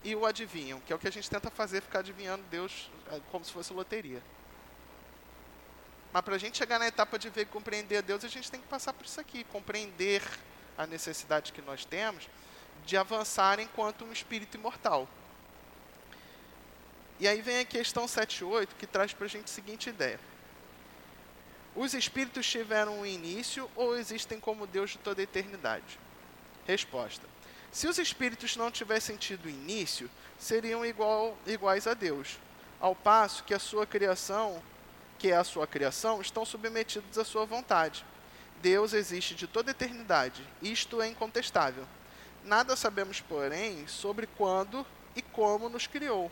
e 0.04 0.16
o 0.16 0.26
adivinham, 0.26 0.80
que 0.82 0.94
é 0.94 0.96
o 0.96 1.00
que 1.00 1.08
a 1.08 1.12
gente 1.12 1.30
tenta 1.30 1.50
fazer, 1.50 1.82
ficar 1.82 2.00
adivinhando 2.00 2.44
Deus 2.50 2.90
é, 3.12 3.20
como 3.32 3.44
se 3.44 3.52
fosse 3.52 3.74
loteria. 3.74 4.22
Mas 6.12 6.24
para 6.24 6.36
a 6.36 6.38
gente 6.38 6.58
chegar 6.58 6.80
na 6.80 6.88
etapa 6.88 7.20
de 7.20 7.30
ver 7.30 7.42
e 7.42 7.46
compreender 7.46 7.98
a 7.98 8.02
Deus, 8.02 8.24
a 8.24 8.28
gente 8.28 8.50
tem 8.50 8.60
que 8.60 8.68
passar 8.68 8.94
por 8.94 9.06
isso 9.06 9.20
aqui, 9.20 9.44
compreender 9.46 10.24
a 10.78 10.88
necessidade 10.88 11.52
que 11.52 11.62
nós 11.62 11.86
temos 11.86 12.28
de 12.86 12.98
avançar 12.98 13.60
enquanto 13.60 14.06
um 14.06 14.12
espírito 14.12 14.58
imortal. 14.58 15.08
E 17.20 17.28
aí 17.28 17.42
vem 17.42 17.60
a 17.60 17.66
questão 17.66 18.08
7 18.08 18.40
e 18.40 18.44
8, 18.46 18.76
que 18.76 18.88
traz 18.88 19.14
para 19.14 19.26
a 19.26 19.30
gente 19.30 19.46
a 19.46 19.48
seguinte 19.48 19.90
ideia. 19.90 20.20
Os 21.80 21.94
espíritos 21.94 22.46
tiveram 22.46 23.00
um 23.00 23.06
início 23.06 23.72
ou 23.74 23.98
existem 23.98 24.38
como 24.38 24.68
Deus 24.68 24.90
de 24.90 24.98
toda 24.98 25.22
a 25.22 25.24
eternidade? 25.24 25.98
Resposta. 26.68 27.26
Se 27.72 27.88
os 27.88 27.98
espíritos 27.98 28.58
não 28.58 28.70
tivessem 28.70 29.16
tido 29.16 29.50
início, 29.50 30.12
seriam 30.38 30.86
igual, 30.86 31.38
iguais 31.48 31.88
a 31.88 31.94
Deus, 31.94 32.38
ao 32.82 32.94
passo 32.94 33.46
que 33.46 33.54
a 33.54 33.60
sua 33.60 33.88
criação 33.88 34.62
que 35.18 35.32
é 35.32 35.38
a 35.38 35.44
sua 35.46 35.66
criação, 35.66 36.20
estão 36.20 36.46
submetidos 36.46 37.18
à 37.18 37.24
sua 37.24 37.46
vontade. 37.46 38.06
Deus 38.62 38.92
existe 38.92 39.34
de 39.34 39.48
toda 39.48 39.72
eternidade, 39.72 40.46
isto 40.62 41.02
é 41.02 41.08
incontestável. 41.08 41.86
Nada 42.44 42.76
sabemos, 42.76 43.22
porém, 43.22 43.88
sobre 43.88 44.28
quando 44.28 44.86
e 45.16 45.22
como 45.22 45.70
nos 45.70 45.88
criou. 45.88 46.30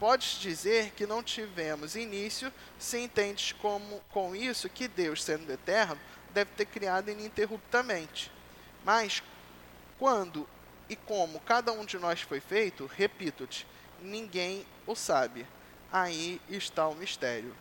Podes 0.00 0.40
dizer 0.40 0.92
que 0.92 1.06
não 1.06 1.22
tivemos 1.22 1.94
início, 1.94 2.50
se 2.78 2.98
entendes 2.98 3.52
como, 3.52 4.00
com 4.10 4.34
isso 4.34 4.66
que 4.70 4.88
Deus, 4.88 5.22
sendo 5.22 5.52
eterno, 5.52 6.00
deve 6.30 6.50
ter 6.56 6.64
criado 6.64 7.10
ininterruptamente. 7.10 8.32
Mas, 8.82 9.22
quando 9.98 10.48
e 10.88 10.96
como 10.96 11.38
cada 11.40 11.70
um 11.70 11.84
de 11.84 11.98
nós 11.98 12.22
foi 12.22 12.40
feito, 12.40 12.86
repito-te, 12.86 13.66
ninguém 14.00 14.64
o 14.86 14.94
sabe. 14.94 15.46
Aí 15.92 16.40
está 16.48 16.88
o 16.88 16.94
mistério. 16.94 17.54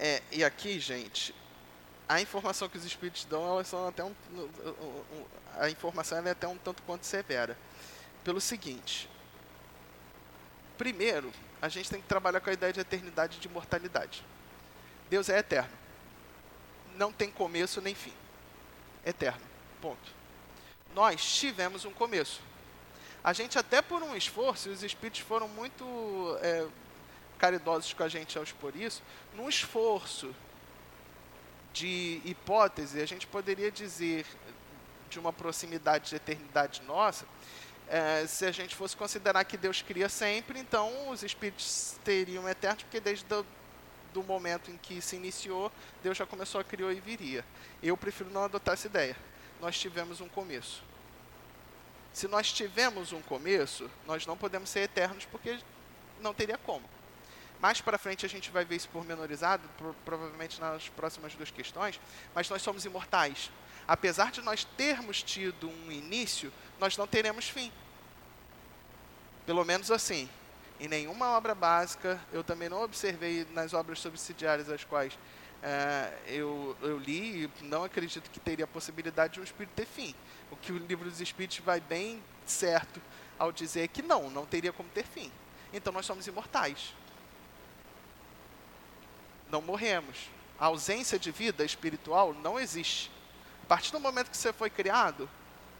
É, 0.00 0.20
e 0.32 0.42
aqui, 0.42 0.80
gente, 0.80 1.32
a 2.08 2.20
informação 2.20 2.68
que 2.68 2.76
os 2.76 2.84
espíritos 2.84 3.24
dão, 3.24 3.46
elas 3.46 3.68
são 3.68 3.86
até 3.86 4.02
um, 4.02 4.14
a 5.56 5.70
informação 5.70 6.18
é 6.18 6.30
até 6.30 6.48
um 6.48 6.58
tanto 6.58 6.82
quanto 6.82 7.06
severa. 7.06 7.56
Pelo 8.24 8.40
seguinte, 8.40 9.08
primeiro, 10.78 11.30
a 11.60 11.68
gente 11.68 11.90
tem 11.90 12.00
que 12.00 12.06
trabalhar 12.06 12.40
com 12.40 12.48
a 12.48 12.52
ideia 12.52 12.72
de 12.72 12.80
eternidade 12.80 13.36
e 13.36 13.40
de 13.40 13.48
mortalidade. 13.48 14.24
Deus 15.10 15.28
é 15.28 15.38
eterno. 15.38 15.76
Não 16.96 17.12
tem 17.12 17.30
começo 17.30 17.80
nem 17.80 17.94
fim. 17.94 18.12
Eterno. 19.04 19.42
Ponto. 19.82 20.14
Nós 20.94 21.22
tivemos 21.22 21.84
um 21.84 21.92
começo. 21.92 22.40
A 23.22 23.32
gente 23.32 23.58
até 23.58 23.82
por 23.82 24.02
um 24.02 24.16
esforço, 24.16 24.70
os 24.70 24.82
espíritos 24.82 25.20
foram 25.20 25.48
muito 25.48 25.84
é, 26.40 26.66
caridosos 27.38 27.92
com 27.92 28.02
a 28.02 28.08
gente 28.08 28.38
aos 28.38 28.52
por 28.52 28.74
isso, 28.74 29.02
num 29.34 29.48
esforço 29.48 30.34
de 31.72 32.20
hipótese, 32.24 33.00
a 33.00 33.06
gente 33.06 33.26
poderia 33.26 33.70
dizer 33.70 34.24
de 35.08 35.18
uma 35.18 35.32
proximidade 35.32 36.10
de 36.10 36.16
eternidade 36.16 36.82
nossa, 36.82 37.26
é, 37.88 38.26
se 38.26 38.44
a 38.44 38.52
gente 38.52 38.74
fosse 38.76 38.96
considerar 38.96 39.44
que 39.44 39.56
Deus 39.56 39.82
cria 39.82 40.08
sempre, 40.08 40.58
então 40.58 41.10
os 41.10 41.22
espíritos 41.22 41.98
teriam 42.04 42.48
eternos, 42.48 42.82
porque 42.82 43.00
desde 43.00 43.24
do, 43.24 43.46
do 44.12 44.22
momento 44.22 44.70
em 44.70 44.76
que 44.76 45.00
se 45.00 45.16
iniciou, 45.16 45.72
Deus 46.02 46.16
já 46.16 46.26
começou 46.26 46.60
a 46.60 46.64
criar 46.64 46.92
e 46.92 47.00
viria. 47.00 47.44
Eu 47.82 47.96
prefiro 47.96 48.30
não 48.30 48.44
adotar 48.44 48.74
essa 48.74 48.86
ideia. 48.86 49.16
Nós 49.60 49.78
tivemos 49.78 50.20
um 50.20 50.28
começo. 50.28 50.82
Se 52.12 52.28
nós 52.28 52.52
tivemos 52.52 53.12
um 53.12 53.22
começo, 53.22 53.90
nós 54.06 54.26
não 54.26 54.36
podemos 54.36 54.68
ser 54.68 54.80
eternos, 54.80 55.24
porque 55.24 55.58
não 56.20 56.34
teria 56.34 56.58
como. 56.58 56.84
Mais 57.60 57.80
para 57.80 57.98
frente 57.98 58.24
a 58.24 58.28
gente 58.28 58.50
vai 58.50 58.64
ver 58.64 58.76
isso 58.76 58.88
pormenorizado, 58.88 59.68
pro, 59.76 59.94
provavelmente 60.04 60.60
nas 60.60 60.88
próximas 60.90 61.34
duas 61.34 61.50
questões, 61.50 62.00
mas 62.34 62.48
nós 62.48 62.62
somos 62.62 62.84
imortais. 62.84 63.50
Apesar 63.88 64.30
de 64.30 64.42
nós 64.42 64.64
termos 64.64 65.22
tido 65.22 65.68
um 65.68 65.90
início, 65.90 66.52
nós 66.78 66.96
não 66.96 67.06
teremos 67.06 67.48
fim. 67.48 67.72
Pelo 69.46 69.64
menos 69.64 69.90
assim. 69.90 70.28
Em 70.78 70.86
nenhuma 70.86 71.30
obra 71.30 71.54
básica, 71.54 72.20
eu 72.32 72.44
também 72.44 72.68
não 72.68 72.82
observei 72.82 73.44
nas 73.52 73.72
obras 73.72 73.98
subsidiárias 73.98 74.70
as 74.70 74.84
quais 74.84 75.18
é, 75.62 76.12
eu, 76.26 76.76
eu 76.82 76.98
li 76.98 77.44
e 77.44 77.50
não 77.64 77.82
acredito 77.82 78.30
que 78.30 78.38
teria 78.38 78.64
a 78.64 78.68
possibilidade 78.68 79.32
de 79.32 79.40
um 79.40 79.42
espírito 79.42 79.72
ter 79.74 79.86
fim. 79.86 80.14
O 80.52 80.56
que 80.56 80.70
o 80.70 80.78
livro 80.78 81.10
dos 81.10 81.20
espíritos 81.20 81.58
vai 81.58 81.80
bem 81.80 82.22
certo 82.46 83.00
ao 83.36 83.50
dizer 83.50 83.88
que 83.88 84.02
não, 84.02 84.30
não 84.30 84.46
teria 84.46 84.72
como 84.72 84.88
ter 84.90 85.04
fim. 85.04 85.32
Então 85.72 85.92
nós 85.92 86.06
somos 86.06 86.28
imortais 86.28 86.94
não 89.50 89.62
morremos. 89.62 90.30
A 90.58 90.66
ausência 90.66 91.18
de 91.18 91.30
vida 91.30 91.64
espiritual 91.64 92.34
não 92.34 92.58
existe. 92.58 93.10
Partir 93.68 93.92
do 93.92 94.00
momento 94.00 94.30
que 94.30 94.36
você 94.36 94.52
foi 94.52 94.70
criado, 94.70 95.28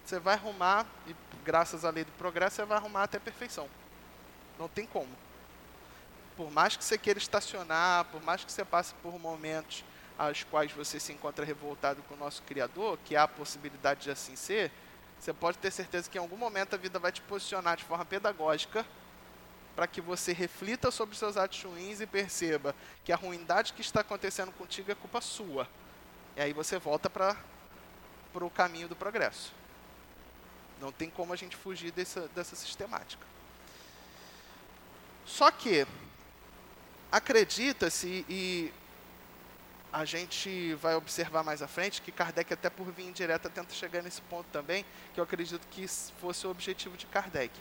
você 0.05 0.21
vai 0.21 0.35
arrumar, 0.35 0.87
e 1.07 1.17
graças 1.43 1.85
à 1.85 1.91
lei 1.91 2.05
do 2.05 2.13
progresso, 2.13 2.57
você 2.57 2.65
vai 2.67 2.77
arrumar 2.77 3.05
até 3.05 3.17
a 3.17 3.21
perfeição. 3.21 3.69
Não 4.59 4.69
tem 4.69 4.87
como. 4.87 5.09
Por 6.37 6.51
mais 6.51 6.77
que 6.77 6.85
você 6.85 6.99
queira 6.99 7.19
estacionar, 7.19 8.05
por 8.07 8.23
mais 8.23 8.45
que 8.45 8.53
você 8.53 8.65
passe 8.65 8.95
por 9.03 9.19
momentos 9.19 9.85
aos 10.19 10.45
quais 10.45 10.71
você 10.73 11.01
se 11.01 11.13
encontra 11.13 11.45
revoltado 11.45 12.03
com 12.03 12.15
o 12.15 12.19
nosso 12.19 12.43
Criador, 12.43 12.99
que 13.05 13.17
há 13.17 13.23
a 13.23 13.29
possibilidade 13.29 14.03
de 14.03 14.11
assim 14.11 14.37
ser, 14.37 14.71
você 15.19 15.33
pode 15.33 15.59
ter 15.59 15.71
certeza 15.71 16.11
que 16.11 16.19
em 16.19 16.21
algum 16.21 16.37
momento 16.37 16.75
a 16.75 16.77
vida 16.77 16.99
vai 16.99 17.11
te 17.11 17.21
posicionar 17.23 17.77
de 17.77 17.85
forma 17.85 18.05
pedagógica 18.05 18.85
para 19.75 19.87
que 19.87 20.01
você 20.01 20.33
reflita 20.33 20.91
sobre 20.91 21.17
seus 21.17 21.37
atos 21.37 21.63
ruins 21.63 22.01
e 22.01 22.07
perceba 22.07 22.75
que 23.05 23.13
a 23.13 23.17
ruindade 23.17 23.73
que 23.73 23.81
está 23.81 24.01
acontecendo 24.01 24.53
contigo 24.53 24.91
é 24.91 24.95
culpa 24.95 25.21
sua. 25.21 25.69
E 26.37 26.41
aí 26.41 26.53
você 26.53 26.79
volta 26.79 27.09
para 27.09 27.37
o 28.35 28.51
caminho 28.51 28.89
do 28.89 28.97
progresso. 28.97 29.53
Não 30.81 30.93
tem 30.93 31.11
como 31.11 31.33
a 31.33 31.37
gente 31.37 31.57
fugir 31.57 31.91
dessa, 31.91 32.29
dessa 32.29 32.55
sistemática. 32.55 33.27
Só 35.27 35.51
que 35.51 35.87
acredita-se, 37.11 38.25
e 38.29 38.73
a 39.93 40.05
gente 40.05 40.75
vai 40.75 40.95
observar 40.95 41.43
mais 41.43 41.63
à 41.63 41.69
frente, 41.69 42.01
que 42.01 42.13
Kardec, 42.13 42.53
até 42.53 42.71
por 42.71 42.91
via 42.93 43.07
indireta, 43.07 43.51
tenta 43.51 43.75
chegar 43.75 44.03
nesse 44.03 44.21
ponto 44.23 44.47
também, 44.53 44.85
que 45.13 45.21
eu 45.21 45.25
acredito 45.25 45.67
que 45.69 45.87
fosse 45.89 46.47
o 46.47 46.51
objetivo 46.51 46.97
de 46.97 47.07
Kardec. 47.07 47.53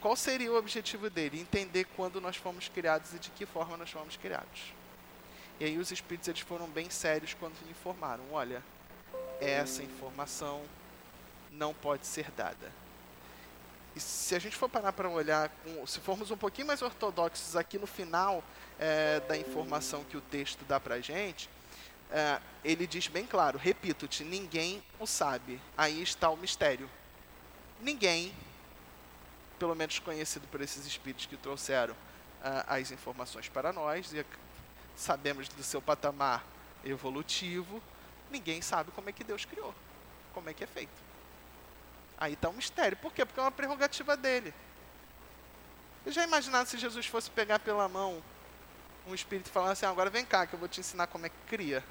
Qual 0.00 0.16
seria 0.16 0.50
o 0.50 0.56
objetivo 0.56 1.10
dele? 1.10 1.40
Entender 1.40 1.84
quando 1.96 2.20
nós 2.20 2.36
fomos 2.36 2.68
criados 2.68 3.14
e 3.14 3.18
de 3.18 3.30
que 3.30 3.44
forma 3.44 3.76
nós 3.76 3.90
fomos 3.90 4.16
criados. 4.16 4.72
E 5.60 5.64
aí 5.64 5.76
os 5.76 5.90
espíritos 5.90 6.28
eles 6.28 6.40
foram 6.40 6.68
bem 6.68 6.88
sérios 6.88 7.34
quando 7.34 7.54
informaram, 7.68 8.24
olha, 8.30 8.62
essa 9.40 9.82
informação 9.82 10.62
não 11.50 11.74
pode 11.74 12.06
ser 12.06 12.30
dada. 12.32 12.72
E 13.96 14.00
se 14.00 14.34
a 14.34 14.38
gente 14.38 14.56
for 14.56 14.68
parar 14.68 14.92
para 14.92 15.08
olhar, 15.08 15.50
se 15.86 15.98
formos 16.00 16.30
um 16.30 16.36
pouquinho 16.36 16.66
mais 16.66 16.82
ortodoxos 16.82 17.56
aqui 17.56 17.78
no 17.78 17.86
final 17.86 18.44
é, 18.78 19.20
da 19.20 19.36
informação 19.36 20.04
que 20.04 20.16
o 20.16 20.20
texto 20.20 20.64
dá 20.64 20.78
para 20.78 20.96
a 20.96 21.00
gente, 21.00 21.50
é, 22.10 22.40
ele 22.64 22.86
diz 22.86 23.08
bem 23.08 23.26
claro: 23.26 23.58
repito-te, 23.58 24.24
ninguém 24.24 24.82
o 24.98 25.06
sabe. 25.06 25.60
Aí 25.76 26.02
está 26.02 26.30
o 26.30 26.36
mistério. 26.36 26.88
Ninguém, 27.80 28.32
pelo 29.58 29.74
menos 29.74 29.98
conhecido 29.98 30.46
por 30.48 30.60
esses 30.60 30.86
espíritos 30.86 31.26
que 31.26 31.36
trouxeram 31.36 31.94
uh, 31.94 32.64
as 32.66 32.90
informações 32.90 33.48
para 33.48 33.72
nós, 33.72 34.12
e 34.12 34.24
sabemos 34.96 35.48
do 35.48 35.62
seu 35.62 35.80
patamar 35.80 36.44
evolutivo, 36.84 37.80
ninguém 38.30 38.62
sabe 38.62 38.90
como 38.92 39.08
é 39.08 39.12
que 39.12 39.24
Deus 39.24 39.44
criou, 39.44 39.74
como 40.32 40.48
é 40.48 40.54
que 40.54 40.64
é 40.64 40.66
feito. 40.66 41.08
Aí 42.18 42.32
está 42.32 42.48
um 42.48 42.54
mistério. 42.54 42.96
Por 42.96 43.12
quê? 43.12 43.24
Porque 43.24 43.38
é 43.38 43.42
uma 43.42 43.50
prerrogativa 43.50 44.16
dele. 44.16 44.52
Eu 46.04 46.12
já 46.12 46.24
imaginaram 46.24 46.66
se 46.66 46.78
Jesus 46.78 47.06
fosse 47.06 47.30
pegar 47.30 47.58
pela 47.58 47.88
mão 47.88 48.22
um 49.06 49.14
espírito 49.14 49.48
e 49.48 49.50
falar 49.50 49.72
assim, 49.72 49.86
ah, 49.86 49.90
agora 49.90 50.10
vem 50.10 50.24
cá 50.24 50.46
que 50.46 50.54
eu 50.54 50.58
vou 50.58 50.68
te 50.68 50.80
ensinar 50.80 51.06
como 51.06 51.26
é 51.26 51.28
que 51.28 51.36
cria. 51.46 51.82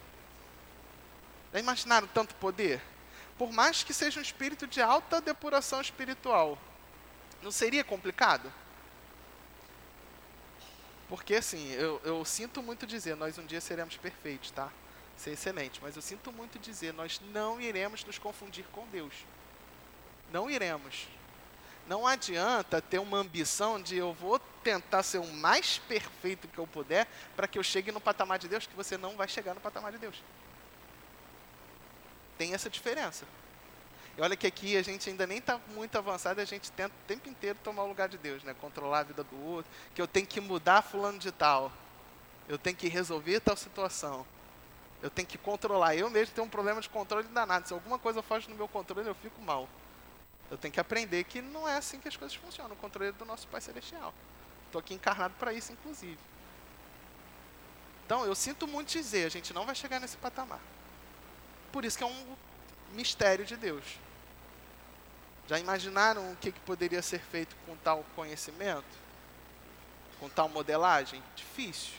Já 1.53 1.59
imaginaram 1.59 2.07
tanto 2.07 2.35
poder? 2.35 2.81
Por 3.37 3.51
mais 3.51 3.83
que 3.83 3.93
seja 3.93 4.19
um 4.19 4.23
espírito 4.23 4.67
de 4.67 4.81
alta 4.81 5.21
depuração 5.21 5.79
espiritual, 5.79 6.57
não 7.41 7.51
seria 7.51 7.83
complicado? 7.83 8.51
Porque 11.07 11.35
assim, 11.35 11.71
eu, 11.73 12.01
eu 12.03 12.25
sinto 12.25 12.61
muito 12.61 12.85
dizer, 12.85 13.15
nós 13.15 13.37
um 13.37 13.45
dia 13.45 13.61
seremos 13.61 13.95
perfeitos, 13.95 14.51
tá? 14.51 14.69
Ser 15.17 15.31
excelente, 15.31 15.79
mas 15.81 15.95
eu 15.95 16.01
sinto 16.01 16.31
muito 16.31 16.59
dizer, 16.59 16.93
nós 16.93 17.19
não 17.33 17.59
iremos 17.59 18.05
nos 18.05 18.19
confundir 18.19 18.65
com 18.71 18.85
Deus. 18.87 19.13
Não 20.31 20.49
iremos. 20.49 21.07
Não 21.87 22.05
adianta 22.05 22.81
ter 22.81 22.99
uma 22.99 23.17
ambição 23.17 23.81
de 23.81 23.97
eu 23.97 24.13
vou 24.13 24.39
tentar 24.63 25.01
ser 25.01 25.19
o 25.19 25.27
mais 25.27 25.77
perfeito 25.79 26.47
que 26.47 26.57
eu 26.57 26.67
puder 26.67 27.07
para 27.35 27.47
que 27.47 27.57
eu 27.57 27.63
chegue 27.63 27.91
no 27.91 28.01
patamar 28.01 28.37
de 28.37 28.47
Deus, 28.47 28.67
que 28.67 28.75
você 28.75 28.97
não 28.97 29.15
vai 29.15 29.27
chegar 29.27 29.53
no 29.53 29.61
patamar 29.61 29.91
de 29.91 29.97
Deus. 29.97 30.21
Tem 32.37 32.53
essa 32.53 32.69
diferença. 32.69 33.25
E 34.17 34.21
olha 34.21 34.35
que 34.35 34.45
aqui 34.45 34.75
a 34.75 34.81
gente 34.81 35.09
ainda 35.09 35.25
nem 35.25 35.37
está 35.37 35.59
muito 35.73 35.97
avançado, 35.97 36.41
a 36.41 36.45
gente 36.45 36.71
tenta 36.71 36.93
o 36.93 37.07
tempo 37.07 37.29
inteiro 37.29 37.57
tomar 37.63 37.83
o 37.83 37.87
lugar 37.87 38.09
de 38.09 38.17
Deus, 38.17 38.43
né? 38.43 38.53
Controlar 38.59 38.99
a 38.99 39.03
vida 39.03 39.23
do 39.23 39.45
outro, 39.45 39.71
que 39.95 40.01
eu 40.01 40.07
tenho 40.07 40.27
que 40.27 40.41
mudar 40.41 40.81
fulano 40.81 41.17
de 41.17 41.31
tal. 41.31 41.71
Eu 42.49 42.57
tenho 42.57 42.75
que 42.75 42.87
resolver 42.87 43.39
tal 43.39 43.55
situação. 43.55 44.25
Eu 45.01 45.09
tenho 45.09 45.27
que 45.27 45.37
controlar. 45.37 45.95
Eu 45.95 46.09
mesmo 46.09 46.33
tenho 46.33 46.47
um 46.47 46.49
problema 46.49 46.81
de 46.81 46.89
controle 46.89 47.27
danado. 47.27 47.67
Se 47.67 47.73
alguma 47.73 47.99
coisa 47.99 48.21
foge 48.21 48.49
no 48.49 48.55
meu 48.55 48.67
controle, 48.67 49.07
eu 49.07 49.15
fico 49.15 49.41
mal. 49.41 49.67
Eu 50.49 50.57
tenho 50.57 50.73
que 50.73 50.79
aprender 50.79 51.23
que 51.25 51.41
não 51.41 51.67
é 51.67 51.77
assim 51.77 51.99
que 51.99 52.07
as 52.07 52.17
coisas 52.17 52.35
funcionam. 52.35 52.73
O 52.73 52.77
controle 52.77 53.09
é 53.09 53.13
do 53.13 53.25
nosso 53.25 53.47
Pai 53.47 53.61
Celestial. 53.61 54.13
Estou 54.65 54.79
aqui 54.79 54.93
encarnado 54.93 55.33
para 55.37 55.53
isso, 55.53 55.71
inclusive. 55.71 56.17
Então, 58.05 58.25
eu 58.25 58.33
sinto 58.33 58.67
muito 58.67 58.89
dizer, 58.89 59.25
a 59.25 59.29
gente 59.29 59.53
não 59.53 59.65
vai 59.65 59.75
chegar 59.75 59.99
nesse 59.99 60.15
patamar. 60.17 60.61
Por 61.71 61.83
isso 61.83 61.97
que 61.97 62.03
é 62.03 62.07
um 62.07 62.35
mistério 62.93 63.45
de 63.45 63.57
Deus. 63.57 63.83
Já 65.47 65.59
imaginaram 65.59 66.31
o 66.31 66.35
que, 66.37 66.51
que 66.51 66.59
poderia 66.61 67.01
ser 67.01 67.19
feito 67.19 67.55
com 67.65 67.75
tal 67.77 68.05
conhecimento? 68.15 68.85
Com 70.19 70.29
tal 70.29 70.49
modelagem? 70.49 71.21
Difícil. 71.35 71.93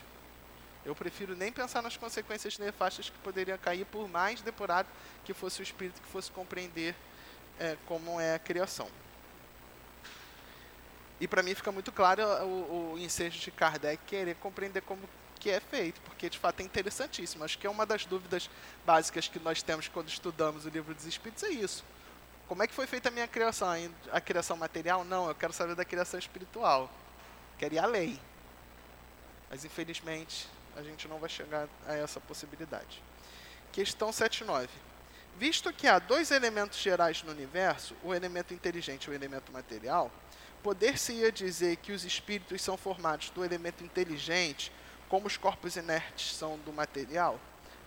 Eu 0.85 0.95
prefiro 0.95 1.35
nem 1.35 1.51
pensar 1.51 1.81
nas 1.81 1.97
consequências 1.97 2.57
nefastas 2.57 3.09
que 3.09 3.17
poderiam 3.19 3.57
cair, 3.57 3.85
por 3.85 4.07
mais 4.07 4.41
depurado 4.41 4.87
que 5.25 5.33
fosse 5.33 5.61
o 5.61 5.63
espírito 5.63 6.01
que 6.01 6.07
fosse 6.07 6.31
compreender 6.31 6.95
é, 7.59 7.77
como 7.85 8.19
é 8.19 8.35
a 8.35 8.39
criação. 8.39 8.89
E 11.19 11.27
para 11.27 11.43
mim 11.43 11.53
fica 11.53 11.71
muito 11.71 11.91
claro 11.91 12.23
o, 12.23 12.93
o 12.93 12.97
ensejo 12.97 13.39
de 13.39 13.51
Kardec 13.51 14.01
querer 14.05 14.35
compreender 14.35 14.81
como 14.81 15.01
que 15.37 15.49
é 15.49 15.59
feito, 15.59 15.99
porque 16.01 16.29
de 16.29 16.37
fato 16.37 16.61
é 16.61 16.63
interessantíssimo. 16.63 17.43
Acho 17.43 17.57
que 17.57 17.67
é 17.67 17.69
uma 17.69 17.85
das 17.85 18.05
dúvidas 18.05 18.49
básicas 18.85 19.27
que 19.27 19.39
nós 19.39 19.61
temos 19.61 19.87
quando 19.87 20.07
estudamos 20.07 20.65
o 20.65 20.69
livro 20.69 20.93
dos 20.93 21.05
Espíritos 21.05 21.43
é 21.43 21.49
isso. 21.49 21.83
Como 22.47 22.63
é 22.63 22.67
que 22.67 22.73
foi 22.73 22.87
feita 22.87 23.09
a 23.09 23.11
minha 23.11 23.27
criação? 23.27 23.69
A 24.11 24.19
criação 24.19 24.57
material? 24.57 25.03
Não, 25.03 25.27
eu 25.27 25.35
quero 25.35 25.53
saber 25.53 25.75
da 25.75 25.85
criação 25.85 26.19
espiritual. 26.19 26.89
Quero 27.57 27.75
ir 27.75 27.79
além. 27.79 28.19
Mas 29.49 29.63
infelizmente 29.63 30.47
a 30.79 30.83
gente 30.83 31.07
não 31.07 31.19
vai 31.19 31.29
chegar 31.29 31.67
a 31.85 31.93
essa 31.93 32.19
possibilidade. 32.19 33.03
Questão 33.71 34.11
79. 34.11 34.67
Visto 35.37 35.71
que 35.71 35.87
há 35.87 35.99
dois 35.99 36.31
elementos 36.31 36.79
gerais 36.79 37.23
no 37.23 37.31
universo, 37.31 37.95
o 38.03 38.13
elemento 38.13 38.53
inteligente 38.53 39.05
e 39.05 39.09
o 39.09 39.13
elemento 39.13 39.51
material, 39.51 40.11
poder-se-ia 40.63 41.31
dizer 41.31 41.77
que 41.77 41.91
os 41.91 42.03
espíritos 42.03 42.61
são 42.61 42.75
formados 42.75 43.29
do 43.29 43.45
elemento 43.45 43.83
inteligente, 43.83 44.71
como 45.07 45.27
os 45.27 45.37
corpos 45.37 45.75
inertes 45.75 46.35
são 46.35 46.57
do 46.59 46.73
material? 46.73 47.39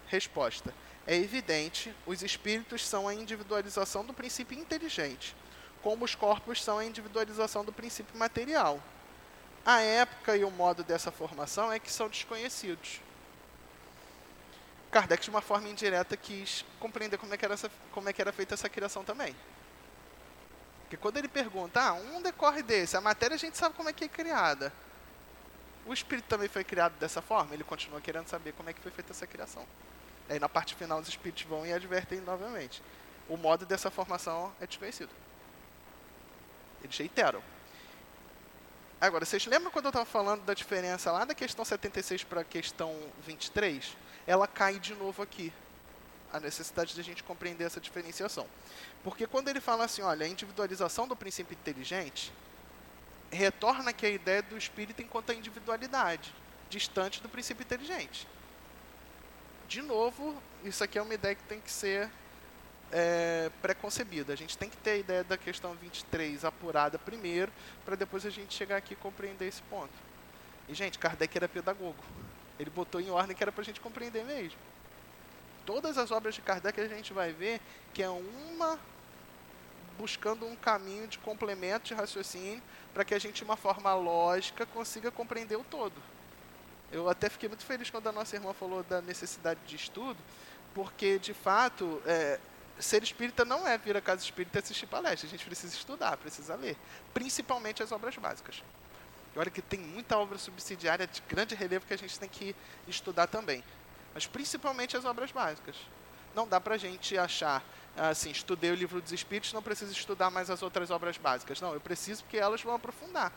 Resposta: 0.06 0.72
é 1.06 1.16
evidente, 1.16 1.94
os 2.06 2.22
espíritos 2.22 2.86
são 2.86 3.08
a 3.08 3.14
individualização 3.14 4.04
do 4.04 4.14
princípio 4.14 4.58
inteligente, 4.58 5.34
como 5.82 6.04
os 6.04 6.14
corpos 6.14 6.62
são 6.62 6.78
a 6.78 6.84
individualização 6.84 7.64
do 7.64 7.72
princípio 7.72 8.16
material. 8.16 8.80
A 9.64 9.80
época 9.80 10.36
e 10.36 10.44
o 10.44 10.50
modo 10.50 10.82
dessa 10.82 11.12
formação 11.12 11.72
é 11.72 11.78
que 11.78 11.90
são 11.90 12.08
desconhecidos. 12.08 13.00
Kardec, 14.90 15.22
de 15.22 15.30
uma 15.30 15.40
forma 15.40 15.68
indireta, 15.68 16.16
quis 16.16 16.64
compreender 16.80 17.16
como 17.16 17.32
é 17.32 17.36
que 17.36 17.44
era, 17.44 17.54
essa, 17.54 17.70
como 17.92 18.08
é 18.08 18.12
que 18.12 18.20
era 18.20 18.32
feita 18.32 18.54
essa 18.54 18.68
criação 18.68 19.04
também. 19.04 19.34
Porque 20.82 20.96
quando 20.96 21.16
ele 21.16 21.28
pergunta, 21.28 21.80
ah, 21.80 21.94
um 21.94 22.20
decorre 22.20 22.62
desse, 22.62 22.96
a 22.96 23.00
matéria 23.00 23.36
a 23.36 23.38
gente 23.38 23.56
sabe 23.56 23.74
como 23.74 23.88
é 23.88 23.92
que 23.92 24.04
é 24.04 24.08
criada. 24.08 24.72
O 25.86 25.92
espírito 25.92 26.26
também 26.26 26.48
foi 26.48 26.62
criado 26.62 26.92
dessa 26.98 27.22
forma? 27.22 27.54
Ele 27.54 27.64
continua 27.64 28.00
querendo 28.00 28.28
saber 28.28 28.52
como 28.52 28.68
é 28.68 28.72
que 28.72 28.80
foi 28.80 28.92
feita 28.92 29.12
essa 29.12 29.26
criação. 29.26 29.66
Aí 30.28 30.38
na 30.38 30.48
parte 30.48 30.74
final 30.74 30.98
os 31.00 31.08
espíritos 31.08 31.44
vão 31.44 31.64
e 31.64 31.72
advertem 31.72 32.20
novamente. 32.20 32.82
O 33.28 33.36
modo 33.36 33.64
dessa 33.64 33.90
formação 33.90 34.52
é 34.60 34.66
desconhecido. 34.66 35.10
Eles 36.82 36.98
reiteram. 36.98 37.42
Agora, 39.02 39.24
vocês 39.24 39.44
lembram 39.46 39.72
quando 39.72 39.86
eu 39.86 39.88
estava 39.88 40.06
falando 40.06 40.44
da 40.44 40.54
diferença 40.54 41.10
lá 41.10 41.24
da 41.24 41.34
questão 41.34 41.64
76 41.64 42.22
para 42.22 42.42
a 42.42 42.44
questão 42.44 42.96
23? 43.26 43.96
Ela 44.28 44.46
cai 44.46 44.78
de 44.78 44.94
novo 44.94 45.20
aqui. 45.20 45.52
A 46.32 46.38
necessidade 46.38 46.94
de 46.94 47.00
a 47.00 47.02
gente 47.02 47.24
compreender 47.24 47.64
essa 47.64 47.80
diferenciação. 47.80 48.46
Porque 49.02 49.26
quando 49.26 49.48
ele 49.48 49.60
fala 49.60 49.86
assim, 49.86 50.02
olha, 50.02 50.24
a 50.24 50.28
individualização 50.28 51.08
do 51.08 51.16
princípio 51.16 51.52
inteligente 51.52 52.32
retorna 53.28 53.90
aqui 53.90 54.06
a 54.06 54.10
ideia 54.10 54.40
do 54.40 54.56
espírito 54.56 55.02
enquanto 55.02 55.32
a 55.32 55.34
individualidade, 55.34 56.32
distante 56.70 57.20
do 57.20 57.28
princípio 57.28 57.64
inteligente 57.64 58.28
de 59.72 59.80
novo, 59.80 60.40
isso 60.62 60.84
aqui 60.84 60.98
é 60.98 61.02
uma 61.02 61.14
ideia 61.14 61.34
que 61.34 61.42
tem 61.44 61.58
que 61.58 61.72
ser 61.72 62.10
é, 62.92 63.50
preconcebida. 63.62 64.32
A 64.32 64.36
gente 64.36 64.56
tem 64.56 64.68
que 64.68 64.76
ter 64.76 64.90
a 64.90 64.96
ideia 64.96 65.24
da 65.24 65.36
questão 65.36 65.74
23 65.74 66.44
apurada 66.44 66.98
primeiro, 66.98 67.50
para 67.84 67.96
depois 67.96 68.26
a 68.26 68.30
gente 68.30 68.54
chegar 68.54 68.76
aqui 68.76 68.92
e 68.92 68.96
compreender 68.96 69.48
esse 69.48 69.62
ponto. 69.62 69.92
E, 70.68 70.74
gente, 70.74 70.98
Kardec 70.98 71.36
era 71.36 71.48
pedagogo. 71.48 71.96
Ele 72.58 72.70
botou 72.70 73.00
em 73.00 73.10
ordem 73.10 73.34
que 73.34 73.42
era 73.42 73.50
para 73.50 73.62
a 73.62 73.64
gente 73.64 73.80
compreender 73.80 74.24
mesmo. 74.24 74.58
Todas 75.64 75.96
as 75.96 76.10
obras 76.10 76.34
de 76.34 76.42
Kardec 76.42 76.80
a 76.80 76.88
gente 76.88 77.12
vai 77.12 77.32
ver 77.32 77.60
que 77.94 78.02
é 78.02 78.08
uma 78.08 78.78
buscando 79.98 80.46
um 80.46 80.56
caminho 80.56 81.06
de 81.06 81.18
complemento 81.18 81.86
de 81.86 81.94
raciocínio 81.94 82.62
para 82.92 83.04
que 83.04 83.14
a 83.14 83.18
gente, 83.18 83.36
de 83.36 83.44
uma 83.44 83.56
forma 83.56 83.94
lógica, 83.94 84.66
consiga 84.66 85.10
compreender 85.10 85.56
o 85.56 85.64
todo. 85.64 85.94
Eu 86.90 87.08
até 87.08 87.28
fiquei 87.28 87.48
muito 87.48 87.64
feliz 87.64 87.88
quando 87.88 88.08
a 88.08 88.12
nossa 88.12 88.36
irmã 88.36 88.52
falou 88.52 88.82
da 88.82 89.00
necessidade 89.00 89.60
de 89.66 89.76
estudo, 89.76 90.18
porque, 90.74 91.18
de 91.18 91.32
fato, 91.32 92.02
é, 92.06 92.38
ser 92.78 93.02
espírita 93.02 93.44
não 93.44 93.66
é 93.66 93.76
vir 93.78 93.96
a 93.96 94.00
casa 94.00 94.22
espírita 94.22 94.58
e 94.58 94.60
assistir 94.60 94.86
palestra. 94.86 95.26
A 95.26 95.30
gente 95.30 95.44
precisa 95.44 95.74
estudar, 95.74 96.16
precisa 96.16 96.54
ler. 96.54 96.76
Principalmente 97.12 97.82
as 97.82 97.92
obras 97.92 98.16
básicas. 98.16 98.62
E 99.34 99.38
olha 99.38 99.50
que 99.50 99.62
tem 99.62 99.80
muita 99.80 100.18
obra 100.18 100.38
subsidiária 100.38 101.06
de 101.06 101.20
grande 101.22 101.54
relevo 101.54 101.86
que 101.86 101.94
a 101.94 101.98
gente 101.98 102.18
tem 102.18 102.28
que 102.28 102.54
estudar 102.86 103.26
também. 103.26 103.62
Mas 104.14 104.26
principalmente 104.26 104.96
as 104.96 105.04
obras 105.04 105.32
básicas. 105.32 105.76
Não 106.34 106.46
dá 106.46 106.60
para 106.60 106.74
a 106.74 106.78
gente 106.78 107.16
achar, 107.16 107.62
assim, 107.96 108.30
estudei 108.30 108.70
o 108.70 108.74
livro 108.74 109.00
dos 109.00 109.12
Espíritos, 109.12 109.52
não 109.52 109.62
preciso 109.62 109.92
estudar 109.92 110.30
mais 110.30 110.50
as 110.50 110.62
outras 110.62 110.90
obras 110.90 111.16
básicas. 111.18 111.60
Não, 111.60 111.74
eu 111.74 111.80
preciso 111.80 112.24
porque 112.24 112.38
elas 112.38 112.62
vão 112.62 112.74
aprofundar. 112.74 113.32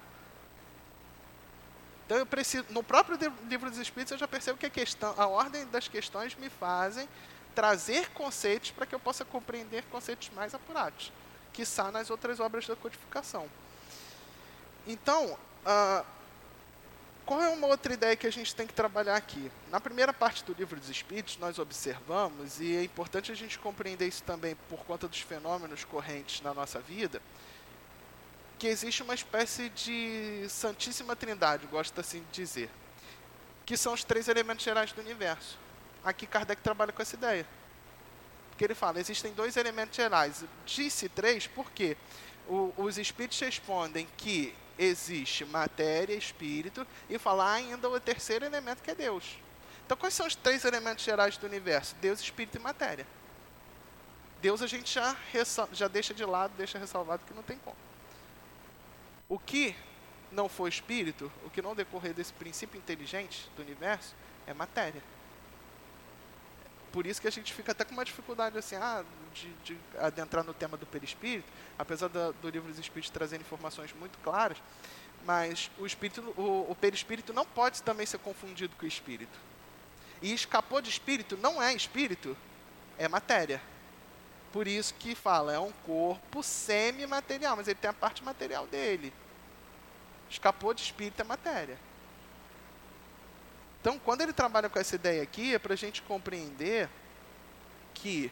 Então 2.06 2.18
eu 2.18 2.26
preciso, 2.26 2.66
no 2.70 2.84
próprio 2.84 3.18
livro 3.50 3.70
dos 3.70 3.80
Espíritos 3.80 4.12
eu 4.12 4.18
já 4.18 4.28
percebo 4.28 4.58
que 4.58 4.66
a 4.66 4.70
questão, 4.70 5.14
a 5.18 5.28
ordem 5.28 5.66
das 5.68 5.88
questões 5.88 6.36
me 6.36 6.50
fazem 6.50 7.10
trazer 7.56 8.10
conceitos 8.10 8.72
para 8.72 8.86
que 8.86 8.94
eu 8.94 9.00
possa 9.00 9.24
compreender 9.24 9.84
conceitos 9.86 10.30
mais 10.36 10.54
apurados, 10.54 11.12
que 11.54 11.62
está 11.62 11.90
nas 11.92 12.10
outras 12.10 12.40
obras 12.40 12.68
da 12.68 12.76
codificação. 12.76 13.50
Então, 14.86 15.32
uh, 15.66 16.06
qual 17.26 17.42
é 17.42 17.50
uma 17.50 17.66
outra 17.66 17.92
ideia 17.92 18.16
que 18.16 18.28
a 18.28 18.32
gente 18.32 18.54
tem 18.54 18.68
que 18.68 18.74
trabalhar 18.74 19.16
aqui? 19.16 19.52
Na 19.72 19.80
primeira 19.80 20.14
parte 20.14 20.44
do 20.44 20.54
livro 20.54 20.80
dos 20.80 20.90
Espíritos, 20.90 21.38
nós 21.38 21.58
observamos, 21.58 22.60
e 22.60 22.76
é 22.76 22.84
importante 22.84 23.32
a 23.32 23.36
gente 23.36 23.58
compreender 23.58 24.08
isso 24.08 24.22
também 24.22 24.56
por 24.70 24.86
conta 24.86 25.08
dos 25.08 25.22
fenômenos 25.22 25.84
correntes 25.84 26.42
na 26.42 26.54
nossa 26.54 26.80
vida, 26.80 27.20
que 28.60 28.68
existe 28.68 29.02
uma 29.02 29.16
espécie 29.16 29.70
de 29.70 30.46
Santíssima 30.50 31.16
Trindade, 31.16 31.66
gosto 31.68 32.00
assim 32.00 32.20
de 32.32 32.42
dizer, 32.42 32.70
que 33.66 33.76
são 33.76 33.94
os 33.94 34.04
três 34.04 34.28
elementos 34.28 34.64
gerais 34.64 34.92
do 34.92 35.02
universo. 35.02 35.65
Aqui 36.06 36.28
Kardec 36.28 36.62
trabalha 36.62 36.94
com 36.94 37.02
essa 37.02 37.16
ideia. 37.16 37.46
Porque 38.52 38.64
ele 38.64 38.76
fala, 38.76 39.00
existem 39.00 39.34
dois 39.34 39.58
elementos 39.58 39.96
gerais. 39.96 40.46
Disse 40.66 41.10
três 41.10 41.48
porque 41.48 41.98
o, 42.48 42.72
os 42.78 42.98
espíritos 42.98 43.40
respondem 43.40 44.08
que 44.16 44.56
existe 44.78 45.44
matéria, 45.44 46.14
espírito, 46.14 46.86
e 47.10 47.18
falar 47.18 47.54
ainda 47.54 47.90
o 47.90 48.00
terceiro 48.00 48.46
elemento 48.46 48.84
que 48.84 48.92
é 48.92 48.96
Deus. 48.96 49.38
Então, 49.86 49.98
quais 49.98 50.14
são 50.14 50.28
os 50.28 50.36
três 50.36 50.64
elementos 50.64 51.04
gerais 51.04 51.38
do 51.38 51.48
universo? 51.48 51.96
Deus, 51.96 52.20
espírito 52.20 52.58
e 52.58 52.62
matéria. 52.62 53.06
Deus 54.42 54.62
a 54.62 54.68
gente 54.68 54.94
já, 54.94 55.16
já 55.72 55.88
deixa 55.88 56.14
de 56.14 56.24
lado, 56.24 56.54
deixa 56.56 56.78
ressalvado 56.78 57.24
que 57.26 57.34
não 57.34 57.44
tem 57.44 57.58
como. 57.58 57.76
O 59.28 59.40
que 59.40 59.76
não 60.32 60.48
for 60.48 60.68
espírito, 60.68 61.32
o 61.44 61.50
que 61.50 61.62
não 61.62 61.76
decorrer 61.76 62.14
desse 62.14 62.34
princípio 62.34 62.78
inteligente 62.78 63.50
do 63.56 63.64
universo, 63.64 64.14
é 64.46 64.54
matéria. 64.54 65.02
Por 66.96 67.06
isso 67.06 67.20
que 67.20 67.28
a 67.28 67.32
gente 67.32 67.54
fica 67.54 67.74
até 67.74 67.84
com 67.84 67.92
uma 67.92 68.06
dificuldade 68.06 68.58
assim, 68.58 68.78
ah, 68.78 69.04
de, 69.34 69.52
de 69.66 69.78
adentrar 70.00 70.46
no 70.46 70.54
tema 70.54 70.78
do 70.78 70.86
perispírito, 70.86 71.52
apesar 71.78 72.08
do, 72.08 72.32
do 72.32 72.50
livro 72.50 72.70
dos 72.70 72.80
espíritos 72.80 73.10
trazer 73.10 73.36
informações 73.36 73.92
muito 74.00 74.18
claras, 74.20 74.58
mas 75.26 75.70
o 75.78 75.86
espírito, 75.86 76.22
o, 76.38 76.72
o 76.72 76.74
perispírito 76.74 77.34
não 77.34 77.46
pode 77.46 77.84
também 77.84 78.06
ser 78.06 78.20
confundido 78.20 78.74
com 78.78 78.86
o 78.86 78.88
espírito. 78.88 79.38
E 80.22 80.32
escapou 80.34 80.82
de 80.82 80.90
espírito 80.90 81.36
não 81.36 81.62
é 81.62 81.74
espírito, 81.74 82.38
é 82.98 83.10
matéria. 83.10 83.62
Por 84.54 84.66
isso 84.66 84.94
que 84.94 85.16
fala, 85.16 85.52
é 85.52 85.60
um 85.60 85.74
corpo 85.86 86.42
semi-material, 86.42 87.58
mas 87.58 87.68
ele 87.68 87.76
tem 87.76 87.90
a 87.90 87.94
parte 87.94 88.24
material 88.24 88.68
dele. 88.68 89.14
Escapou 90.30 90.74
de 90.74 90.82
espírito 90.82 91.20
é 91.20 91.26
matéria. 91.26 91.78
Então, 93.86 94.00
quando 94.00 94.22
ele 94.22 94.34
trabalha 94.34 94.68
com 94.68 94.80
essa 94.80 94.96
ideia 94.96 95.22
aqui, 95.22 95.54
é 95.54 95.60
para 95.60 95.74
a 95.74 95.78
gente 95.78 96.02
compreender 96.02 96.90
que, 97.94 98.32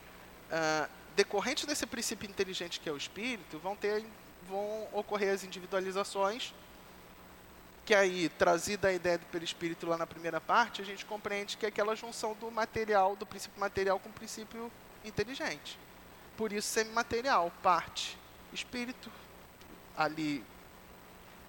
uh, 0.50 0.90
decorrente 1.16 1.68
desse 1.68 1.86
princípio 1.86 2.28
inteligente 2.28 2.80
que 2.80 2.90
é 2.90 2.92
o 2.92 2.98
espírito, 2.98 3.60
vão, 3.60 3.76
ter, 3.76 4.04
vão 4.50 4.88
ocorrer 4.92 5.32
as 5.32 5.44
individualizações, 5.44 6.56
que 7.86 7.94
aí, 7.94 8.30
trazida 8.30 8.88
a 8.88 8.94
ideia 8.94 9.20
do 9.20 9.28
perispírito 9.28 9.86
lá 9.86 9.96
na 9.96 10.08
primeira 10.08 10.42
parte, 10.42 10.82
a 10.82 10.86
gente 10.86 11.06
compreende 11.06 11.56
que 11.56 11.68
é 11.68 11.70
aquela 11.70 11.96
junção 11.96 12.34
do 12.34 12.50
material, 12.50 13.16
do 13.16 13.24
princípio 13.24 13.60
material 13.60 14.00
com 14.00 14.10
o 14.10 14.14
princípio 14.14 14.72
inteligente. 15.06 15.78
Por 16.36 16.52
isso, 16.52 16.68
semimaterial, 16.68 17.54
parte 17.62 18.18
espírito, 18.52 19.12
ali 19.96 20.44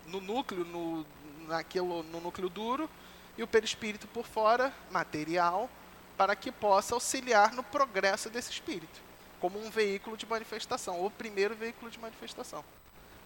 no 0.05 0.21
núcleo, 0.21 0.63
no, 0.63 1.07
naquilo, 1.49 2.03
no 2.03 2.21
núcleo 2.21 2.51
duro, 2.51 2.91
e 3.37 3.43
o 3.43 3.47
perispírito 3.47 4.07
por 4.09 4.27
fora, 4.27 4.73
material, 4.91 5.69
para 6.17 6.37
que 6.37 6.53
possa 6.53 6.95
auxiliar 6.95 7.53
no 7.53 7.63
progresso 7.63 8.31
desse 8.31 8.51
espírito, 8.51 9.01
como 9.41 9.59
um 9.59 9.71
veículo 9.71 10.17
de 10.17 10.27
manifestação, 10.27 11.01
ou 11.01 11.11
primeiro 11.11 11.55
veículo 11.55 11.91
de 11.91 11.99
manifestação. 11.99 12.65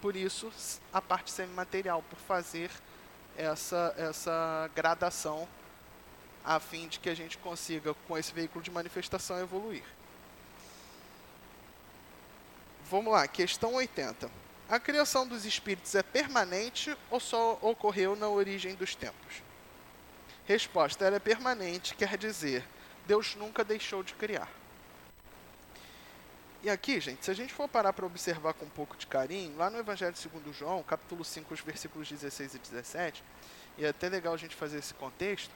Por 0.00 0.16
isso, 0.16 0.50
a 0.92 1.02
parte 1.02 1.30
semimaterial, 1.30 2.02
por 2.08 2.18
fazer 2.20 2.70
essa, 3.36 3.94
essa 3.96 4.70
gradação, 4.74 5.48
a 6.44 6.58
fim 6.58 6.88
de 6.88 6.98
que 6.98 7.10
a 7.10 7.14
gente 7.14 7.36
consiga, 7.38 7.94
com 8.06 8.16
esse 8.16 8.32
veículo 8.32 8.62
de 8.62 8.70
manifestação, 8.70 9.38
evoluir. 9.38 9.84
Vamos 12.90 13.12
lá, 13.12 13.28
questão 13.28 13.74
80. 13.74 14.30
A 14.68 14.80
criação 14.80 15.26
dos 15.26 15.44
espíritos 15.44 15.94
é 15.94 16.02
permanente 16.02 16.96
ou 17.10 17.20
só 17.20 17.58
ocorreu 17.60 18.16
na 18.16 18.28
origem 18.28 18.74
dos 18.74 18.94
tempos? 18.94 19.42
Resposta: 20.48 21.04
ela 21.04 21.16
é 21.16 21.20
permanente, 21.20 21.94
quer 21.94 22.16
dizer, 22.16 22.64
Deus 23.06 23.34
nunca 23.34 23.62
deixou 23.62 24.02
de 24.02 24.14
criar. 24.14 24.50
E 26.62 26.70
aqui, 26.70 26.98
gente, 26.98 27.22
se 27.22 27.30
a 27.30 27.34
gente 27.34 27.52
for 27.52 27.68
parar 27.68 27.92
para 27.92 28.06
observar 28.06 28.54
com 28.54 28.64
um 28.64 28.70
pouco 28.70 28.96
de 28.96 29.06
carinho, 29.06 29.54
lá 29.58 29.68
no 29.68 29.78
Evangelho 29.78 30.16
segundo 30.16 30.50
João, 30.50 30.82
capítulo 30.82 31.22
5, 31.22 31.52
os 31.52 31.60
versículos 31.60 32.10
16 32.10 32.54
e 32.54 32.58
17, 32.58 33.22
e 33.76 33.84
é 33.84 33.90
até 33.90 34.08
legal 34.08 34.32
a 34.32 34.38
gente 34.38 34.56
fazer 34.56 34.78
esse 34.78 34.94
contexto, 34.94 35.52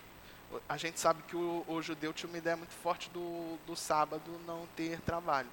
a 0.68 0.76
gente 0.76 1.00
sabe 1.00 1.22
que 1.22 1.34
o, 1.34 1.64
o 1.66 1.80
judeu 1.80 2.12
tinha 2.12 2.28
uma 2.28 2.36
ideia 2.36 2.56
muito 2.56 2.74
forte 2.74 3.08
do, 3.10 3.56
do 3.66 3.74
sábado 3.74 4.38
não 4.46 4.68
ter 4.76 5.00
trabalho 5.00 5.48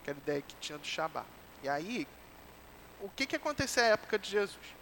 aquela 0.00 0.18
ideia 0.18 0.42
que 0.42 0.56
tinha 0.56 0.78
do 0.78 0.86
Shabá. 0.86 1.24
E 1.62 1.68
aí, 1.68 2.08
o 3.00 3.08
que, 3.10 3.26
que 3.26 3.36
aconteceu 3.36 3.82
na 3.82 3.90
época 3.90 4.18
de 4.18 4.30
Jesus? 4.30 4.81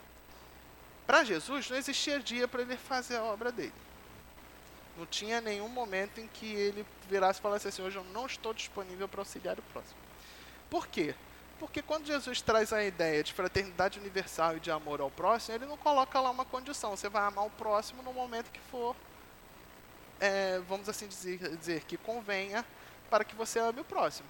Para 1.11 1.25
Jesus, 1.25 1.69
não 1.69 1.77
existia 1.77 2.21
dia 2.21 2.47
para 2.47 2.63
ele 2.63 2.77
fazer 2.77 3.17
a 3.17 3.25
obra 3.25 3.51
dele. 3.51 3.73
Não 4.97 5.05
tinha 5.05 5.41
nenhum 5.41 5.69
momento 5.69 6.21
em 6.21 6.29
que 6.29 6.47
ele 6.47 6.87
virasse 7.09 7.41
e 7.41 7.43
falasse 7.43 7.67
assim: 7.67 7.83
hoje 7.83 7.97
eu 7.97 8.05
não 8.13 8.27
estou 8.27 8.55
disponível 8.55 9.09
para 9.09 9.21
auxiliar 9.21 9.59
o 9.59 9.63
próximo. 9.73 9.99
Por 10.71 10.87
quê? 10.87 11.13
Porque 11.59 11.83
quando 11.83 12.07
Jesus 12.07 12.41
traz 12.41 12.73
a 12.73 12.85
ideia 12.85 13.25
de 13.25 13.33
fraternidade 13.33 13.99
universal 13.99 14.57
e 14.57 14.61
de 14.61 14.71
amor 14.71 15.01
ao 15.01 15.11
próximo, 15.11 15.57
ele 15.57 15.67
não 15.67 15.77
coloca 15.77 16.21
lá 16.21 16.31
uma 16.31 16.45
condição. 16.45 16.97
Você 16.97 17.09
vai 17.09 17.25
amar 17.25 17.45
o 17.45 17.51
próximo 17.51 18.05
no 18.05 18.13
momento 18.13 18.53
que 18.53 18.61
for, 18.71 18.95
é, 20.21 20.61
vamos 20.69 20.89
assim 20.89 21.09
dizer, 21.09 21.57
dizer, 21.57 21.83
que 21.87 21.97
convenha 21.97 22.65
para 23.11 23.25
que 23.25 23.35
você 23.35 23.59
ame 23.59 23.81
o 23.81 23.85
próximo. 23.85 24.29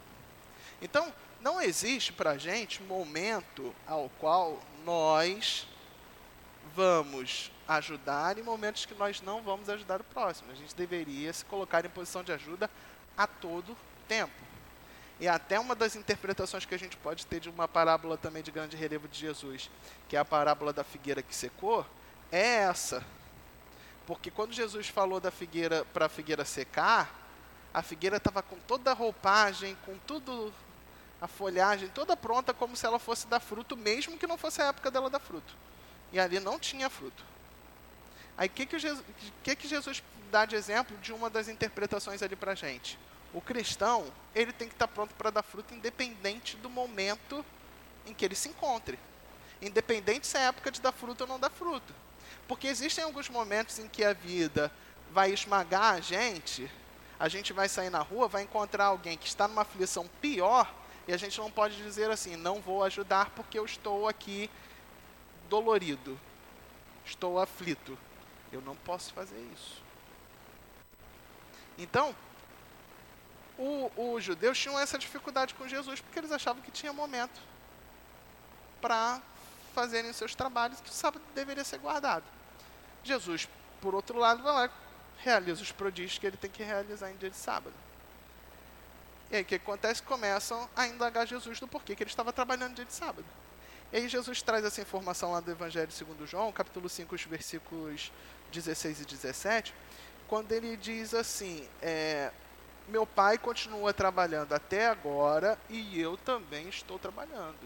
Então, 0.80 1.12
não 1.42 1.60
existe 1.60 2.10
para 2.10 2.30
a 2.30 2.38
gente 2.38 2.82
momento 2.82 3.74
ao 3.86 4.08
qual 4.18 4.58
nós 4.82 5.68
vamos 6.74 7.50
ajudar 7.68 8.38
e 8.38 8.42
momentos 8.42 8.84
que 8.84 8.94
nós 8.94 9.20
não 9.20 9.42
vamos 9.42 9.68
ajudar 9.68 10.00
o 10.00 10.04
próximo. 10.04 10.50
A 10.50 10.54
gente 10.54 10.74
deveria 10.74 11.32
se 11.32 11.44
colocar 11.44 11.84
em 11.84 11.88
posição 11.88 12.22
de 12.22 12.32
ajuda 12.32 12.70
a 13.16 13.26
todo 13.26 13.76
tempo. 14.08 14.32
E 15.20 15.28
até 15.28 15.60
uma 15.60 15.74
das 15.74 15.96
interpretações 15.96 16.64
que 16.64 16.74
a 16.74 16.78
gente 16.78 16.96
pode 16.96 17.26
ter 17.26 17.40
de 17.40 17.50
uma 17.50 17.68
parábola 17.68 18.16
também 18.16 18.42
de 18.42 18.50
grande 18.50 18.76
relevo 18.76 19.06
de 19.06 19.18
Jesus, 19.18 19.70
que 20.08 20.16
é 20.16 20.18
a 20.18 20.24
parábola 20.24 20.72
da 20.72 20.82
figueira 20.82 21.22
que 21.22 21.34
secou, 21.34 21.86
é 22.32 22.40
essa. 22.62 23.04
Porque 24.06 24.30
quando 24.30 24.52
Jesus 24.52 24.88
falou 24.88 25.20
da 25.20 25.30
figueira 25.30 25.84
para 25.92 26.06
a 26.06 26.08
figueira 26.08 26.44
secar, 26.44 27.14
a 27.72 27.82
figueira 27.82 28.16
estava 28.16 28.42
com 28.42 28.56
toda 28.60 28.90
a 28.90 28.94
roupagem, 28.94 29.76
com 29.84 29.96
tudo 29.98 30.52
a 31.20 31.28
folhagem 31.28 31.88
toda 31.88 32.16
pronta 32.16 32.54
como 32.54 32.74
se 32.74 32.86
ela 32.86 32.98
fosse 32.98 33.26
dar 33.26 33.40
fruto, 33.40 33.76
mesmo 33.76 34.16
que 34.16 34.26
não 34.26 34.38
fosse 34.38 34.62
a 34.62 34.66
época 34.66 34.90
dela 34.90 35.10
dar 35.10 35.20
fruto. 35.20 35.54
E 36.12 36.18
ali 36.18 36.40
não 36.40 36.58
tinha 36.58 36.90
fruto. 36.90 37.24
Aí 38.36 38.48
o 38.48 38.50
que, 38.50 38.66
que, 38.66 38.78
que, 39.42 39.56
que 39.56 39.68
Jesus 39.68 40.02
dá 40.30 40.44
de 40.44 40.56
exemplo 40.56 40.96
de 40.98 41.12
uma 41.12 41.28
das 41.28 41.48
interpretações 41.48 42.22
ali 42.22 42.34
para 42.34 42.54
gente? 42.54 42.98
O 43.32 43.40
cristão, 43.40 44.10
ele 44.34 44.52
tem 44.52 44.68
que 44.68 44.74
estar 44.74 44.86
tá 44.86 44.92
pronto 44.92 45.14
para 45.14 45.30
dar 45.30 45.42
fruto 45.42 45.74
independente 45.74 46.56
do 46.56 46.68
momento 46.68 47.44
em 48.06 48.14
que 48.14 48.24
ele 48.24 48.34
se 48.34 48.48
encontre. 48.48 48.98
Independente 49.62 50.26
se 50.26 50.36
é 50.36 50.46
época 50.46 50.70
de 50.70 50.80
dar 50.80 50.92
fruto 50.92 51.24
ou 51.24 51.28
não 51.28 51.38
dar 51.38 51.50
fruto. 51.50 51.94
Porque 52.48 52.66
existem 52.66 53.04
alguns 53.04 53.28
momentos 53.28 53.78
em 53.78 53.86
que 53.86 54.02
a 54.02 54.12
vida 54.12 54.72
vai 55.12 55.32
esmagar 55.32 55.94
a 55.94 56.00
gente, 56.00 56.70
a 57.18 57.28
gente 57.28 57.52
vai 57.52 57.68
sair 57.68 57.90
na 57.90 58.00
rua, 58.00 58.26
vai 58.26 58.42
encontrar 58.42 58.86
alguém 58.86 59.16
que 59.16 59.26
está 59.26 59.46
numa 59.46 59.62
aflição 59.62 60.08
pior, 60.20 60.72
e 61.06 61.12
a 61.12 61.16
gente 61.16 61.38
não 61.38 61.50
pode 61.50 61.76
dizer 61.76 62.10
assim, 62.10 62.36
não 62.36 62.60
vou 62.60 62.82
ajudar 62.84 63.30
porque 63.30 63.58
eu 63.58 63.64
estou 63.64 64.08
aqui 64.08 64.48
dolorido, 65.50 66.18
estou 67.04 67.38
aflito. 67.38 67.98
Eu 68.50 68.62
não 68.62 68.74
posso 68.76 69.12
fazer 69.12 69.38
isso. 69.54 69.82
Então, 71.76 72.14
os 73.96 74.24
judeus 74.24 74.58
tinham 74.58 74.78
essa 74.78 74.98
dificuldade 74.98 75.54
com 75.54 75.68
Jesus 75.68 76.00
porque 76.00 76.18
eles 76.18 76.32
achavam 76.32 76.62
que 76.62 76.70
tinha 76.70 76.92
momento 76.92 77.40
para 78.80 79.20
fazerem 79.74 80.12
seus 80.12 80.34
trabalhos 80.34 80.80
que 80.80 80.88
o 80.88 80.92
sábado 80.92 81.22
deveria 81.34 81.64
ser 81.64 81.78
guardado. 81.78 82.24
Jesus, 83.04 83.48
por 83.80 83.94
outro 83.94 84.18
lado, 84.18 84.42
vai 84.42 84.52
lá 84.52 84.70
realiza 85.22 85.62
os 85.62 85.72
prodígios 85.72 86.18
que 86.18 86.26
ele 86.26 86.36
tem 86.36 86.50
que 86.50 86.62
realizar 86.62 87.10
em 87.10 87.16
dia 87.16 87.30
de 87.30 87.36
sábado. 87.36 87.74
E 89.30 89.36
aí 89.36 89.42
o 89.42 89.44
que 89.44 89.56
acontece? 89.56 90.02
Começam 90.02 90.68
a 90.74 90.86
indagar 90.86 91.26
Jesus 91.26 91.60
do 91.60 91.68
porquê 91.68 91.94
que 91.94 92.02
ele 92.02 92.10
estava 92.10 92.32
trabalhando 92.32 92.74
dia 92.74 92.84
de 92.84 92.92
sábado. 92.92 93.24
E 93.92 93.96
aí 93.96 94.08
Jesus 94.08 94.40
traz 94.40 94.64
essa 94.64 94.80
informação 94.80 95.32
lá 95.32 95.40
do 95.40 95.50
Evangelho 95.50 95.90
segundo 95.90 96.24
João, 96.24 96.52
capítulo 96.52 96.88
5, 96.88 97.12
os 97.12 97.24
versículos 97.24 98.12
16 98.52 99.00
e 99.00 99.04
17, 99.04 99.74
quando 100.28 100.52
ele 100.52 100.76
diz 100.76 101.12
assim, 101.12 101.68
é, 101.82 102.30
meu 102.86 103.04
pai 103.04 103.36
continua 103.36 103.92
trabalhando 103.92 104.52
até 104.52 104.86
agora 104.86 105.58
e 105.68 106.00
eu 106.00 106.16
também 106.16 106.68
estou 106.68 107.00
trabalhando. 107.00 107.58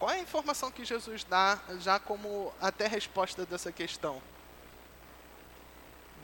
Qual 0.00 0.10
é 0.10 0.14
a 0.16 0.20
informação 0.20 0.72
que 0.72 0.84
Jesus 0.84 1.22
dá 1.22 1.60
já 1.78 2.00
como 2.00 2.52
até 2.60 2.88
resposta 2.88 3.46
dessa 3.46 3.70
questão? 3.70 4.20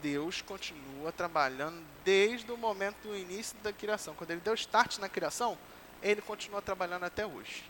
Deus 0.03 0.43
continua 0.43 1.13
trabalhando 1.13 1.81
desde 2.05 2.51
o 2.51 2.57
momento 2.57 2.97
do 3.05 3.17
início 3.17 3.57
da 3.59 3.73
criação. 3.73 4.15
Quando 4.15 4.33
ele 4.33 4.41
deu 4.41 4.55
start 4.55 4.99
na 4.99 5.09
criação, 5.09 5.57
ele 6.03 6.23
continua 6.23 6.63
trabalhando 6.63 7.05
até 7.05 7.27
hoje. 7.27 7.65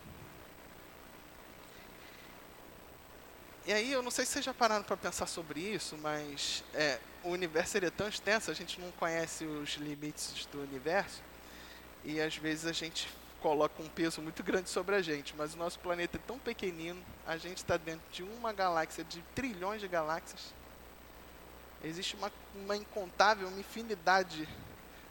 E 3.67 3.73
aí, 3.73 3.93
eu 3.93 4.03
não 4.03 4.11
sei 4.11 4.25
se 4.25 4.33
vocês 4.33 4.45
já 4.45 4.55
pararam 4.55 4.83
para 4.83 4.97
pensar 4.97 5.27
sobre 5.27 5.61
isso, 5.61 5.97
mas 5.99 6.65
é, 6.75 6.99
o 7.23 7.29
universo 7.29 7.77
é 7.77 7.91
tão 7.91 8.09
extenso, 8.09 8.51
a 8.51 8.55
gente 8.55 8.81
não 8.81 8.91
conhece 8.93 9.45
os 9.45 9.75
limites 9.75 10.47
do 10.47 10.63
universo, 10.63 11.23
e 12.05 12.21
às 12.21 12.37
vezes 12.37 12.67
a 12.67 12.73
gente 12.73 13.09
coloca 13.41 13.83
um 13.83 13.89
peso 13.89 14.21
muito 14.23 14.43
grande 14.43 14.71
sobre 14.71 14.97
a 14.97 15.03
gente, 15.03 15.35
mas 15.37 15.55
o 15.55 15.59
nosso 15.59 15.79
planeta 15.79 16.17
é 16.17 16.21
tão 16.27 16.39
pequenino, 16.39 17.03
a 17.27 17.37
gente 17.37 17.59
está 17.59 17.77
dentro 17.77 18.03
de 18.11 18.23
uma 18.23 18.53
galáxia, 18.53 19.05
de 19.05 19.23
trilhões 19.35 19.81
de 19.81 19.89
galáxias. 19.89 20.55
Existe 21.85 22.17
uma, 22.17 22.33
uma 22.55 22.77
incontável, 22.77 23.49
uma 23.49 23.61
infinidade 23.61 24.49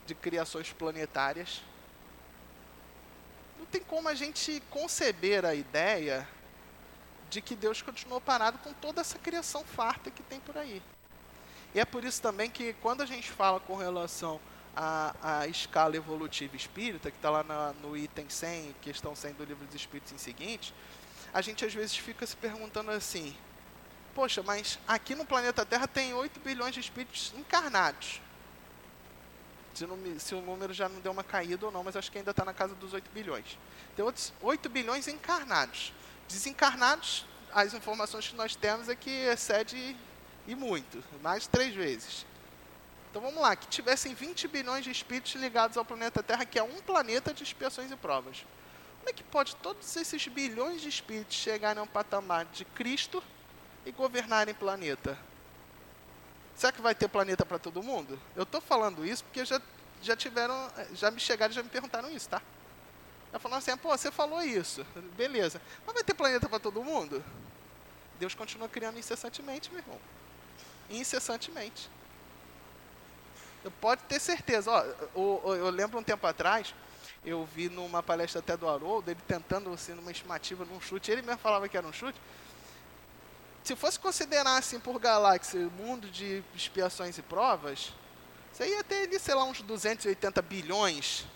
de 0.06 0.16
criações 0.16 0.74
planetárias 0.74 1.62
não 3.60 3.66
tem 3.66 3.82
como 3.82 4.08
a 4.08 4.16
gente 4.16 4.64
conceber 4.70 5.46
a 5.46 5.54
ideia 5.54 6.28
de 7.30 7.42
que 7.42 7.56
Deus 7.56 7.82
continuou 7.82 8.20
parado 8.20 8.58
com 8.60 8.74
toda 8.74 9.02
essa 9.02 9.20
criação 9.20 9.64
farta 9.64 10.10
que 10.10 10.24
tem 10.24 10.40
por 10.40 10.58
aí. 10.58 10.82
E 11.76 11.80
é 11.80 11.86
por 11.86 12.04
isso 12.04 12.22
também 12.22 12.50
que 12.50 12.74
quando 12.82 13.02
a 13.02 13.06
gente 13.06 13.30
fala 13.30 13.60
com 13.60 13.76
relação 13.76 14.40
à, 14.76 15.42
à 15.42 15.48
escala 15.48 15.96
evolutiva 15.96 16.56
espírita, 16.56 17.12
que 17.12 17.18
está 17.18 17.30
lá 17.30 17.44
na, 17.44 17.74
no 17.74 17.96
item 17.96 18.28
100, 18.28 18.76
questão 18.82 19.16
100 19.16 19.34
do 19.34 19.44
livro 19.44 19.66
dos 19.66 19.76
Espíritos 19.76 20.12
em 20.12 20.18
seguinte, 20.18 20.74
a 21.32 21.42
gente 21.42 21.64
às 21.64 21.74
vezes 21.74 21.96
fica 21.96 22.26
se 22.26 22.36
perguntando 22.36 22.90
assim, 22.90 23.36
poxa, 24.16 24.42
mas 24.42 24.80
aqui 24.88 25.14
no 25.14 25.26
planeta 25.26 25.66
Terra 25.66 25.88
tem 25.88 26.14
8 26.14 26.40
bilhões 26.40 26.74
de 26.74 26.80
espíritos 26.80 27.34
encarnados. 27.38 28.20
Se, 29.80 29.88
não, 29.88 29.98
se, 30.20 30.36
o 30.36 30.42
número 30.42 30.74
já 30.74 30.90
não 30.90 31.00
deu 31.00 31.10
uma 31.10 31.24
caída 31.24 31.66
ou 31.66 31.72
não, 31.72 31.86
mas 31.86 31.96
acho 31.96 32.12
que 32.12 32.18
ainda 32.18 32.32
está 32.32 32.44
na 32.44 32.54
casa 32.54 32.76
dos 32.76 32.94
8 32.94 33.10
bilhões. 33.12 33.58
Tem 33.96 34.04
outros 34.04 34.34
8 34.42 34.68
bilhões 34.68 35.08
encarnados. 35.08 35.94
Desencarnados, 36.28 37.26
as 37.54 37.74
informações 37.74 38.28
que 38.28 38.36
nós 38.36 38.58
temos 38.58 38.90
é 38.90 38.96
que 38.96 39.10
excede 39.10 39.96
e 40.46 40.54
muito, 40.54 41.02
mais 41.24 41.44
de 41.44 41.50
três 41.50 41.74
vezes. 41.74 42.26
Então 43.10 43.22
vamos 43.22 43.42
lá, 43.42 43.56
que 43.56 43.68
tivessem 43.68 44.14
20 44.14 44.50
bilhões 44.50 44.84
de 44.84 44.92
espíritos 44.92 45.34
ligados 45.36 45.78
ao 45.78 45.86
planeta 45.86 46.22
Terra, 46.22 46.44
que 46.44 46.60
é 46.60 46.64
um 46.64 46.82
planeta 46.82 47.34
de 47.34 47.42
expiações 47.42 47.90
e 47.90 47.96
provas. 47.96 48.46
Como 48.98 49.10
é 49.10 49.14
que 49.14 49.24
pode 49.24 49.56
todos 49.56 49.96
esses 49.96 50.28
bilhões 50.28 50.82
de 50.82 50.90
espíritos 50.90 51.38
chegarem 51.38 51.80
a 51.80 51.84
um 51.84 51.88
patamar 51.88 52.44
de 52.48 52.66
Cristo 52.66 53.24
e 53.86 53.94
governarem 53.94 54.54
planeta? 54.54 55.18
Será 56.60 56.74
que 56.74 56.82
vai 56.82 56.94
ter 56.94 57.08
planeta 57.08 57.46
para 57.46 57.58
todo 57.58 57.82
mundo? 57.82 58.20
Eu 58.36 58.44
estou 58.44 58.60
falando 58.60 59.06
isso 59.06 59.24
porque 59.24 59.46
já, 59.46 59.62
já 60.02 60.14
tiveram, 60.14 60.70
já 60.94 61.10
me 61.10 61.18
chegaram 61.18 61.54
e 61.54 61.56
já 61.56 61.64
me 61.64 61.70
perguntaram 61.70 62.12
isso, 62.12 62.28
tá? 62.28 62.42
Ela 63.32 63.40
falou 63.40 63.58
assim, 63.58 63.78
pô, 63.78 63.98
você 63.98 64.12
falou 64.12 64.42
isso, 64.42 64.86
beleza. 65.16 65.62
Mas 65.86 65.94
vai 65.94 66.04
ter 66.04 66.14
planeta 66.14 66.50
para 66.50 66.60
todo 66.60 66.84
mundo? 66.84 67.24
Deus 68.20 68.36
continua 68.36 68.68
criando 68.68 69.00
incessantemente, 69.00 69.72
meu 69.72 69.80
irmão. 69.80 69.98
Incessantemente. 70.90 71.90
Eu 73.64 73.72
pode 73.72 74.02
ter 74.04 74.20
certeza. 74.20 74.70
Ó, 74.70 74.84
eu, 75.16 75.56
eu, 75.56 75.70
lembro 75.70 75.98
um 75.98 76.04
tempo 76.04 76.28
atrás, 76.28 76.76
eu 77.24 77.46
vi 77.56 77.70
numa 77.70 78.04
palestra 78.04 78.40
até 78.40 78.58
do 78.58 78.68
Haroldo, 78.68 79.10
ele 79.10 79.22
tentando 79.26 79.72
assim, 79.72 79.94
numa 79.94 80.12
estimativa, 80.12 80.66
num 80.66 80.82
chute, 80.82 81.10
ele 81.10 81.22
mesmo 81.22 81.40
falava 81.40 81.70
que 81.70 81.78
era 81.78 81.88
um 81.88 81.94
chute. 81.94 82.20
Se 83.70 83.76
fosse 83.76 84.00
considerar 84.00 84.58
assim 84.58 84.80
por 84.80 84.98
galáxia, 84.98 85.60
mundo 85.78 86.10
de 86.10 86.44
expiações 86.56 87.20
e 87.20 87.22
provas, 87.22 87.94
você 88.52 88.68
ia 88.68 88.84
ter 88.84 89.04
ali, 89.04 89.20
sei 89.20 89.36
lá, 89.36 89.44
uns 89.44 89.62
280 89.62 90.42
bilhões 90.42 91.28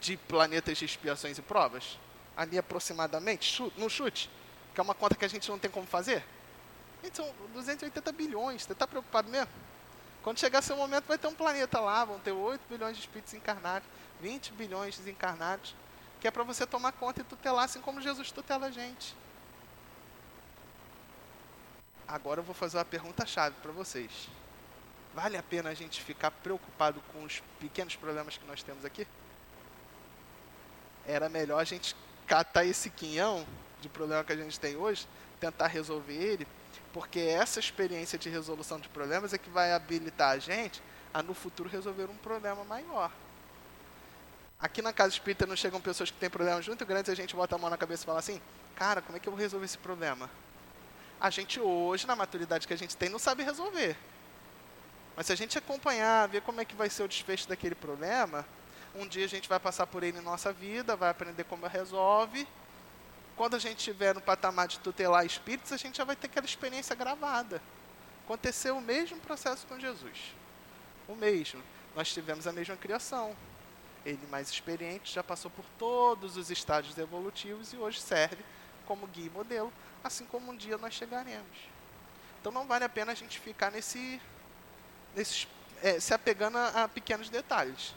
de 0.00 0.16
planetas 0.16 0.76
de 0.76 0.84
expiações 0.84 1.38
e 1.38 1.42
provas? 1.42 2.00
Ali 2.36 2.58
aproximadamente, 2.58 3.62
no 3.76 3.88
chute, 3.88 4.28
que 4.74 4.80
é 4.80 4.82
uma 4.82 4.92
conta 4.92 5.14
que 5.14 5.24
a 5.24 5.28
gente 5.28 5.48
não 5.48 5.56
tem 5.56 5.70
como 5.70 5.86
fazer? 5.86 6.24
Gente, 7.00 7.16
são 7.16 7.32
280 7.54 8.10
bilhões, 8.10 8.64
você 8.64 8.72
está 8.72 8.84
preocupado 8.84 9.30
mesmo? 9.30 9.52
Quando 10.24 10.40
chegar 10.40 10.62
seu 10.62 10.76
momento, 10.76 11.06
vai 11.06 11.16
ter 11.16 11.28
um 11.28 11.34
planeta 11.34 11.78
lá, 11.78 12.04
vão 12.04 12.18
ter 12.18 12.32
8 12.32 12.60
bilhões 12.68 12.96
de 12.96 13.04
espíritos 13.04 13.32
encarnados, 13.34 13.88
20 14.20 14.52
bilhões 14.54 14.98
desencarnados, 14.98 15.76
que 16.20 16.26
é 16.26 16.30
para 16.32 16.42
você 16.42 16.66
tomar 16.66 16.90
conta 16.90 17.20
e 17.20 17.24
tutelar, 17.24 17.66
assim 17.66 17.80
como 17.80 18.00
Jesus 18.00 18.32
tutela 18.32 18.66
a 18.66 18.70
gente. 18.72 19.14
Agora 22.08 22.40
eu 22.40 22.44
vou 22.44 22.54
fazer 22.54 22.78
uma 22.78 22.84
pergunta-chave 22.84 23.54
para 23.62 23.70
vocês. 23.70 24.28
Vale 25.14 25.36
a 25.36 25.42
pena 25.42 25.70
a 25.70 25.74
gente 25.74 26.02
ficar 26.02 26.30
preocupado 26.30 27.00
com 27.12 27.22
os 27.22 27.42
pequenos 27.60 27.94
problemas 27.94 28.36
que 28.36 28.46
nós 28.46 28.62
temos 28.62 28.84
aqui? 28.84 29.06
era 31.08 31.28
melhor 31.28 31.58
a 31.58 31.64
gente 31.64 31.96
catar 32.26 32.66
esse 32.66 32.90
quinhão 32.90 33.46
de 33.80 33.88
problema 33.88 34.22
que 34.22 34.32
a 34.32 34.36
gente 34.36 34.60
tem 34.60 34.76
hoje, 34.76 35.08
tentar 35.40 35.66
resolver 35.66 36.12
ele, 36.12 36.46
porque 36.92 37.18
essa 37.18 37.58
experiência 37.58 38.18
de 38.18 38.28
resolução 38.28 38.78
de 38.78 38.88
problemas 38.90 39.32
é 39.32 39.38
que 39.38 39.48
vai 39.48 39.72
habilitar 39.72 40.32
a 40.32 40.38
gente 40.38 40.82
a 41.12 41.22
no 41.22 41.32
futuro 41.32 41.68
resolver 41.68 42.04
um 42.04 42.16
problema 42.16 42.62
maior. 42.64 43.10
Aqui 44.60 44.82
na 44.82 44.92
casa 44.92 45.14
espírita 45.14 45.46
não 45.46 45.56
chegam 45.56 45.80
pessoas 45.80 46.10
que 46.10 46.18
têm 46.18 46.28
problemas 46.28 46.66
muito 46.68 46.84
grandes 46.84 47.08
e 47.08 47.12
a 47.12 47.16
gente 47.16 47.34
bota 47.34 47.54
a 47.54 47.58
mão 47.58 47.70
na 47.70 47.78
cabeça 47.78 48.02
e 48.02 48.06
fala 48.06 48.18
assim: 48.18 48.40
cara, 48.74 49.00
como 49.00 49.16
é 49.16 49.20
que 49.20 49.28
eu 49.28 49.32
vou 49.32 49.40
resolver 49.40 49.64
esse 49.64 49.78
problema? 49.78 50.28
A 51.20 51.30
gente 51.30 51.58
hoje, 51.58 52.06
na 52.06 52.14
maturidade 52.14 52.66
que 52.66 52.72
a 52.72 52.78
gente 52.78 52.96
tem, 52.96 53.08
não 53.08 53.18
sabe 53.18 53.42
resolver. 53.42 53.96
Mas 55.16 55.26
se 55.26 55.32
a 55.32 55.36
gente 55.36 55.58
acompanhar, 55.58 56.28
ver 56.28 56.42
como 56.42 56.60
é 56.60 56.64
que 56.64 56.76
vai 56.76 56.88
ser 56.88 57.02
o 57.02 57.08
desfecho 57.08 57.48
daquele 57.48 57.74
problema, 57.74 58.46
um 58.94 59.06
dia 59.06 59.24
a 59.24 59.28
gente 59.28 59.48
vai 59.48 59.58
passar 59.58 59.86
por 59.86 60.04
ele 60.04 60.18
em 60.18 60.22
nossa 60.22 60.52
vida, 60.52 60.94
vai 60.94 61.10
aprender 61.10 61.42
como 61.44 61.66
resolve. 61.66 62.46
Quando 63.36 63.56
a 63.56 63.58
gente 63.58 63.78
estiver 63.78 64.14
no 64.14 64.20
patamar 64.20 64.68
de 64.68 64.78
tutelar 64.78 65.26
espíritos, 65.26 65.72
a 65.72 65.76
gente 65.76 65.98
já 65.98 66.04
vai 66.04 66.14
ter 66.14 66.28
aquela 66.28 66.46
experiência 66.46 66.94
gravada. 66.94 67.60
Aconteceu 68.24 68.76
o 68.76 68.80
mesmo 68.80 69.18
processo 69.18 69.66
com 69.66 69.78
Jesus. 69.78 70.34
O 71.08 71.16
mesmo. 71.16 71.62
Nós 71.96 72.12
tivemos 72.12 72.46
a 72.46 72.52
mesma 72.52 72.76
criação. 72.76 73.36
Ele, 74.06 74.24
mais 74.30 74.50
experiente, 74.50 75.12
já 75.12 75.24
passou 75.24 75.50
por 75.50 75.64
todos 75.78 76.36
os 76.36 76.48
estágios 76.48 76.96
evolutivos 76.96 77.72
e 77.72 77.76
hoje 77.76 78.00
serve 78.00 78.44
como 78.88 79.06
guia 79.06 79.26
e 79.26 79.30
modelo, 79.30 79.70
assim 80.02 80.24
como 80.24 80.50
um 80.50 80.56
dia 80.56 80.78
nós 80.78 80.94
chegaremos. 80.94 81.58
Então 82.40 82.50
não 82.50 82.66
vale 82.66 82.84
a 82.84 82.88
pena 82.88 83.12
a 83.12 83.14
gente 83.14 83.38
ficar 83.38 83.70
nesse, 83.70 84.18
nesse 85.14 85.46
é, 85.82 86.00
se 86.00 86.14
apegando 86.14 86.56
a, 86.56 86.84
a 86.84 86.88
pequenos 86.88 87.28
detalhes. 87.28 87.94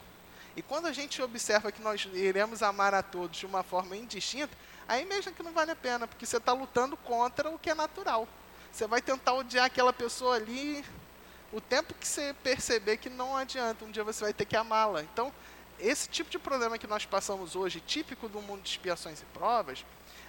E 0.54 0.60
quando 0.60 0.86
a 0.86 0.92
gente 0.92 1.22
observa 1.22 1.72
que 1.72 1.80
nós 1.80 2.06
iremos 2.12 2.62
amar 2.62 2.92
a 2.92 3.02
todos 3.02 3.38
de 3.38 3.46
uma 3.46 3.62
forma 3.62 3.96
indistinta, 3.96 4.54
aí 4.86 5.06
mesmo 5.06 5.32
que 5.32 5.42
não 5.42 5.52
vale 5.52 5.70
a 5.70 5.76
pena, 5.76 6.06
porque 6.06 6.26
você 6.26 6.36
está 6.36 6.52
lutando 6.52 6.94
contra 6.98 7.48
o 7.48 7.58
que 7.58 7.70
é 7.70 7.74
natural. 7.74 8.28
Você 8.70 8.86
vai 8.86 9.00
tentar 9.00 9.32
odiar 9.32 9.64
aquela 9.64 9.92
pessoa 9.92 10.36
ali 10.36 10.84
o 11.52 11.60
tempo 11.60 11.94
que 11.94 12.06
você 12.06 12.34
perceber 12.42 12.98
que 12.98 13.08
não 13.08 13.36
adianta, 13.36 13.84
um 13.84 13.90
dia 13.90 14.04
você 14.04 14.24
vai 14.24 14.32
ter 14.32 14.44
que 14.44 14.56
amá-la. 14.56 15.02
Então, 15.02 15.32
esse 15.78 16.08
tipo 16.08 16.30
de 16.30 16.38
problema 16.38 16.78
que 16.78 16.86
nós 16.86 17.04
passamos 17.04 17.56
hoje, 17.56 17.80
típico 17.80 18.28
do 18.28 18.40
mundo 18.40 18.62
de 18.62 18.70
expiações 18.70 19.20
e 19.20 19.24
provas, 19.26 19.84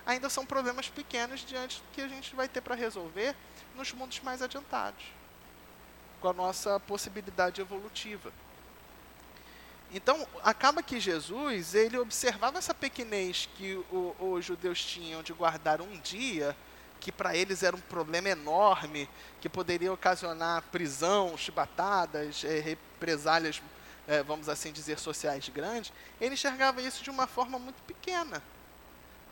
ainda 0.05 0.29
são 0.29 0.45
problemas 0.45 0.89
pequenos 0.89 1.41
diante 1.45 1.77
do 1.79 1.87
que 1.93 2.01
a 2.01 2.07
gente 2.07 2.35
vai 2.35 2.47
ter 2.47 2.61
para 2.61 2.75
resolver 2.75 3.35
nos 3.75 3.91
mundos 3.93 4.19
mais 4.21 4.41
adiantados, 4.41 5.03
com 6.21 6.29
a 6.29 6.33
nossa 6.33 6.79
possibilidade 6.79 7.61
evolutiva. 7.61 8.31
Então, 9.93 10.27
acaba 10.43 10.81
que 10.81 10.99
Jesus, 10.99 11.75
ele 11.75 11.99
observava 11.99 12.57
essa 12.57 12.73
pequenez 12.73 13.47
que 13.55 13.79
os 14.19 14.43
judeus 14.43 14.83
tinham 14.83 15.21
de 15.21 15.31
guardar 15.33 15.81
um 15.81 15.99
dia, 15.99 16.55
que 16.99 17.11
para 17.11 17.35
eles 17.35 17.61
era 17.61 17.75
um 17.75 17.81
problema 17.81 18.29
enorme, 18.29 19.07
que 19.39 19.47
poderia 19.47 19.93
ocasionar 19.93 20.63
prisão, 20.71 21.37
chibatadas, 21.37 22.43
é, 22.43 22.59
represálias, 22.59 23.61
é, 24.07 24.23
vamos 24.23 24.49
assim 24.49 24.71
dizer, 24.71 24.97
sociais 24.97 25.47
grandes. 25.49 25.93
Ele 26.19 26.33
enxergava 26.33 26.81
isso 26.81 27.03
de 27.03 27.11
uma 27.11 27.27
forma 27.27 27.59
muito 27.59 27.83
pequena. 27.83 28.41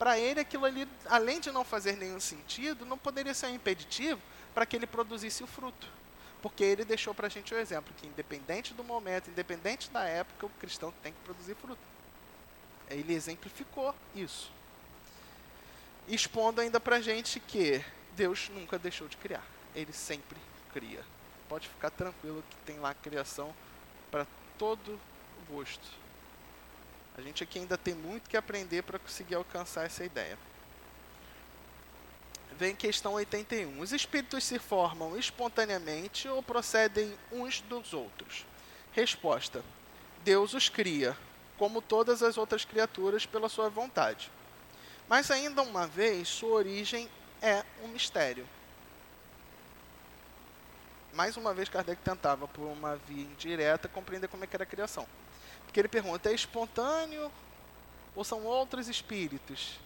Para 0.02 0.18
ele, 0.18 0.39
aquilo 0.39 0.66
ali, 0.66 0.88
além 1.06 1.39
de 1.39 1.52
não 1.52 1.64
fazer 1.64 1.95
nenhum 1.95 2.20
sentido, 2.20 2.88
não 2.88 2.97
poderia 2.97 3.36
ser 3.36 3.45
um 3.45 3.54
impeditivo 3.54 4.20
para 4.52 4.66
que 4.66 4.76
ele 4.76 4.88
produzisse 4.88 5.43
o 5.43 5.47
fruto. 5.47 5.88
Porque 6.41 6.64
ele 6.64 6.84
deixou 6.84 7.14
para 7.14 7.28
a 7.28 7.30
gente 7.30 7.54
o 7.54 7.58
exemplo 7.60 7.93
que, 7.95 8.08
independente 8.08 8.74
do 8.74 8.84
momento, 8.84 9.30
independente 9.30 9.91
da 9.91 10.04
época, 10.04 10.47
o 10.47 10.49
cristão 10.60 10.91
tem 11.04 11.14
que 11.14 11.20
produzir 11.20 11.54
fruto. 11.54 11.84
Ele 12.89 13.14
exemplificou 13.14 13.93
isso. 14.16 14.52
Expondo 16.08 16.62
ainda 16.62 16.80
para 16.80 16.95
a 16.95 17.02
gente 17.02 17.39
que 17.39 17.86
Deus 18.16 18.49
nunca 18.49 18.80
deixou 18.80 19.08
de 19.08 19.18
criar. 19.18 19.45
Ele 19.76 19.93
sempre 19.93 20.39
cria. 20.74 21.06
Pode 21.47 21.70
ficar 21.70 21.91
tranquilo 21.91 22.43
que 22.49 22.56
tem 22.66 22.80
lá 22.80 22.95
criação 22.95 23.54
para 24.10 24.26
todo 24.58 24.99
o 25.43 25.54
gosto. 25.54 26.01
A 27.18 27.22
gente 27.22 27.43
aqui 27.43 27.59
ainda 27.59 27.78
tem 27.78 27.93
muito 27.93 28.30
que 28.30 28.38
aprender 28.38 28.84
para 28.84 28.99
conseguir 28.99 29.36
alcançar 29.36 29.86
essa 29.86 30.03
ideia 30.03 30.38
vem 32.62 32.76
questão 32.76 33.14
81. 33.14 33.80
Os 33.80 33.91
espíritos 33.91 34.43
se 34.43 34.59
formam 34.59 35.18
espontaneamente 35.18 36.28
ou 36.28 36.43
procedem 36.43 37.18
uns 37.32 37.59
dos 37.62 37.91
outros? 37.91 38.45
Resposta: 38.91 39.64
Deus 40.24 40.53
os 40.53 40.70
cria, 40.70 41.18
como 41.57 41.82
todas 41.82 42.22
as 42.22 42.38
outras 42.38 42.64
criaturas, 42.64 43.26
pela 43.26 43.49
sua 43.49 43.68
vontade. 43.68 44.32
Mas 45.09 45.32
ainda 45.32 45.64
uma 45.64 45.88
vez, 45.88 46.28
sua 46.28 46.51
origem 46.51 47.09
é 47.41 47.66
um 47.84 47.88
mistério. 47.88 48.47
Mais 51.14 51.36
uma 51.36 51.55
vez, 51.55 51.68
Kardec 51.68 51.99
tentava, 52.03 52.47
por 52.47 52.68
uma 52.68 52.95
via 52.95 53.24
indireta, 53.24 53.89
compreender 53.89 54.28
como 54.28 54.43
é 54.43 54.47
que 54.47 54.55
era 54.55 54.64
a 54.64 54.68
criação. 54.68 55.07
Porque 55.72 55.80
ele 55.80 55.88
pergunta, 55.88 56.30
é 56.30 56.34
espontâneo 56.34 57.32
ou 58.13 58.26
são 58.26 58.43
outros 58.43 58.89
espíritos? 58.89 59.80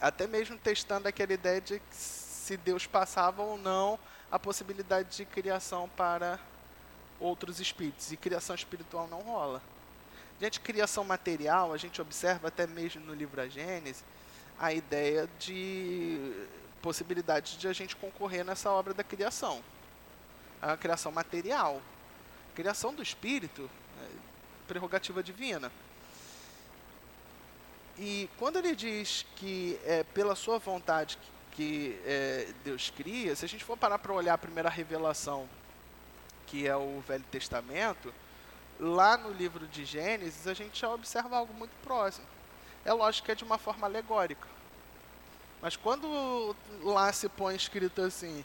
Até 0.00 0.26
mesmo 0.26 0.56
testando 0.56 1.06
aquela 1.06 1.34
ideia 1.34 1.60
de 1.60 1.82
se 1.90 2.56
Deus 2.56 2.86
passava 2.86 3.42
ou 3.42 3.58
não 3.58 3.98
a 4.32 4.38
possibilidade 4.38 5.18
de 5.18 5.26
criação 5.26 5.86
para 5.90 6.40
outros 7.20 7.60
espíritos. 7.60 8.10
E 8.10 8.16
criação 8.16 8.56
espiritual 8.56 9.06
não 9.06 9.20
rola. 9.20 9.60
Gente, 10.40 10.58
criação 10.60 11.04
material, 11.04 11.74
a 11.74 11.76
gente 11.76 12.00
observa 12.00 12.48
até 12.48 12.66
mesmo 12.66 13.04
no 13.04 13.12
livro 13.12 13.38
A 13.42 13.46
Gênesis, 13.46 14.02
a 14.58 14.72
ideia 14.72 15.28
de 15.38 16.46
possibilidade 16.80 17.58
de 17.58 17.68
a 17.68 17.72
gente 17.74 17.94
concorrer 17.96 18.46
nessa 18.46 18.70
obra 18.70 18.94
da 18.94 19.04
criação. 19.04 19.62
A 20.62 20.74
criação 20.74 21.12
material. 21.12 21.82
Criação 22.54 22.94
do 22.94 23.02
espírito, 23.02 23.70
prerrogativa 24.66 25.22
divina. 25.22 25.70
E 27.98 28.28
quando 28.38 28.58
ele 28.58 28.74
diz 28.74 29.24
que 29.36 29.78
é 29.84 30.02
pela 30.02 30.34
sua 30.34 30.58
vontade 30.58 31.16
que 31.52 32.00
é, 32.04 32.52
Deus 32.64 32.90
cria, 32.90 33.36
se 33.36 33.44
a 33.44 33.48
gente 33.48 33.64
for 33.64 33.76
parar 33.76 33.98
para 33.98 34.12
olhar 34.12 34.34
a 34.34 34.38
primeira 34.38 34.68
revelação, 34.68 35.48
que 36.46 36.66
é 36.66 36.76
o 36.76 37.00
Velho 37.06 37.24
Testamento, 37.30 38.12
lá 38.80 39.16
no 39.16 39.30
livro 39.30 39.66
de 39.68 39.84
Gênesis 39.84 40.48
a 40.48 40.54
gente 40.54 40.80
já 40.80 40.90
observa 40.90 41.36
algo 41.36 41.54
muito 41.54 41.72
próximo. 41.82 42.26
É 42.84 42.92
lógico 42.92 43.26
que 43.26 43.32
é 43.32 43.34
de 43.34 43.44
uma 43.44 43.58
forma 43.58 43.86
alegórica. 43.86 44.48
Mas 45.62 45.76
quando 45.76 46.54
lá 46.82 47.12
se 47.12 47.28
põe 47.28 47.54
escrito 47.54 48.02
assim, 48.02 48.44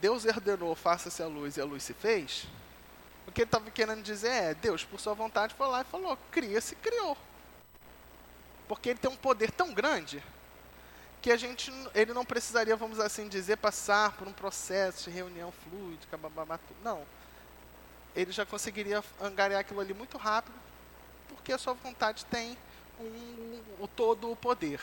Deus 0.00 0.24
ordenou, 0.26 0.74
faça-se 0.74 1.22
a 1.22 1.26
luz 1.26 1.56
e 1.56 1.60
a 1.60 1.64
luz 1.64 1.82
se 1.82 1.94
fez, 1.94 2.46
que 3.36 3.42
ele 3.42 3.48
estava 3.48 3.70
querendo 3.70 4.02
dizer 4.02 4.30
é, 4.30 4.54
Deus, 4.54 4.82
por 4.82 4.98
sua 4.98 5.12
vontade, 5.12 5.52
foi 5.52 5.68
lá 5.68 5.82
e 5.82 5.84
falou, 5.84 6.16
cria-se, 6.30 6.74
criou. 6.76 7.14
Porque 8.66 8.88
ele 8.88 8.98
tem 8.98 9.10
um 9.10 9.16
poder 9.16 9.50
tão 9.50 9.74
grande 9.74 10.22
que 11.20 11.30
a 11.30 11.36
gente, 11.36 11.70
ele 11.94 12.14
não 12.14 12.24
precisaria, 12.24 12.74
vamos 12.74 12.98
assim 12.98 13.28
dizer, 13.28 13.58
passar 13.58 14.12
por 14.12 14.26
um 14.26 14.32
processo 14.32 15.10
de 15.10 15.14
reunião 15.14 15.52
fluídica, 15.52 16.16
bababá, 16.16 16.58
não. 16.82 17.04
Ele 18.14 18.32
já 18.32 18.46
conseguiria 18.46 19.04
angariar 19.20 19.60
aquilo 19.60 19.80
ali 19.80 19.92
muito 19.92 20.16
rápido, 20.16 20.58
porque 21.28 21.52
a 21.52 21.58
sua 21.58 21.74
vontade 21.74 22.24
tem 22.24 22.56
um, 22.98 23.60
o 23.80 23.86
todo 23.86 24.30
o 24.30 24.36
poder. 24.36 24.80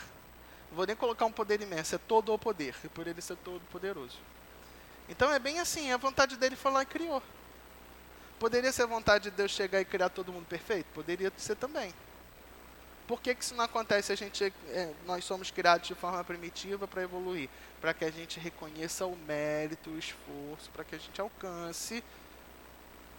Não 0.68 0.76
vou 0.76 0.86
nem 0.86 0.94
colocar 0.94 1.24
um 1.24 1.32
poder 1.32 1.60
imenso, 1.60 1.96
é 1.96 1.98
todo 1.98 2.32
o 2.32 2.38
poder, 2.38 2.76
e 2.84 2.88
por 2.88 3.08
ele 3.08 3.20
ser 3.20 3.36
todo 3.38 3.60
poderoso. 3.72 4.18
Então 5.08 5.32
é 5.32 5.40
bem 5.40 5.58
assim, 5.58 5.90
a 5.90 5.96
vontade 5.96 6.36
dele 6.36 6.54
foi 6.54 6.70
lá 6.70 6.82
e 6.82 6.86
criou. 6.86 7.20
Poderia 8.38 8.72
ser 8.72 8.86
vontade 8.86 9.24
de 9.24 9.30
Deus 9.30 9.50
chegar 9.50 9.80
e 9.80 9.84
criar 9.84 10.08
todo 10.08 10.32
mundo 10.32 10.46
perfeito? 10.46 10.86
Poderia 10.94 11.32
ser 11.36 11.56
também. 11.56 11.92
Por 13.06 13.20
que, 13.20 13.34
que 13.34 13.44
isso 13.44 13.54
não 13.54 13.64
acontece? 13.64 14.12
A 14.12 14.16
gente, 14.16 14.52
é, 14.68 14.92
nós 15.06 15.24
somos 15.24 15.50
criados 15.50 15.86
de 15.86 15.94
forma 15.94 16.24
primitiva 16.24 16.88
para 16.88 17.02
evoluir, 17.02 17.50
para 17.80 17.92
que 17.92 18.04
a 18.04 18.10
gente 18.10 18.40
reconheça 18.40 19.04
o 19.04 19.14
mérito, 19.14 19.90
o 19.90 19.98
esforço, 19.98 20.70
para 20.72 20.84
que 20.84 20.94
a 20.94 20.98
gente 20.98 21.20
alcance 21.20 22.02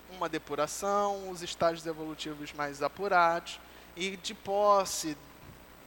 uma 0.09 0.27
depuração, 0.27 1.29
os 1.29 1.41
estágios 1.41 1.85
evolutivos 1.85 2.51
mais 2.53 2.81
apurados 2.81 3.59
e 3.95 4.17
de 4.17 4.33
posse 4.33 5.17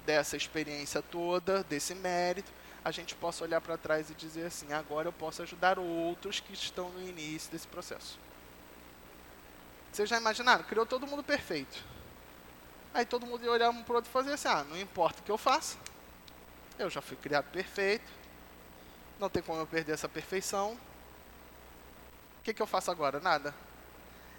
dessa 0.06 0.36
experiência 0.36 1.02
toda, 1.02 1.62
desse 1.64 1.94
mérito, 1.94 2.50
a 2.84 2.90
gente 2.90 3.14
possa 3.14 3.44
olhar 3.44 3.60
para 3.60 3.76
trás 3.76 4.10
e 4.10 4.14
dizer 4.14 4.46
assim: 4.46 4.72
agora 4.72 5.08
eu 5.08 5.12
posso 5.12 5.42
ajudar 5.42 5.78
outros 5.78 6.40
que 6.40 6.52
estão 6.52 6.88
no 6.90 7.06
início 7.06 7.50
desse 7.50 7.66
processo. 7.66 8.18
Vocês 9.98 10.08
já 10.08 10.16
imaginaram? 10.16 10.62
Criou 10.62 10.86
todo 10.86 11.08
mundo 11.08 11.24
perfeito 11.24 11.84
Aí 12.94 13.04
todo 13.04 13.26
mundo 13.26 13.44
ia 13.44 13.50
olhar 13.50 13.68
um 13.70 13.82
para 13.82 13.94
o 13.94 13.96
outro 13.96 14.08
e 14.08 14.12
fazer 14.12 14.32
assim: 14.32 14.46
ah, 14.46 14.62
não 14.62 14.78
importa 14.78 15.20
o 15.20 15.24
que 15.24 15.32
eu 15.32 15.36
faça, 15.36 15.76
eu 16.78 16.88
já 16.88 17.02
fui 17.02 17.16
criado 17.16 17.50
perfeito, 17.50 18.08
não 19.18 19.28
tem 19.28 19.42
como 19.42 19.58
eu 19.58 19.66
perder 19.66 19.94
essa 19.94 20.08
perfeição. 20.08 20.74
O 22.38 22.42
que, 22.44 22.54
que 22.54 22.62
eu 22.62 22.66
faço 22.66 22.92
agora? 22.92 23.18
Nada. 23.18 23.52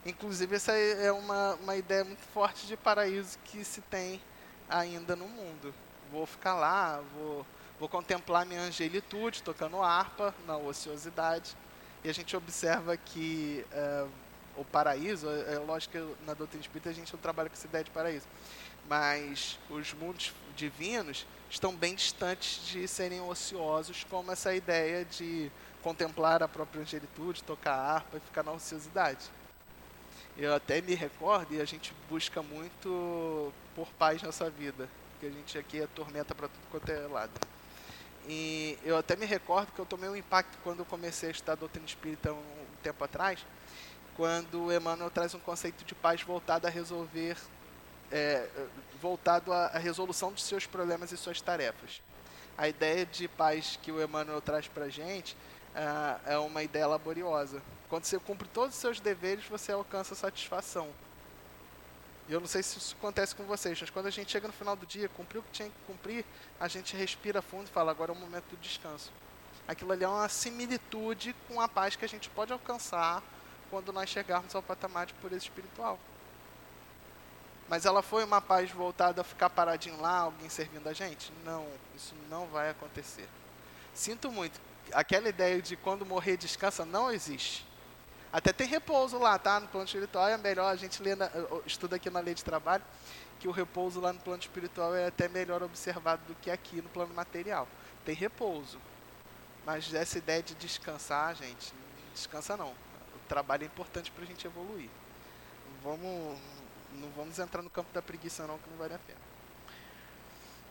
Inclusive, 0.05 0.55
essa 0.55 0.71
é 0.71 1.11
uma, 1.11 1.55
uma 1.55 1.75
ideia 1.75 2.05
muito 2.05 2.21
forte 2.33 2.65
de 2.65 2.77
paraíso 2.77 3.37
que 3.43 3.65
se 3.65 3.81
tem 3.81 4.21
ainda 4.69 5.13
no 5.13 5.27
mundo. 5.27 5.75
Vou 6.09 6.25
ficar 6.25 6.55
lá, 6.55 7.03
vou, 7.13 7.45
vou 7.77 7.89
contemplar 7.89 8.45
minha 8.45 8.61
angelitude 8.61 9.43
tocando 9.43 9.81
harpa 9.81 10.33
na 10.47 10.55
ociosidade. 10.55 11.53
E 12.01 12.09
a 12.09 12.13
gente 12.13 12.33
observa 12.37 12.95
que. 12.95 13.65
Uh, 13.73 14.28
o 14.57 14.65
paraíso, 14.65 15.29
é, 15.29 15.55
é 15.55 15.59
lógico 15.59 15.93
que 15.93 16.25
na 16.25 16.33
doutrina 16.33 16.61
espírita 16.61 16.89
a 16.89 16.93
gente 16.93 17.11
não 17.13 17.19
trabalha 17.19 17.49
com 17.49 17.55
essa 17.55 17.67
ideia 17.67 17.83
de 17.83 17.91
paraíso, 17.91 18.27
mas 18.87 19.59
os 19.69 19.93
mundos 19.93 20.33
divinos 20.55 21.25
estão 21.49 21.75
bem 21.75 21.95
distantes 21.95 22.65
de 22.67 22.87
serem 22.87 23.21
ociosos, 23.21 24.05
como 24.09 24.31
essa 24.31 24.53
ideia 24.53 25.05
de 25.05 25.51
contemplar 25.81 26.43
a 26.43 26.47
própria 26.47 26.81
angelitude, 26.81 27.43
tocar 27.43 27.73
harpa 27.73 28.17
e 28.17 28.19
ficar 28.19 28.43
na 28.43 28.51
ociosidade. 28.51 29.29
Eu 30.37 30.53
até 30.53 30.81
me 30.81 30.95
recordo, 30.95 31.53
e 31.53 31.61
a 31.61 31.65
gente 31.65 31.93
busca 32.09 32.41
muito 32.41 33.51
por 33.75 33.87
paz 33.93 34.21
nessa 34.21 34.49
vida, 34.49 34.87
porque 35.11 35.25
a 35.25 35.29
gente 35.29 35.57
aqui 35.57 35.81
é 35.81 35.87
tormenta 35.87 36.33
para 36.33 36.47
tudo 36.47 36.61
quanto 36.71 36.89
é 36.89 37.07
lado. 37.07 37.31
E 38.27 38.77
eu 38.83 38.97
até 38.97 39.15
me 39.15 39.25
recordo 39.25 39.71
que 39.73 39.79
eu 39.79 39.85
tomei 39.85 40.09
um 40.09 40.15
impacto 40.15 40.57
quando 40.63 40.79
eu 40.79 40.85
comecei 40.85 41.29
a 41.29 41.31
estudar 41.31 41.53
a 41.53 41.55
doutrina 41.55 41.85
espírita 41.85 42.31
um 42.31 42.65
tempo 42.83 43.03
atrás, 43.03 43.45
quando 44.19 44.69
Emmanuel 44.69 45.09
traz 45.09 45.33
um 45.33 45.39
conceito 45.39 45.85
de 45.85 45.95
paz 45.95 46.21
voltado 46.23 46.67
a 46.67 46.69
resolver, 46.69 47.37
é, 48.11 48.49
voltado 49.01 49.53
à, 49.53 49.69
resolução 49.77 50.33
dos 50.33 50.43
seus 50.43 50.65
problemas 50.65 51.13
e 51.13 51.17
suas 51.17 51.39
tarefas. 51.39 52.01
A 52.57 52.67
ideia 52.67 53.05
de 53.05 53.29
paz 53.29 53.79
que 53.81 53.93
o 53.93 54.03
Emmanuel 54.03 54.41
traz 54.41 54.67
para 54.67 54.83
a 54.83 54.89
gente 54.89 55.37
é, 55.73 56.33
é 56.33 56.37
uma 56.37 56.61
ideia 56.61 56.85
laboriosa. 56.85 57.61
Quando 57.87 58.03
você 58.03 58.19
cumpre 58.19 58.45
todos 58.49 58.75
os 58.75 58.81
seus 58.81 58.99
deveres, 58.99 59.45
você 59.45 59.71
alcança 59.71 60.13
satisfação. 60.15 60.89
Eu 62.27 62.41
não 62.41 62.47
sei 62.47 62.61
se 62.61 62.77
isso 62.77 62.97
acontece 62.99 63.33
com 63.33 63.45
vocês, 63.45 63.79
mas 63.79 63.89
quando 63.89 64.07
a 64.07 64.11
gente 64.11 64.29
chega 64.29 64.47
no 64.47 64.53
final 64.53 64.75
do 64.75 64.85
dia, 64.85 65.07
cumpriu 65.07 65.39
o 65.39 65.43
que 65.45 65.51
tinha 65.51 65.69
que 65.69 65.79
cumprir, 65.87 66.25
a 66.59 66.67
gente 66.67 66.93
respira 66.93 67.41
fundo 67.41 67.67
e 67.67 67.71
fala: 67.71 67.91
agora 67.91 68.11
é 68.11 68.15
o 68.15 68.19
momento 68.19 68.49
do 68.49 68.57
descanso. 68.57 69.13
Aquilo 69.65 69.93
ali 69.93 70.03
é 70.03 70.09
uma 70.09 70.27
similitude 70.27 71.33
com 71.47 71.61
a 71.61 71.69
paz 71.69 71.95
que 71.95 72.03
a 72.03 72.09
gente 72.09 72.29
pode 72.29 72.51
alcançar 72.51 73.23
quando 73.69 73.93
nós 73.93 74.09
chegarmos 74.09 74.53
ao 74.55 74.61
patamar 74.61 75.05
de 75.05 75.13
pureza 75.15 75.43
espiritual. 75.43 75.99
Mas 77.67 77.85
ela 77.85 78.01
foi 78.01 78.23
uma 78.23 78.41
paz 78.41 78.71
voltada 78.71 79.21
a 79.21 79.23
ficar 79.23 79.49
paradinho 79.49 80.01
lá, 80.01 80.21
alguém 80.21 80.49
servindo 80.49 80.87
a 80.89 80.93
gente? 80.93 81.31
Não, 81.45 81.67
isso 81.95 82.15
não 82.27 82.47
vai 82.47 82.71
acontecer. 82.71 83.29
Sinto 83.93 84.31
muito. 84.31 84.59
Aquela 84.91 85.29
ideia 85.29 85.61
de 85.61 85.75
quando 85.75 86.03
morrer 86.03 86.35
descansa 86.35 86.83
não 86.83 87.11
existe. 87.11 87.67
Até 88.33 88.51
tem 88.51 88.67
repouso 88.67 89.19
lá, 89.19 89.37
tá? 89.37 89.59
No 89.59 89.67
plano 89.67 89.85
espiritual 89.85 90.27
é 90.27 90.37
melhor 90.37 90.71
a 90.71 90.75
gente 90.75 91.01
lê 91.01 91.15
na, 91.15 91.29
estuda 91.65 91.95
aqui 91.95 92.09
na 92.09 92.19
lei 92.19 92.33
de 92.33 92.43
trabalho 92.43 92.83
que 93.39 93.47
o 93.47 93.51
repouso 93.51 94.01
lá 94.01 94.11
no 94.11 94.19
plano 94.19 94.41
espiritual 94.41 94.93
é 94.95 95.07
até 95.07 95.29
melhor 95.29 95.63
observado 95.63 96.21
do 96.27 96.35
que 96.35 96.51
aqui 96.51 96.81
no 96.81 96.89
plano 96.89 97.13
material. 97.13 97.67
Tem 98.03 98.15
repouso. 98.15 98.79
Mas 99.65 99.93
essa 99.93 100.17
ideia 100.17 100.41
de 100.41 100.55
descansar, 100.55 101.35
gente, 101.35 101.73
descansa 102.13 102.57
não 102.57 102.73
trabalho 103.29 103.63
é 103.63 103.67
importante 103.67 104.11
para 104.11 104.23
a 104.23 104.27
gente 104.27 104.45
evoluir. 104.45 104.89
Vamos, 105.83 106.37
não 106.95 107.09
vamos 107.11 107.37
entrar 107.37 107.61
no 107.61 107.69
campo 107.69 107.93
da 107.93 108.01
preguiça 108.01 108.45
não, 108.47 108.57
que 108.57 108.69
não 108.69 108.77
vale 108.77 108.95
a 108.95 108.99
pena. 108.99 109.19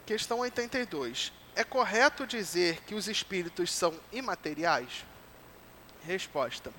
Questão 0.05 0.41
82. 0.41 1.33
É 1.55 1.63
correto 1.65 2.27
dizer 2.27 2.83
que 2.83 2.95
os 2.95 3.09
espíritos 3.09 3.73
são 3.73 3.95
imateriais? 4.13 5.05
Resposta. 6.05 6.73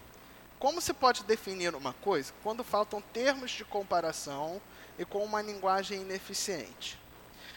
Como 0.59 0.81
se 0.81 0.93
pode 0.93 1.23
definir 1.23 1.73
uma 1.73 1.93
coisa 1.93 2.33
quando 2.43 2.63
faltam 2.63 3.01
termos 3.01 3.51
de 3.51 3.63
comparação 3.63 4.61
e 4.97 5.05
com 5.05 5.23
uma 5.23 5.41
linguagem 5.41 6.01
ineficiente? 6.01 6.99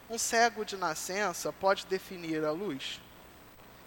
Um 0.08 0.18
cego 0.18 0.64
de 0.64 0.76
nascença 0.76 1.52
pode 1.52 1.86
definir 1.86 2.44
a 2.44 2.52
luz? 2.52 3.00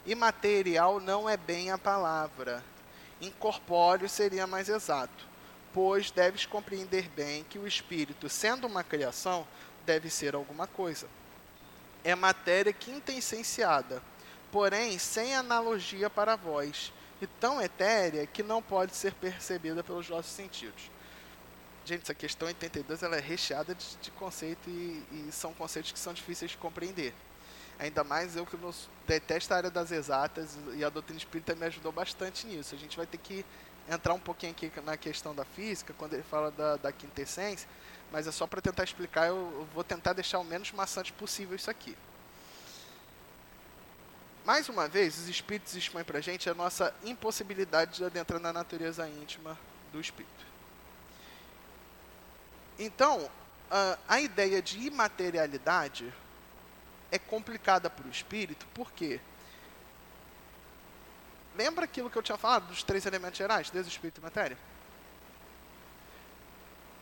Imaterial 0.06 1.00
não 1.00 1.30
é 1.30 1.38
bem 1.38 1.72
a 1.72 1.78
palavra, 1.78 2.64
incorpóreo 3.22 4.10
seria 4.10 4.46
mais 4.46 4.70
exato, 4.70 5.28
pois 5.74 6.12
deves 6.12 6.46
compreender 6.46 7.10
bem 7.10 7.44
que 7.44 7.60
o 7.60 7.68
espírito, 7.68 8.30
sendo 8.30 8.68
uma 8.68 8.84
criação, 8.84 9.48
deve 9.86 10.10
ser 10.10 10.36
alguma 10.36 10.68
coisa. 10.68 11.08
É 12.04 12.16
matéria 12.16 12.74
quintessenciada, 12.74 14.02
porém 14.52 14.98
sem 15.00 15.36
analogia 15.36 16.10
para 16.10 16.36
vós, 16.36 16.94
e 17.22 17.28
tão 17.28 17.62
etérea 17.62 18.28
que 18.28 18.44
não 18.44 18.62
pode 18.62 18.96
ser 18.96 19.14
percebida 19.14 19.84
pelos 19.84 20.10
nossos 20.10 20.32
sentidos. 20.32 20.92
Gente, 21.86 22.02
essa 22.02 22.16
questão 22.16 22.48
82 22.48 23.04
ela 23.04 23.16
é 23.16 23.22
recheada 23.22 23.76
de, 23.76 23.98
de 23.98 24.12
conceito 24.12 24.70
e, 24.70 25.04
e 25.12 25.32
são 25.32 25.54
conceitos 25.54 25.92
que 25.92 26.00
são 26.00 26.14
difíceis 26.14 26.52
de 26.52 26.58
compreender. 26.58 27.14
Ainda 27.78 28.04
mais 28.04 28.36
eu 28.36 28.46
que 28.46 28.56
não 28.56 28.74
detesto 29.06 29.54
a 29.54 29.58
área 29.58 29.70
das 29.70 29.92
exatas 29.92 30.58
e 30.76 30.84
a 30.84 30.90
doutrina 30.90 31.18
espírita 31.18 31.56
me 31.56 31.66
ajudou 31.66 31.92
bastante 31.92 32.48
nisso. 32.48 32.74
A 32.74 32.78
gente 32.78 32.96
vai 32.96 33.06
ter 33.06 33.18
que 33.18 33.46
entrar 33.90 34.14
um 34.14 34.20
pouquinho 34.20 34.52
aqui 34.52 34.72
na 34.82 34.98
questão 34.98 35.36
da 35.36 35.46
física, 35.46 35.94
quando 35.98 36.14
ele 36.14 36.24
fala 36.24 36.52
da, 36.52 36.78
da 36.78 36.92
quintessência, 36.92 37.68
mas 38.12 38.28
é 38.28 38.32
só 38.32 38.48
para 38.48 38.62
tentar 38.62 38.84
explicar, 38.84 39.28
eu, 39.28 39.36
eu 39.36 39.68
vou 39.74 39.84
tentar 39.84 40.14
deixar 40.14 40.40
o 40.40 40.44
menos 40.44 40.72
maçante 40.72 41.12
possível 41.14 41.56
isso 41.56 41.70
aqui. 41.70 41.96
Mais 44.46 44.70
uma 44.70 44.88
vez, 44.88 45.18
os 45.18 45.28
espíritos 45.28 45.76
expõem 45.76 46.04
para 46.04 46.20
a 46.20 46.22
gente 46.22 46.50
a 46.50 46.54
nossa 46.54 46.94
impossibilidade 47.04 47.98
de 47.98 48.06
adentrar 48.06 48.40
na 48.40 48.54
natureza 48.54 49.08
íntima 49.10 49.58
do 49.92 50.00
espírito. 50.00 50.46
Então, 52.78 53.30
a, 53.70 53.98
a 54.08 54.22
ideia 54.22 54.62
de 54.62 54.80
imaterialidade 54.80 56.14
é 57.12 57.20
complicada 57.20 57.90
para 57.90 58.08
o 58.08 58.12
espírito, 58.12 58.66
por 58.74 58.92
quê? 58.92 59.20
Lembra 61.56 61.86
aquilo 61.86 62.10
que 62.10 62.18
eu 62.18 62.24
tinha 62.24 62.38
falado 62.38 62.68
dos 62.68 62.84
três 62.84 63.06
elementos 63.06 63.38
gerais, 63.38 63.70
Deus, 63.70 63.88
Espírito 63.88 64.20
e 64.20 64.24
Matéria? 64.24 64.58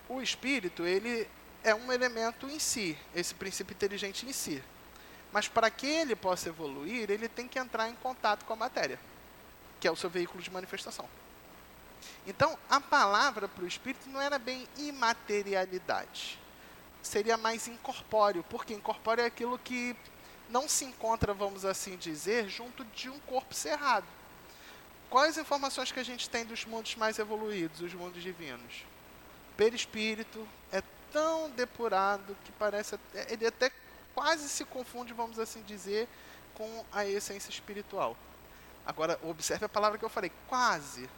O 0.08 0.22
espírito, 0.22 0.86
ele 0.86 1.28
é 1.64 1.74
um 1.74 1.92
elemento 1.92 2.48
em 2.48 2.60
si, 2.60 2.98
esse 3.16 3.34
princípio 3.34 3.74
inteligente 3.74 4.26
em 4.26 4.34
si. 4.34 4.64
Mas 5.32 5.48
para 5.48 5.72
que 5.72 5.88
ele 5.88 6.16
possa 6.16 6.50
evoluir, 6.50 7.10
ele 7.10 7.28
tem 7.28 7.48
que 7.48 7.58
entrar 7.58 7.90
em 7.90 7.96
contato 7.96 8.46
com 8.46 8.54
a 8.54 8.56
matéria, 8.56 9.00
que 9.80 9.88
é 9.88 9.92
o 9.92 9.96
seu 9.96 10.10
veículo 10.10 10.44
de 10.44 10.52
manifestação. 10.52 11.10
Então, 12.28 12.58
a 12.70 12.80
palavra 12.80 13.48
para 13.48 13.64
o 13.64 13.68
espírito 13.68 14.08
não 14.10 14.22
era 14.22 14.38
bem 14.38 14.68
imaterialidade. 14.78 16.40
Seria 17.04 17.38
mais 17.38 17.68
incorpóreo, 17.68 18.44
porque 18.50 18.74
incorpóreo 18.74 19.24
é 19.24 19.28
aquilo 19.28 19.60
que 19.60 19.96
não 20.50 20.68
se 20.68 20.86
encontra, 20.86 21.34
vamos 21.34 21.66
assim 21.66 21.98
dizer, 21.98 22.50
junto 22.50 22.84
de 22.86 23.10
um 23.10 23.20
corpo 23.20 23.54
cerrado. 23.54 24.08
Quais 25.10 25.38
informações 25.38 25.92
que 25.92 26.00
a 26.00 26.04
gente 26.04 26.28
tem 26.30 26.46
dos 26.46 26.66
mundos 26.66 26.96
mais 26.96 27.20
evoluídos, 27.20 27.82
os 27.82 27.94
mundos 27.94 28.24
divinos? 28.24 28.86
Perispírito 29.56 30.48
é 30.72 30.82
tão 31.12 31.52
depurado 31.52 32.36
que 32.44 32.52
parece 32.54 32.98
ele 33.30 33.46
até 33.46 33.72
quase 34.16 34.50
se 34.50 34.66
confunde, 34.66 35.14
vamos 35.14 35.38
assim 35.38 35.62
dizer, 35.62 36.08
com 36.56 36.86
a 36.92 37.06
essência 37.06 37.50
espiritual. 37.50 38.18
Agora, 38.86 39.20
observe 39.24 39.66
a 39.66 39.70
palavra 39.70 39.98
que 39.98 40.06
eu 40.06 40.10
falei, 40.10 40.32
quase 40.48 41.10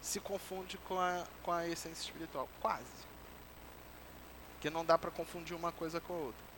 se 0.00 0.18
confunde 0.18 0.78
com 0.78 0.98
a, 0.98 1.24
com 1.42 1.52
a 1.52 1.66
essência 1.68 2.02
espiritual. 2.02 2.48
Quase. 2.60 3.09
Que 4.60 4.70
não 4.70 4.84
dá 4.84 4.98
para 4.98 5.10
confundir 5.10 5.56
uma 5.56 5.72
coisa 5.72 6.00
com 6.00 6.12
a 6.12 6.16
outra. 6.16 6.50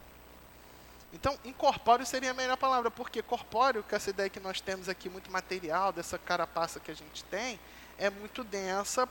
Então, 1.13 1.39
incorpóreo 1.45 2.07
seria 2.07 2.31
a 2.31 2.35
melhor 2.35 2.57
palavra, 2.57 2.91
porque 2.91 3.21
corpóreo, 3.23 3.83
que 3.83 3.95
essa 3.95 4.11
ideia 4.11 4.31
que 4.31 4.41
nós 4.41 4.61
temos 4.61 4.89
aqui, 4.89 5.11
muito 5.11 5.31
material, 5.31 5.93
dessa 5.93 6.19
carapaça 6.19 6.81
que 6.81 6.91
a 6.91 6.95
gente 6.95 7.23
tem, 7.25 7.61
é 7.99 8.09
muito 8.09 8.43
densa 8.43 9.07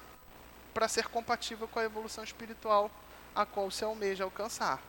para 0.73 0.87
ser 0.87 1.07
compatível 1.07 1.67
com 1.67 1.79
a 1.79 1.83
evolução 1.83 2.23
espiritual 2.23 2.89
a 3.35 3.45
qual 3.45 3.69
se 3.69 3.83
almeja 3.83 4.23
alcançar. 4.23 4.81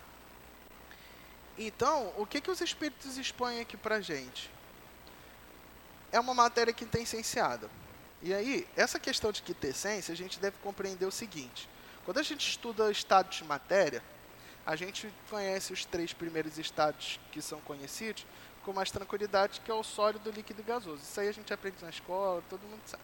Então, 1.59 2.12
o 2.16 2.26
que, 2.26 2.40
que 2.40 2.50
os 2.50 2.61
espíritos 2.61 3.16
expõem 3.18 3.61
aqui 3.61 3.76
para 3.76 3.96
a 3.96 4.00
gente? 4.00 4.50
É 6.11 6.18
uma 6.18 6.34
matéria 6.34 6.72
quintessenciada. 6.72 7.70
E 8.22 8.32
aí, 8.32 8.66
essa 8.76 8.98
questão 8.98 9.32
de 9.32 9.42
quintessência, 9.42 10.12
a 10.12 10.16
gente 10.16 10.40
deve 10.40 10.57
compreender 10.62 11.05
o 11.05 11.11
seguinte. 11.11 11.68
Quando 12.05 12.18
a 12.18 12.22
gente 12.22 12.48
estuda 12.48 12.90
estados 12.90 13.38
de 13.38 13.44
matéria, 13.44 14.03
a 14.66 14.74
gente 14.76 15.12
conhece 15.30 15.72
os 15.72 15.84
três 15.84 16.12
primeiros 16.12 16.59
estados 16.59 17.20
que 17.30 17.40
são 17.40 17.61
conhecidos 17.61 18.26
com 18.64 18.72
mais 18.72 18.90
tranquilidade, 18.90 19.61
que 19.61 19.70
é 19.70 19.74
o 19.74 19.82
sólido, 19.82 20.30
líquido 20.30 20.61
e 20.61 20.64
gasoso. 20.64 21.03
Isso 21.03 21.20
aí 21.20 21.28
a 21.28 21.32
gente 21.32 21.53
aprende 21.53 21.82
na 21.82 21.90
escola, 21.90 22.42
todo 22.48 22.62
mundo 22.62 22.82
sabe. 22.86 23.03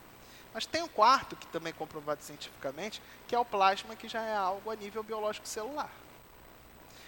Mas 0.54 0.66
tem 0.66 0.82
um 0.82 0.88
quarto, 0.88 1.36
que 1.36 1.46
também 1.48 1.70
é 1.70 1.74
comprovado 1.74 2.22
cientificamente, 2.22 3.02
que 3.26 3.34
é 3.34 3.38
o 3.38 3.44
plasma, 3.44 3.94
que 3.94 4.08
já 4.08 4.22
é 4.22 4.36
algo 4.36 4.70
a 4.70 4.76
nível 4.76 5.02
biológico 5.02 5.46
celular. 5.46 5.90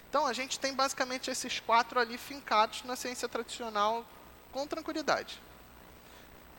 Então 0.09 0.27
a 0.27 0.33
gente 0.33 0.59
tem 0.59 0.75
basicamente 0.75 1.31
esses 1.31 1.61
quatro 1.61 1.99
ali 1.99 2.19
fincados 2.19 2.83
na 2.83 2.97
ciência 2.97 3.29
tradicional 3.29 4.05
com 4.53 4.67
tranquilidade: 4.67 5.41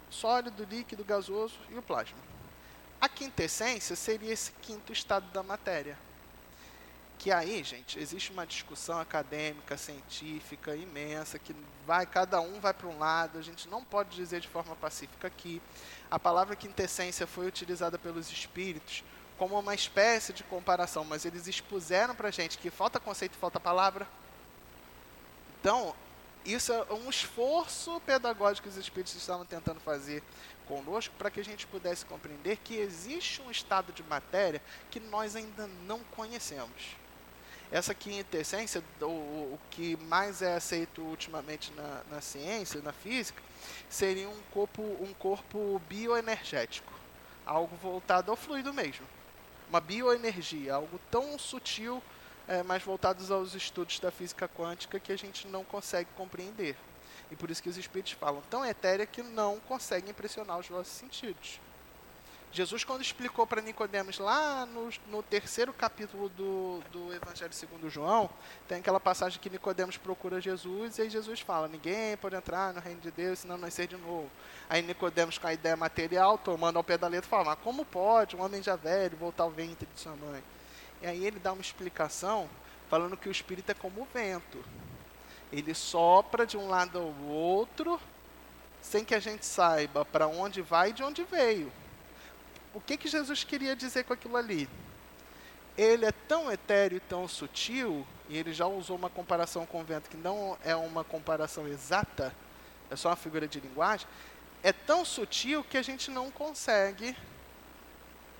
sólido, 0.09 0.63
líquido, 0.63 1.03
gasoso 1.03 1.59
e 1.69 1.77
o 1.77 1.81
plasma. 1.81 2.17
A 3.01 3.09
quintessência 3.09 3.95
seria 3.95 4.31
esse 4.31 4.51
quinto 4.61 4.93
estado 4.93 5.25
da 5.31 5.41
matéria. 5.41 5.97
Que 7.17 7.31
aí, 7.31 7.63
gente, 7.63 7.99
existe 7.99 8.31
uma 8.31 8.45
discussão 8.45 8.99
acadêmica, 8.99 9.75
científica 9.75 10.75
imensa, 10.75 11.39
que 11.39 11.55
vai, 11.85 12.05
cada 12.05 12.39
um 12.39 12.59
vai 12.59 12.73
para 12.73 12.87
um 12.87 12.99
lado, 12.99 13.39
a 13.39 13.41
gente 13.41 13.67
não 13.67 13.83
pode 13.83 14.15
dizer 14.15 14.39
de 14.39 14.47
forma 14.47 14.75
pacífica 14.75 15.27
aqui. 15.27 15.59
A 16.11 16.19
palavra 16.19 16.55
quintessência 16.55 17.25
foi 17.25 17.47
utilizada 17.47 17.97
pelos 17.97 18.31
espíritos 18.31 19.03
como 19.35 19.57
uma 19.57 19.73
espécie 19.73 20.31
de 20.31 20.43
comparação, 20.43 21.03
mas 21.03 21.25
eles 21.25 21.47
expuseram 21.47 22.13
para 22.13 22.27
a 22.27 22.31
gente 22.31 22.59
que 22.59 22.69
falta 22.69 22.99
conceito 22.99 23.33
e 23.33 23.39
falta 23.39 23.59
palavra. 23.59 24.07
Então, 25.59 25.95
isso 26.45 26.71
é 26.71 26.93
um 26.93 27.09
esforço 27.09 27.99
pedagógico 28.01 28.67
que 28.67 28.69
os 28.69 28.77
espíritos 28.77 29.15
estavam 29.15 29.45
tentando 29.45 29.79
fazer 29.79 30.23
conosco 30.71 31.13
para 31.17 31.29
que 31.29 31.41
a 31.41 31.43
gente 31.43 31.67
pudesse 31.67 32.05
compreender 32.05 32.57
que 32.63 32.77
existe 32.77 33.41
um 33.41 33.51
estado 33.51 33.91
de 33.91 34.01
matéria 34.03 34.61
que 34.89 34.99
nós 34.99 35.35
ainda 35.35 35.67
não 35.85 35.99
conhecemos. 36.15 36.95
Essa 37.69 37.93
quintessência, 37.93 38.81
o, 39.01 39.05
o 39.05 39.59
que 39.69 39.97
mais 39.97 40.41
é 40.41 40.55
aceito 40.55 41.01
ultimamente 41.01 41.71
na, 41.73 42.01
na 42.09 42.21
ciência, 42.21 42.81
na 42.81 42.93
física, 42.93 43.41
seria 43.89 44.29
um 44.29 44.41
corpo, 44.51 44.81
um 44.81 45.13
corpo 45.13 45.81
bioenergético, 45.89 46.93
algo 47.45 47.75
voltado 47.77 48.31
ao 48.31 48.37
fluido 48.37 48.73
mesmo 48.73 49.05
uma 49.71 49.79
bioenergia, 49.79 50.73
algo 50.73 50.99
tão 51.09 51.39
sutil, 51.39 52.03
é, 52.45 52.61
mais 52.61 52.83
voltados 52.83 53.31
aos 53.31 53.55
estudos 53.55 54.01
da 54.01 54.11
física 54.11 54.45
quântica 54.49 54.99
que 54.99 55.13
a 55.13 55.17
gente 55.17 55.47
não 55.47 55.63
consegue 55.63 56.09
compreender. 56.17 56.75
E 57.31 57.35
por 57.35 57.49
isso 57.49 57.63
que 57.63 57.69
os 57.69 57.77
espíritos 57.77 58.11
falam 58.11 58.43
tão 58.49 58.65
etérea 58.65 59.05
que 59.05 59.23
não 59.23 59.59
conseguem 59.61 60.11
impressionar 60.11 60.59
os 60.59 60.69
nossos 60.69 60.93
sentidos. 60.93 61.59
Jesus, 62.53 62.83
quando 62.83 63.01
explicou 63.01 63.47
para 63.47 63.61
Nicodemos 63.61 64.19
lá 64.19 64.65
no, 64.65 64.89
no, 65.07 65.23
terceiro 65.23 65.71
capítulo 65.71 66.27
do, 66.27 66.83
do 66.91 67.13
Evangelho 67.13 67.53
segundo 67.53 67.89
João, 67.89 68.29
tem 68.67 68.79
aquela 68.79 68.99
passagem 68.99 69.39
que 69.39 69.49
Nicodemos 69.49 69.95
procura 69.95 70.41
Jesus 70.41 70.97
e 70.97 71.03
aí 71.03 71.09
Jesus 71.09 71.39
fala: 71.39 71.69
ninguém 71.69 72.17
pode 72.17 72.35
entrar 72.35 72.73
no 72.73 72.81
reino 72.81 72.99
de 72.99 73.09
Deus 73.09 73.39
senão 73.39 73.57
nascer 73.57 73.87
de 73.87 73.95
novo. 73.95 74.29
Aí 74.69 74.81
Nicodemos, 74.81 75.37
com 75.37 75.47
a 75.47 75.53
ideia 75.53 75.77
material, 75.77 76.37
tomando 76.37 76.75
ao 76.75 76.83
pé 76.83 76.97
da 76.97 77.07
letra, 77.07 77.29
fala: 77.29 77.45
mas 77.45 77.59
como 77.63 77.85
pode 77.85 78.35
um 78.35 78.41
homem 78.41 78.61
já 78.61 78.75
velho 78.75 79.15
voltar 79.15 79.43
ao 79.43 79.51
ventre 79.51 79.87
de 79.93 80.01
sua 80.01 80.17
mãe? 80.17 80.43
E 81.01 81.07
aí 81.07 81.25
ele 81.25 81.39
dá 81.39 81.53
uma 81.53 81.61
explicação 81.61 82.49
falando 82.89 83.15
que 83.15 83.29
o 83.29 83.31
espírito 83.31 83.71
é 83.71 83.73
como 83.73 84.01
o 84.01 84.07
vento. 84.13 84.61
Ele 85.51 85.73
sopra 85.73 86.45
de 86.45 86.57
um 86.57 86.67
lado 86.67 86.97
ao 86.97 87.29
outro 87.29 87.99
sem 88.81 89.05
que 89.05 89.13
a 89.13 89.19
gente 89.19 89.45
saiba 89.45 90.03
para 90.03 90.27
onde 90.27 90.61
vai 90.61 90.89
e 90.89 90.93
de 90.93 91.03
onde 91.03 91.23
veio 91.23 91.71
o 92.73 92.79
que, 92.79 92.97
que 92.97 93.07
Jesus 93.07 93.43
queria 93.43 93.75
dizer 93.75 94.03
com 94.03 94.13
aquilo 94.13 94.37
ali? 94.37 94.69
Ele 95.77 96.05
é 96.05 96.11
tão 96.11 96.51
etéreo 96.51 96.97
e 96.97 97.01
tão 97.01 97.27
sutil, 97.27 98.05
e 98.29 98.37
ele 98.37 98.53
já 98.53 98.65
usou 98.65 98.97
uma 98.97 99.09
comparação 99.09 99.65
com 99.65 99.81
o 99.81 99.83
vento 99.83 100.09
que 100.09 100.17
não 100.17 100.57
é 100.63 100.75
uma 100.75 101.03
comparação 101.03 101.67
exata, 101.67 102.33
é 102.89 102.95
só 102.95 103.09
uma 103.09 103.15
figura 103.15 103.47
de 103.47 103.59
linguagem, 103.59 104.07
é 104.63 104.71
tão 104.71 105.03
sutil 105.03 105.63
que 105.63 105.77
a 105.77 105.81
gente 105.81 106.11
não 106.11 106.29
consegue 106.29 107.15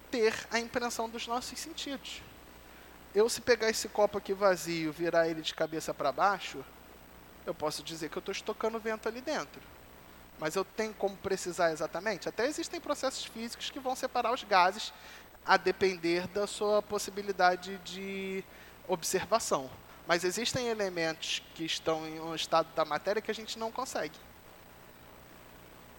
ter 0.09 0.33
a 0.51 0.59
impressão 0.59 1.09
dos 1.09 1.25
nossos 1.25 1.57
sentidos. 1.57 2.21
Eu, 3.13 3.27
se 3.27 3.41
pegar 3.41 3.69
esse 3.69 3.89
copo 3.89 4.17
aqui 4.17 4.33
vazio, 4.33 4.91
virar 4.91 5.27
ele 5.27 5.41
de 5.41 5.53
cabeça 5.53 5.93
para 5.93 6.11
baixo, 6.11 6.63
eu 7.45 7.53
posso 7.53 7.83
dizer 7.83 8.09
que 8.09 8.17
eu 8.17 8.21
estou 8.21 8.31
estocando 8.31 8.79
vento 8.79 9.07
ali 9.07 9.21
dentro 9.21 9.61
mas 10.41 10.55
eu 10.55 10.65
tenho 10.65 10.91
como 10.95 11.15
precisar 11.17 11.71
exatamente? 11.71 12.27
Até 12.27 12.47
existem 12.47 12.81
processos 12.81 13.23
físicos 13.25 13.69
que 13.69 13.79
vão 13.79 13.95
separar 13.95 14.33
os 14.33 14.43
gases 14.43 14.91
a 15.45 15.55
depender 15.55 16.27
da 16.29 16.47
sua 16.47 16.81
possibilidade 16.81 17.77
de 17.85 18.43
observação. 18.87 19.69
Mas 20.07 20.23
existem 20.23 20.67
elementos 20.67 21.43
que 21.53 21.63
estão 21.63 22.07
em 22.07 22.19
um 22.19 22.33
estado 22.33 22.67
da 22.75 22.83
matéria 22.83 23.21
que 23.21 23.29
a 23.29 23.35
gente 23.35 23.59
não 23.59 23.71
consegue. 23.71 24.17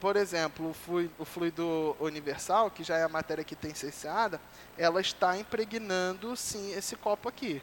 Por 0.01 0.17
exemplo, 0.17 0.71
o 0.71 0.75
fluido, 0.75 1.13
o 1.21 1.25
fluido 1.25 1.97
universal, 2.01 2.69
que 2.69 2.83
já 2.83 2.97
é 2.97 3.05
a 3.05 3.09
matéria 3.09 3.45
que 3.45 3.55
tem 3.55 3.71
essenciada, 3.71 4.41
ela 4.77 5.01
está 5.01 5.37
impregnando 5.37 6.37
sim 6.37 6.73
esse 6.73 6.97
copo 6.97 7.29
aqui. 7.29 7.63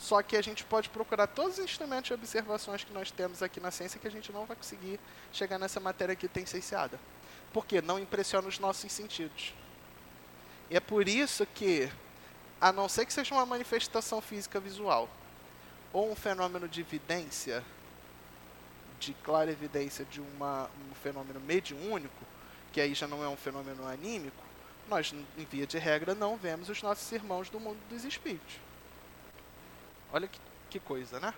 Só 0.00 0.22
que 0.22 0.34
a 0.34 0.42
gente 0.42 0.64
pode 0.64 0.88
procurar 0.88 1.26
todos 1.26 1.58
os 1.58 1.64
instrumentos 1.64 2.08
de 2.08 2.14
observações 2.14 2.82
que 2.82 2.90
nós 2.90 3.10
temos 3.10 3.42
aqui 3.42 3.60
na 3.60 3.70
ciência 3.70 4.00
que 4.00 4.08
a 4.08 4.10
gente 4.10 4.32
não 4.32 4.46
vai 4.46 4.56
conseguir 4.56 4.98
chegar 5.30 5.58
nessa 5.58 5.78
matéria 5.78 6.16
que 6.16 6.26
tem 6.26 6.46
cienciada. 6.46 6.98
Por 7.52 7.66
quê? 7.66 7.82
Não 7.82 7.98
impressiona 7.98 8.48
os 8.48 8.58
nossos 8.58 8.90
sentidos. 8.90 9.52
E 10.70 10.76
é 10.76 10.80
por 10.80 11.06
isso 11.06 11.44
que, 11.44 11.92
a 12.58 12.72
não 12.72 12.88
ser 12.88 13.04
que 13.04 13.12
seja 13.12 13.34
uma 13.34 13.44
manifestação 13.44 14.22
física 14.22 14.58
visual 14.58 15.06
ou 15.92 16.10
um 16.10 16.16
fenômeno 16.16 16.66
de 16.66 16.80
evidência, 16.80 17.62
de 18.98 19.12
clara 19.12 19.50
evidência 19.50 20.06
de 20.06 20.22
uma, 20.22 20.70
um 20.90 20.94
fenômeno 20.94 21.40
mediúnico, 21.40 22.24
que 22.72 22.80
aí 22.80 22.94
já 22.94 23.06
não 23.06 23.22
é 23.22 23.28
um 23.28 23.36
fenômeno 23.36 23.86
anímico, 23.86 24.42
nós, 24.88 25.12
em 25.12 25.44
via 25.44 25.66
de 25.66 25.76
regra, 25.76 26.14
não 26.14 26.38
vemos 26.38 26.70
os 26.70 26.82
nossos 26.82 27.12
irmãos 27.12 27.50
do 27.50 27.60
mundo 27.60 27.78
dos 27.90 28.02
espíritos. 28.02 28.69
Olha 30.12 30.28
que, 30.28 30.40
que 30.68 30.80
coisa, 30.80 31.20
né? 31.20 31.32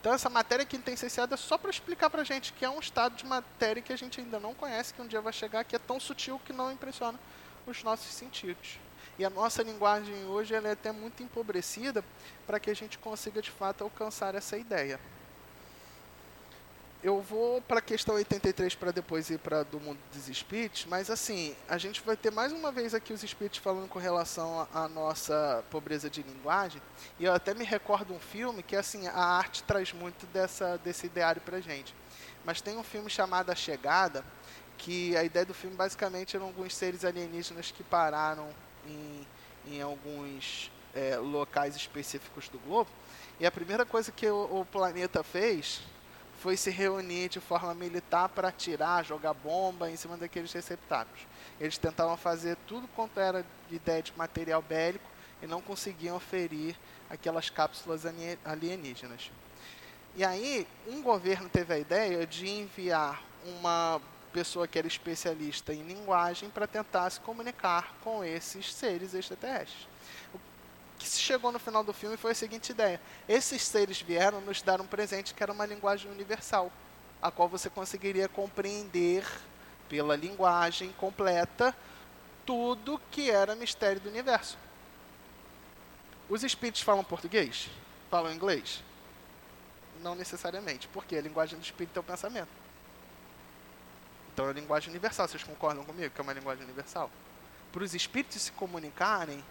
Então 0.00 0.12
essa 0.12 0.28
matéria 0.28 0.66
quintessenciada 0.66 1.34
é 1.34 1.36
só 1.36 1.56
para 1.56 1.70
explicar 1.70 2.10
para 2.10 2.20
a 2.20 2.24
gente 2.24 2.52
que 2.52 2.64
é 2.64 2.68
um 2.68 2.78
estado 2.78 3.16
de 3.16 3.24
matéria 3.24 3.82
que 3.82 3.92
a 3.92 3.96
gente 3.96 4.20
ainda 4.20 4.38
não 4.38 4.54
conhece, 4.54 4.92
que 4.92 5.00
um 5.00 5.06
dia 5.06 5.20
vai 5.20 5.32
chegar, 5.32 5.64
que 5.64 5.74
é 5.74 5.78
tão 5.78 5.98
sutil 5.98 6.38
que 6.44 6.52
não 6.52 6.70
impressiona 6.70 7.18
os 7.66 7.82
nossos 7.82 8.12
sentidos. 8.12 8.78
E 9.18 9.24
a 9.24 9.30
nossa 9.30 9.62
linguagem 9.62 10.26
hoje 10.26 10.54
ela 10.54 10.68
é 10.68 10.72
até 10.72 10.92
muito 10.92 11.22
empobrecida 11.22 12.04
para 12.46 12.60
que 12.60 12.70
a 12.70 12.74
gente 12.74 12.98
consiga 12.98 13.40
de 13.40 13.50
fato 13.50 13.82
alcançar 13.82 14.34
essa 14.34 14.58
ideia 14.58 15.00
eu 17.04 17.20
vou 17.20 17.60
para 17.60 17.80
a 17.80 17.82
questão 17.82 18.14
83 18.14 18.74
para 18.76 18.90
depois 18.90 19.28
ir 19.28 19.38
para 19.38 19.62
do 19.62 19.78
mundo 19.78 19.98
dos 20.10 20.26
espíritos, 20.26 20.86
mas 20.86 21.10
assim, 21.10 21.54
a 21.68 21.76
gente 21.76 22.00
vai 22.00 22.16
ter 22.16 22.32
mais 22.32 22.50
uma 22.50 22.72
vez 22.72 22.94
aqui 22.94 23.12
os 23.12 23.22
espíritos 23.22 23.58
falando 23.58 23.86
com 23.86 23.98
relação 23.98 24.66
à 24.72 24.88
nossa 24.88 25.62
pobreza 25.70 26.08
de 26.08 26.22
linguagem, 26.22 26.80
e 27.20 27.26
eu 27.26 27.34
até 27.34 27.52
me 27.52 27.62
recordo 27.62 28.14
um 28.14 28.18
filme 28.18 28.62
que 28.62 28.74
assim, 28.74 29.06
a 29.06 29.22
arte 29.22 29.62
traz 29.64 29.92
muito 29.92 30.24
dessa 30.28 30.78
desse 30.78 31.04
ideário 31.04 31.42
a 31.46 31.60
gente. 31.60 31.94
Mas 32.42 32.62
tem 32.62 32.78
um 32.78 32.82
filme 32.82 33.10
chamado 33.10 33.50
A 33.50 33.54
Chegada, 33.54 34.24
que 34.78 35.14
a 35.14 35.22
ideia 35.22 35.44
do 35.44 35.52
filme 35.52 35.76
basicamente 35.76 36.34
eram 36.34 36.46
alguns 36.46 36.74
seres 36.74 37.04
alienígenas 37.04 37.70
que 37.70 37.82
pararam 37.82 38.48
em, 38.86 39.26
em 39.66 39.82
alguns 39.82 40.70
é, 40.94 41.18
locais 41.18 41.76
específicos 41.76 42.48
do 42.48 42.58
globo, 42.60 42.88
e 43.38 43.44
a 43.44 43.50
primeira 43.50 43.84
coisa 43.84 44.10
que 44.10 44.26
o, 44.26 44.60
o 44.60 44.64
planeta 44.64 45.22
fez 45.22 45.82
foi 46.44 46.58
se 46.58 46.68
reunir 46.68 47.30
de 47.30 47.40
forma 47.40 47.72
militar 47.72 48.28
para 48.28 48.48
atirar, 48.48 49.02
jogar 49.02 49.32
bomba 49.32 49.90
em 49.90 49.96
cima 49.96 50.14
daqueles 50.14 50.52
receptáculos. 50.52 51.22
Eles 51.58 51.78
tentavam 51.78 52.18
fazer 52.18 52.54
tudo 52.66 52.86
quanto 52.88 53.18
era 53.18 53.42
de 53.70 53.76
ideia 53.76 54.02
de 54.02 54.12
material 54.14 54.60
bélico 54.60 55.06
e 55.40 55.46
não 55.46 55.62
conseguiam 55.62 56.20
ferir 56.20 56.76
aquelas 57.08 57.48
cápsulas 57.48 58.02
alienígenas. 58.44 59.30
E 60.14 60.22
aí, 60.22 60.66
um 60.86 61.00
governo 61.00 61.48
teve 61.48 61.72
a 61.72 61.78
ideia 61.78 62.26
de 62.26 62.46
enviar 62.46 63.22
uma 63.46 63.98
pessoa 64.30 64.68
que 64.68 64.78
era 64.78 64.86
especialista 64.86 65.72
em 65.72 65.82
linguagem 65.82 66.50
para 66.50 66.66
tentar 66.66 67.08
se 67.08 67.20
comunicar 67.20 67.94
com 68.04 68.22
esses 68.22 68.70
seres 68.70 69.14
extraterrestres 69.14 69.93
que 71.04 71.10
se 71.10 71.20
chegou 71.20 71.52
no 71.52 71.58
final 71.58 71.84
do 71.84 71.92
filme 71.92 72.16
foi 72.16 72.32
a 72.32 72.34
seguinte 72.34 72.70
ideia: 72.70 72.98
esses 73.28 73.62
seres 73.62 74.00
vieram 74.00 74.40
nos 74.40 74.62
dar 74.62 74.80
um 74.80 74.86
presente 74.86 75.34
que 75.34 75.42
era 75.42 75.52
uma 75.52 75.66
linguagem 75.66 76.10
universal, 76.10 76.72
a 77.20 77.30
qual 77.30 77.46
você 77.46 77.68
conseguiria 77.68 78.26
compreender 78.26 79.24
pela 79.86 80.16
linguagem 80.16 80.90
completa 80.92 81.76
tudo 82.46 83.00
que 83.10 83.30
era 83.30 83.54
mistério 83.54 84.00
do 84.00 84.08
universo. 84.08 84.56
Os 86.28 86.42
espíritos 86.42 86.80
falam 86.80 87.04
português? 87.04 87.68
Falam 88.10 88.32
inglês? 88.32 88.82
Não 90.02 90.14
necessariamente, 90.14 90.88
porque 90.88 91.16
a 91.16 91.20
linguagem 91.20 91.58
do 91.58 91.62
espírito 91.62 91.98
é 91.98 92.00
o 92.00 92.02
pensamento. 92.02 92.48
Então 94.32 94.46
é 94.46 94.50
a 94.50 94.54
linguagem 94.54 94.88
universal. 94.88 95.28
Vocês 95.28 95.44
concordam 95.44 95.84
comigo 95.84 96.12
que 96.14 96.20
é 96.20 96.22
uma 96.22 96.32
linguagem 96.32 96.64
universal? 96.64 97.10
Para 97.70 97.84
os 97.84 97.94
espíritos 97.94 98.40
se 98.40 98.52
comunicarem, 98.52 99.44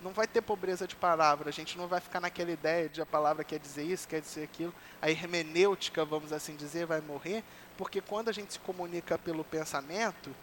não 0.00 0.12
vai 0.12 0.26
ter 0.26 0.40
pobreza 0.40 0.86
de 0.86 0.96
palavra, 0.96 1.50
a 1.50 1.52
gente 1.52 1.76
não 1.76 1.86
vai 1.86 2.00
ficar 2.00 2.20
naquela 2.20 2.50
ideia 2.50 2.88
de 2.88 3.02
a 3.02 3.06
palavra 3.06 3.44
quer 3.44 3.58
dizer 3.58 3.84
isso, 3.84 4.08
quer 4.08 4.20
dizer 4.20 4.44
aquilo. 4.44 4.74
A 5.00 5.10
hermenêutica, 5.10 6.04
vamos 6.04 6.32
assim 6.32 6.56
dizer, 6.56 6.86
vai 6.86 7.00
morrer, 7.00 7.44
porque 7.76 8.00
quando 8.00 8.28
a 8.28 8.32
gente 8.32 8.54
se 8.54 8.58
comunica 8.58 9.18
pelo 9.18 9.44
pensamento, 9.44 10.34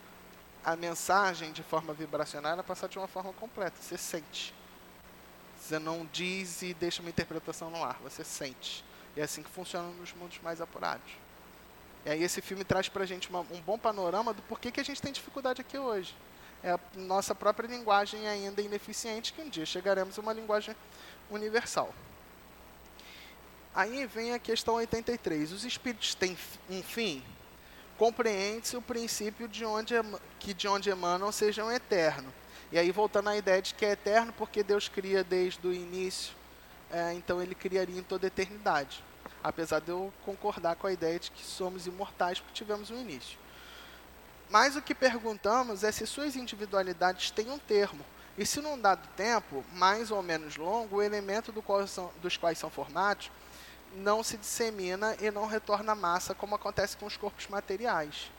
a 0.64 0.76
mensagem 0.76 1.52
de 1.52 1.64
forma 1.64 1.94
vibracional 1.94 2.52
ela 2.52 2.64
passa 2.64 2.88
de 2.88 2.98
uma 3.00 3.08
forma 3.08 3.34
completa, 3.34 3.78
você 3.82 3.98
sente. 3.98 4.54
Você 5.60 5.80
não 5.80 6.08
diz 6.12 6.62
e 6.62 6.74
deixa 6.74 7.02
uma 7.02 7.10
interpretação 7.10 7.72
no 7.72 7.84
ar, 7.84 7.98
você 8.04 8.24
sente. 8.24 8.86
E 9.16 9.22
é 9.22 9.24
assim 9.24 9.42
que 9.42 9.50
funciona 9.50 9.88
nos 9.90 10.14
mundos 10.14 10.40
mais 10.44 10.62
apurados. 10.62 11.12
E 12.06 12.10
aí 12.12 12.22
esse 12.22 12.42
filme 12.42 12.64
traz 12.64 12.88
para 12.88 13.04
a 13.04 13.08
gente 13.08 13.28
uma, 13.30 13.40
um 13.40 13.60
bom 13.66 13.78
panorama 13.78 14.34
do 14.34 14.42
porquê 14.44 14.72
que 14.72 14.80
a 14.80 14.86
gente 14.86 15.02
tem 15.02 15.12
dificuldade 15.12 15.62
aqui 15.62 15.80
hoje 15.80 16.16
é 16.64 16.72
a 16.72 16.80
nossa 16.96 17.36
própria 17.36 17.68
linguagem 17.68 18.28
ainda 18.28 18.62
ineficiente, 18.62 19.34
que 19.34 19.42
um 19.42 19.50
dia 19.50 19.66
chegaremos 19.66 20.18
a 20.18 20.22
uma 20.22 20.34
linguagem 20.34 20.76
universal. 21.30 21.94
Aí 23.76 24.08
vem 24.08 24.34
a 24.34 24.40
questão 24.40 24.76
83. 24.76 25.52
Os 25.52 25.64
espíritos 25.64 26.16
têm 26.16 26.36
um 26.70 26.82
fim? 26.82 27.24
Compreende-se 27.98 28.76
o 28.76 28.82
princípio 28.82 29.48
de 29.48 29.66
onde, 29.66 29.94
que 30.40 30.54
de 30.54 30.68
onde 30.68 30.90
emanam 30.90 31.32
sejam 31.32 31.72
eterno. 31.72 32.34
E 32.72 32.78
aí 32.78 32.92
voltando 32.92 33.30
à 33.30 33.38
ideia 33.38 33.62
de 33.62 33.74
que 33.74 33.86
é 33.86 33.92
eterno 33.92 34.34
porque 34.34 34.64
Deus 34.64 34.90
cria 34.90 35.24
desde 35.24 35.66
o 35.66 35.74
início, 35.74 36.36
é, 36.92 37.14
então 37.14 37.42
ele 37.42 37.56
criaria 37.56 37.98
em 37.98 38.04
toda 38.04 38.28
eternidade. 38.28 39.04
Apesar 39.44 39.80
de 39.80 39.90
eu 39.90 40.12
concordar 40.26 40.76
com 40.76 40.88
a 40.88 40.92
ideia 40.92 41.20
de 41.20 41.32
que 41.32 41.44
somos 41.44 41.88
imortais 41.88 42.40
porque 42.40 42.54
tivemos 42.54 42.90
um 42.92 43.00
início. 43.00 43.38
Mas 44.50 44.76
o 44.76 44.82
que 44.82 44.96
perguntamos 44.96 45.84
é 45.84 45.92
se 45.92 46.08
suas 46.08 46.36
individualidades 46.36 47.32
têm 47.32 47.52
um 47.52 47.60
termo. 47.60 48.06
E 48.38 48.46
se 48.46 48.62
num 48.62 48.80
dado 48.80 49.08
tempo, 49.16 49.66
mais 49.74 50.12
ou 50.12 50.22
menos 50.22 50.56
longo, 50.56 50.98
o 50.98 51.02
elemento 51.02 51.52
do 51.52 51.64
são, 51.88 52.12
dos 52.22 52.38
quais 52.38 52.58
são 52.58 52.70
formados 52.70 53.32
não 53.96 54.22
se 54.22 54.38
dissemina 54.38 55.16
e 55.20 55.32
não 55.32 55.48
retorna 55.48 55.96
massa, 55.96 56.36
como 56.36 56.56
acontece 56.56 56.96
com 56.98 57.06
os 57.06 57.18
corpos 57.18 57.48
materiais. 57.48 58.30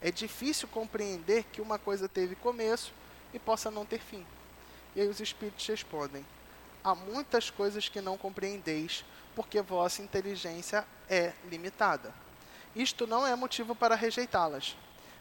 É 0.00 0.10
difícil 0.10 0.68
compreender 0.68 1.44
que 1.44 1.60
uma 1.60 1.78
coisa 1.78 2.08
teve 2.08 2.34
começo 2.34 2.92
e 3.32 3.38
possa 3.38 3.70
não 3.70 3.86
ter 3.86 4.00
fim. 4.00 4.26
E 4.94 5.00
aí 5.00 5.08
os 5.08 5.20
espíritos 5.20 5.66
respondem: 5.66 6.24
Há 6.84 6.94
muitas 6.94 7.50
coisas 7.50 7.88
que 7.88 8.00
não 8.00 8.18
compreendeis, 8.18 9.04
porque 9.34 9.62
vossa 9.62 10.02
inteligência 10.02 10.84
é 11.08 11.32
limitada. 11.44 12.12
Isto 12.74 13.06
não 13.06 13.26
é 13.26 13.34
motivo 13.34 13.74
para 13.74 13.94
rejeitá-las 13.94 14.76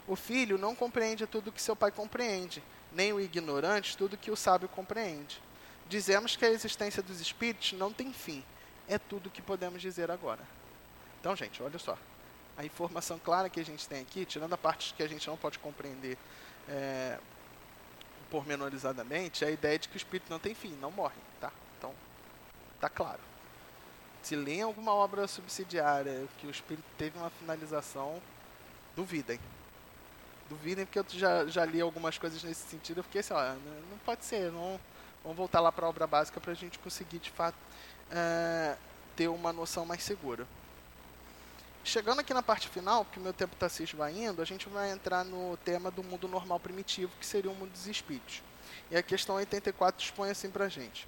o 0.08 0.16
filho 0.16 0.58
não 0.58 0.76
compreende 0.76 1.26
tudo 1.26 1.51
que 1.51 1.62
seu 1.62 1.76
pai 1.76 1.91
compreende, 1.91 2.62
nem 2.91 3.12
o 3.12 3.20
ignorante 3.20 3.97
tudo 3.97 4.18
que 4.18 4.32
o 4.32 4.36
sábio 4.36 4.70
compreende. 4.70 5.41
Dizemos 5.88 6.36
que 6.36 6.45
a 6.45 6.49
existência 6.49 7.01
dos 7.01 7.20
espíritos 7.20 7.74
não 7.74 7.91
tem 7.91 8.12
fim. 8.14 8.43
É 8.88 8.97
tudo 8.97 9.30
que 9.30 9.41
podemos 9.41 9.82
dizer 9.82 10.12
agora. 10.12 10.41
Então, 11.20 11.36
gente, 11.36 11.62
olha 11.62 11.80
só. 11.80 11.97
A 12.58 12.64
informação 12.64 13.20
clara 13.20 13.49
que 13.49 13.60
a 13.60 13.66
gente 13.66 13.88
tem 13.88 14.01
aqui, 14.01 14.26
tirando 14.26 14.53
a 14.53 14.58
parte 14.58 14.93
que 14.93 15.03
a 15.03 15.08
gente 15.08 15.28
não 15.28 15.36
pode 15.36 15.60
compreender 15.60 16.18
é, 16.70 17.20
pormenorizadamente, 18.30 19.43
é 19.43 19.47
a 19.47 19.51
ideia 19.51 19.78
de 19.78 19.89
que 19.89 19.95
o 19.95 19.97
espírito 19.97 20.30
não 20.30 20.39
tem 20.39 20.53
fim, 20.53 20.78
não 20.80 20.91
morre. 20.91 21.18
Tá? 21.41 21.51
Então, 21.78 21.93
tá 22.80 22.89
claro. 22.89 23.20
Se 24.22 24.36
lê 24.36 24.62
alguma 24.62 24.93
obra 24.93 25.28
subsidiária 25.28 26.28
que 26.38 26.47
o 26.47 26.49
espírito 26.49 26.86
teve 26.97 27.18
uma 27.18 27.30
finalização, 27.30 28.22
duvidem 28.95 29.39
duvidem, 30.50 30.86
porque 30.86 31.00
eu 31.00 31.06
já, 31.10 31.46
já 31.48 31.66
li 31.66 31.82
algumas 31.82 32.18
coisas 32.18 32.43
nesse 32.43 32.68
sentido. 32.68 33.00
Eu 33.00 33.04
fiquei 33.04 33.22
assim, 33.22 33.34
não 33.34 33.98
pode 34.06 34.26
ser, 34.26 34.52
não, 34.52 34.80
vamos 35.24 35.38
voltar 35.38 35.60
lá 35.60 35.72
para 35.72 35.86
a 35.86 35.89
obra 35.89 36.08
básica 36.08 36.39
para 36.39 36.52
a 36.52 36.56
gente 36.56 36.80
conseguir, 36.80 37.20
de 37.20 37.32
fato, 37.32 37.58
é, 38.12 38.76
ter 39.16 39.28
uma 39.28 39.52
noção 39.52 39.86
mais 39.86 40.04
segura. 40.04 40.48
Chegando 41.84 42.20
aqui 42.20 42.34
na 42.34 42.41
parte 42.41 42.68
final, 42.68 43.06
porque 43.06 43.20
meu 43.20 43.32
tempo 43.32 43.54
está 43.54 43.70
se 43.70 43.84
esvaindo, 43.84 44.41
a 44.41 44.46
gente 44.46 44.68
vai 44.68 44.91
entrar 44.91 45.24
no 45.24 45.56
tema 45.58 45.91
do 45.91 46.04
mundo 46.04 46.28
normal 46.28 46.60
primitivo, 46.60 47.12
que 47.20 47.26
seria 47.26 47.52
o 47.52 47.56
mundo 47.56 47.72
dos 47.72 47.86
espíritos. 47.86 48.41
E 48.89 48.98
a 48.98 49.04
questão 49.04 49.36
84 49.36 50.04
expõe 50.04 50.32
assim 50.32 50.50
para 50.50 50.66
a 50.66 50.70
gente. 50.70 51.08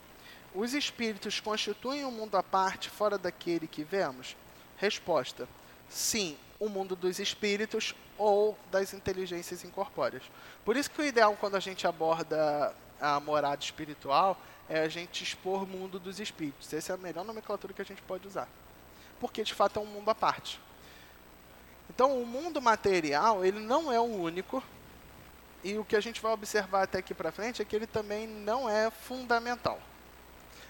Os 0.54 0.74
espíritos 0.74 1.40
constituem 1.40 2.06
um 2.06 2.12
mundo 2.12 2.38
à 2.38 2.44
parte, 2.44 2.90
fora 2.90 3.18
daquele 3.18 3.68
que 3.68 3.84
vemos? 3.84 4.36
Resposta: 4.78 5.48
sim, 5.90 6.38
o 6.60 6.70
mundo 6.70 6.96
dos 6.96 7.20
espíritos 7.20 7.94
ou 8.18 8.58
das 8.72 8.94
inteligências 8.94 9.64
incorpóreas. 9.64 10.24
Por 10.66 10.76
isso 10.76 10.90
que 10.90 11.02
o 11.02 11.06
ideal 11.06 11.36
quando 11.40 11.56
a 11.56 11.60
gente 11.60 11.86
aborda 11.86 12.74
a 13.00 13.20
morada 13.20 13.64
espiritual 13.64 14.40
é 14.68 14.80
a 14.80 14.90
gente 14.90 15.24
expor 15.24 15.64
o 15.64 15.68
mundo 15.68 16.00
dos 16.00 16.20
espíritos. 16.20 16.74
Essa 16.74 16.94
é 16.94 16.96
a 16.96 16.98
melhor 16.98 17.24
nomenclatura 17.24 17.74
que 17.74 17.82
a 17.82 17.86
gente 17.86 18.02
pode 18.02 18.28
usar. 18.28 18.48
Porque 19.20 19.44
de 19.44 19.54
fato 19.54 19.80
é 19.80 19.82
um 19.82 19.86
mundo 19.86 20.10
à 20.10 20.16
parte. 20.16 20.60
Então, 21.90 22.22
o 22.22 22.26
mundo 22.26 22.62
material, 22.62 23.46
ele 23.46 23.60
não 23.60 23.92
é 23.92 24.00
o 24.00 24.04
único. 24.04 24.64
E 25.64 25.78
o 25.78 25.86
que 25.86 25.96
a 25.96 26.02
gente 26.02 26.22
vai 26.22 26.32
observar 26.32 26.84
até 26.84 27.00
aqui 27.00 27.14
para 27.14 27.32
frente 27.32 27.62
é 27.62 27.66
que 27.66 27.76
ele 27.76 27.88
também 27.88 28.28
não 28.28 28.70
é 28.70 28.92
fundamental. 28.92 29.80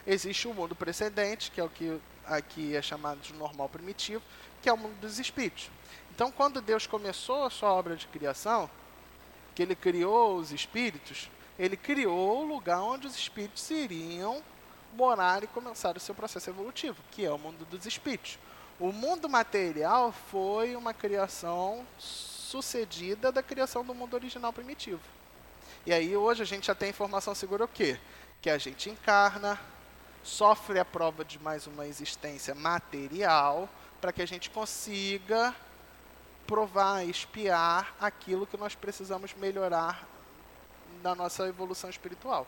Existe 0.06 0.48
o 0.48 0.54
mundo 0.54 0.76
precedente, 0.76 1.52
que 1.52 1.60
é 1.60 1.64
o 1.64 1.70
que 1.70 2.00
aqui 2.26 2.76
é 2.76 2.82
chamado 2.82 3.20
de 3.20 3.34
normal 3.34 3.68
primitivo, 3.68 4.22
que 4.62 4.70
é 4.70 4.74
o 4.74 4.78
mundo 4.78 5.00
dos 5.00 5.20
espíritos. 5.20 5.70
Então, 6.14 6.32
quando 6.32 6.62
Deus 6.62 6.88
começou 6.88 7.46
a 7.46 7.50
sua 7.50 7.72
obra 7.72 7.96
de 7.96 8.08
criação, 8.08 8.70
que 9.54 9.62
ele 9.62 9.76
criou 9.76 10.38
os 10.38 10.52
espíritos, 10.52 11.30
ele 11.58 11.76
criou 11.76 12.42
o 12.42 12.46
lugar 12.46 12.82
onde 12.82 13.08
os 13.08 13.16
espíritos 13.16 13.70
iriam 13.70 14.42
morar 14.94 15.44
e 15.44 15.48
começar 15.48 15.96
o 15.96 16.00
seu 16.00 16.16
processo 16.16 16.50
evolutivo, 16.50 16.98
que 17.12 17.26
é 17.26 17.32
o 17.32 17.38
mundo 17.38 17.66
dos 17.66 17.86
espíritos. 17.86 18.38
O 18.80 18.92
mundo 18.92 19.28
material 19.28 20.12
foi 20.12 20.76
uma 20.76 20.94
criação 20.94 21.86
sucedida 21.98 23.32
da 23.32 23.42
criação 23.42 23.84
do 23.84 23.94
mundo 23.94 24.14
original 24.14 24.54
primitivo. 24.54 25.02
E 25.86 25.94
aí 25.94 26.16
hoje 26.16 26.44
a 26.44 26.46
gente 26.46 26.68
já 26.68 26.76
tem 26.76 26.90
informação 26.90 27.34
segura 27.34 27.66
o 27.66 27.68
quê? 27.68 28.00
Que 28.42 28.50
a 28.50 28.58
gente 28.58 28.90
encarna, 28.90 29.60
sofre 30.24 30.80
a 30.80 30.86
prova 30.86 31.24
de 31.24 31.40
mais 31.40 31.66
uma 31.66 31.88
existência 31.88 32.54
material, 32.54 33.70
para 34.00 34.12
que 34.12 34.22
a 34.22 34.26
gente 34.26 34.50
consiga 34.50 35.56
provar, 36.46 37.06
espiar 37.06 37.94
aquilo 38.00 38.48
que 38.48 38.58
nós 38.58 38.74
precisamos 38.74 39.34
melhorar 39.34 40.08
na 41.04 41.14
nossa 41.14 41.48
evolução 41.48 41.90
espiritual. 41.90 42.48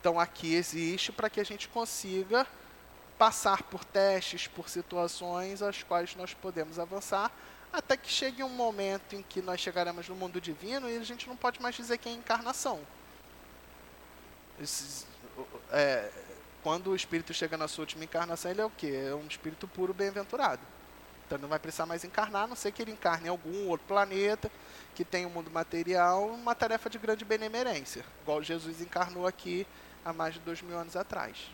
Então 0.00 0.20
aqui 0.20 0.54
existe 0.54 1.10
para 1.10 1.28
que 1.28 1.40
a 1.40 1.44
gente 1.44 1.68
consiga 1.68 2.46
passar 3.18 3.62
por 3.64 3.84
testes, 3.84 4.46
por 4.46 4.68
situações 4.68 5.62
as 5.62 5.82
quais 5.82 6.14
nós 6.14 6.34
podemos 6.34 6.78
avançar, 6.78 7.30
até 7.72 7.96
que 7.96 8.10
chegue 8.10 8.42
um 8.42 8.48
momento 8.48 9.16
em 9.16 9.22
que 9.22 9.42
nós 9.42 9.60
chegaremos 9.60 10.08
no 10.08 10.14
mundo 10.14 10.40
divino 10.40 10.88
e 10.88 10.96
a 10.96 11.02
gente 11.02 11.26
não 11.28 11.36
pode 11.36 11.60
mais 11.60 11.74
dizer 11.74 11.98
que 11.98 12.08
é 12.08 12.12
encarnação. 12.12 12.80
É, 15.72 16.10
quando 16.64 16.90
o 16.90 16.96
espírito 16.96 17.34
chega 17.34 17.58
na 17.58 17.68
sua 17.68 17.82
última 17.82 18.04
encarnação, 18.04 18.50
ele 18.50 18.62
é 18.62 18.64
o 18.64 18.70
quê? 18.70 19.04
É 19.10 19.14
um 19.14 19.26
espírito 19.26 19.68
puro 19.68 19.92
bem-aventurado. 19.92 20.62
Então 21.26 21.36
não 21.36 21.46
vai 21.46 21.58
precisar 21.58 21.84
mais 21.84 22.04
encarnar, 22.04 22.44
a 22.44 22.46
não 22.46 22.56
ser 22.56 22.72
que 22.72 22.80
ele 22.80 22.90
encarne 22.90 23.26
em 23.26 23.28
algum 23.28 23.68
outro 23.68 23.86
planeta 23.86 24.50
que 24.94 25.04
tem 25.04 25.26
um 25.26 25.28
mundo 25.28 25.50
material, 25.50 26.26
uma 26.26 26.54
tarefa 26.54 26.88
de 26.88 26.98
grande 26.98 27.22
benemerência, 27.22 28.02
igual 28.22 28.42
Jesus 28.42 28.80
encarnou 28.80 29.26
aqui 29.26 29.66
há 30.02 30.10
mais 30.10 30.34
de 30.34 30.40
dois 30.40 30.62
mil 30.62 30.78
anos 30.78 30.96
atrás. 30.96 31.50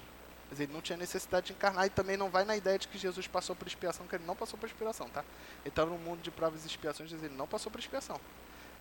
Mas 0.49 0.61
ele 0.61 0.73
não 0.73 0.81
tinha 0.81 0.97
necessidade 0.97 1.47
de 1.49 1.55
encarnar 1.55 1.87
e 1.87 1.91
também 1.91 2.17
não 2.17 2.31
vai 2.31 2.45
na 2.45 2.57
ideia 2.57 2.79
de 2.79 2.87
que 2.87 2.97
Jesus 2.97 3.27
passou 3.27 3.57
por 3.57 3.67
expiação, 3.67 4.07
que 4.07 4.15
ele 4.15 4.25
não 4.25 4.37
passou 4.37 4.57
por 4.57 4.69
expiação, 4.69 5.09
tá? 5.09 5.25
Ele 5.63 5.71
está 5.71 5.85
no 5.85 5.99
mundo 5.99 6.23
de 6.23 6.31
provas 6.31 6.63
e 6.63 6.69
expiações, 6.69 7.13
ele 7.13 7.29
não 7.31 7.49
passou 7.49 7.71
por 7.71 7.81
expiação. 7.81 8.21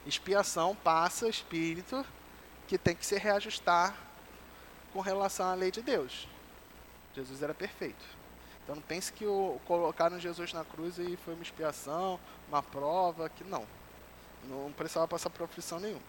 Expiação 0.05 0.75
passa 0.75 1.27
espírito 1.27 2.05
que 2.67 2.77
tem 2.77 2.95
que 2.95 3.05
se 3.05 3.17
reajustar 3.17 3.95
com 4.93 5.01
relação 5.01 5.47
à 5.47 5.53
lei 5.53 5.71
de 5.71 5.81
Deus. 5.81 6.27
Jesus 7.15 7.41
era 7.41 7.53
perfeito. 7.53 8.03
Então 8.63 8.75
não 8.75 8.81
pense 8.81 9.11
que 9.11 9.25
o, 9.25 9.59
colocaram 9.65 10.19
Jesus 10.19 10.53
na 10.53 10.63
cruz 10.63 10.99
e 10.99 11.17
foi 11.17 11.33
uma 11.33 11.43
expiação, 11.43 12.19
uma 12.47 12.61
prova, 12.61 13.29
que 13.29 13.43
não. 13.43 13.65
Não 14.43 14.71
precisava 14.71 15.07
passar 15.07 15.29
por 15.29 15.43
aflição 15.43 15.79
nenhuma. 15.79 16.01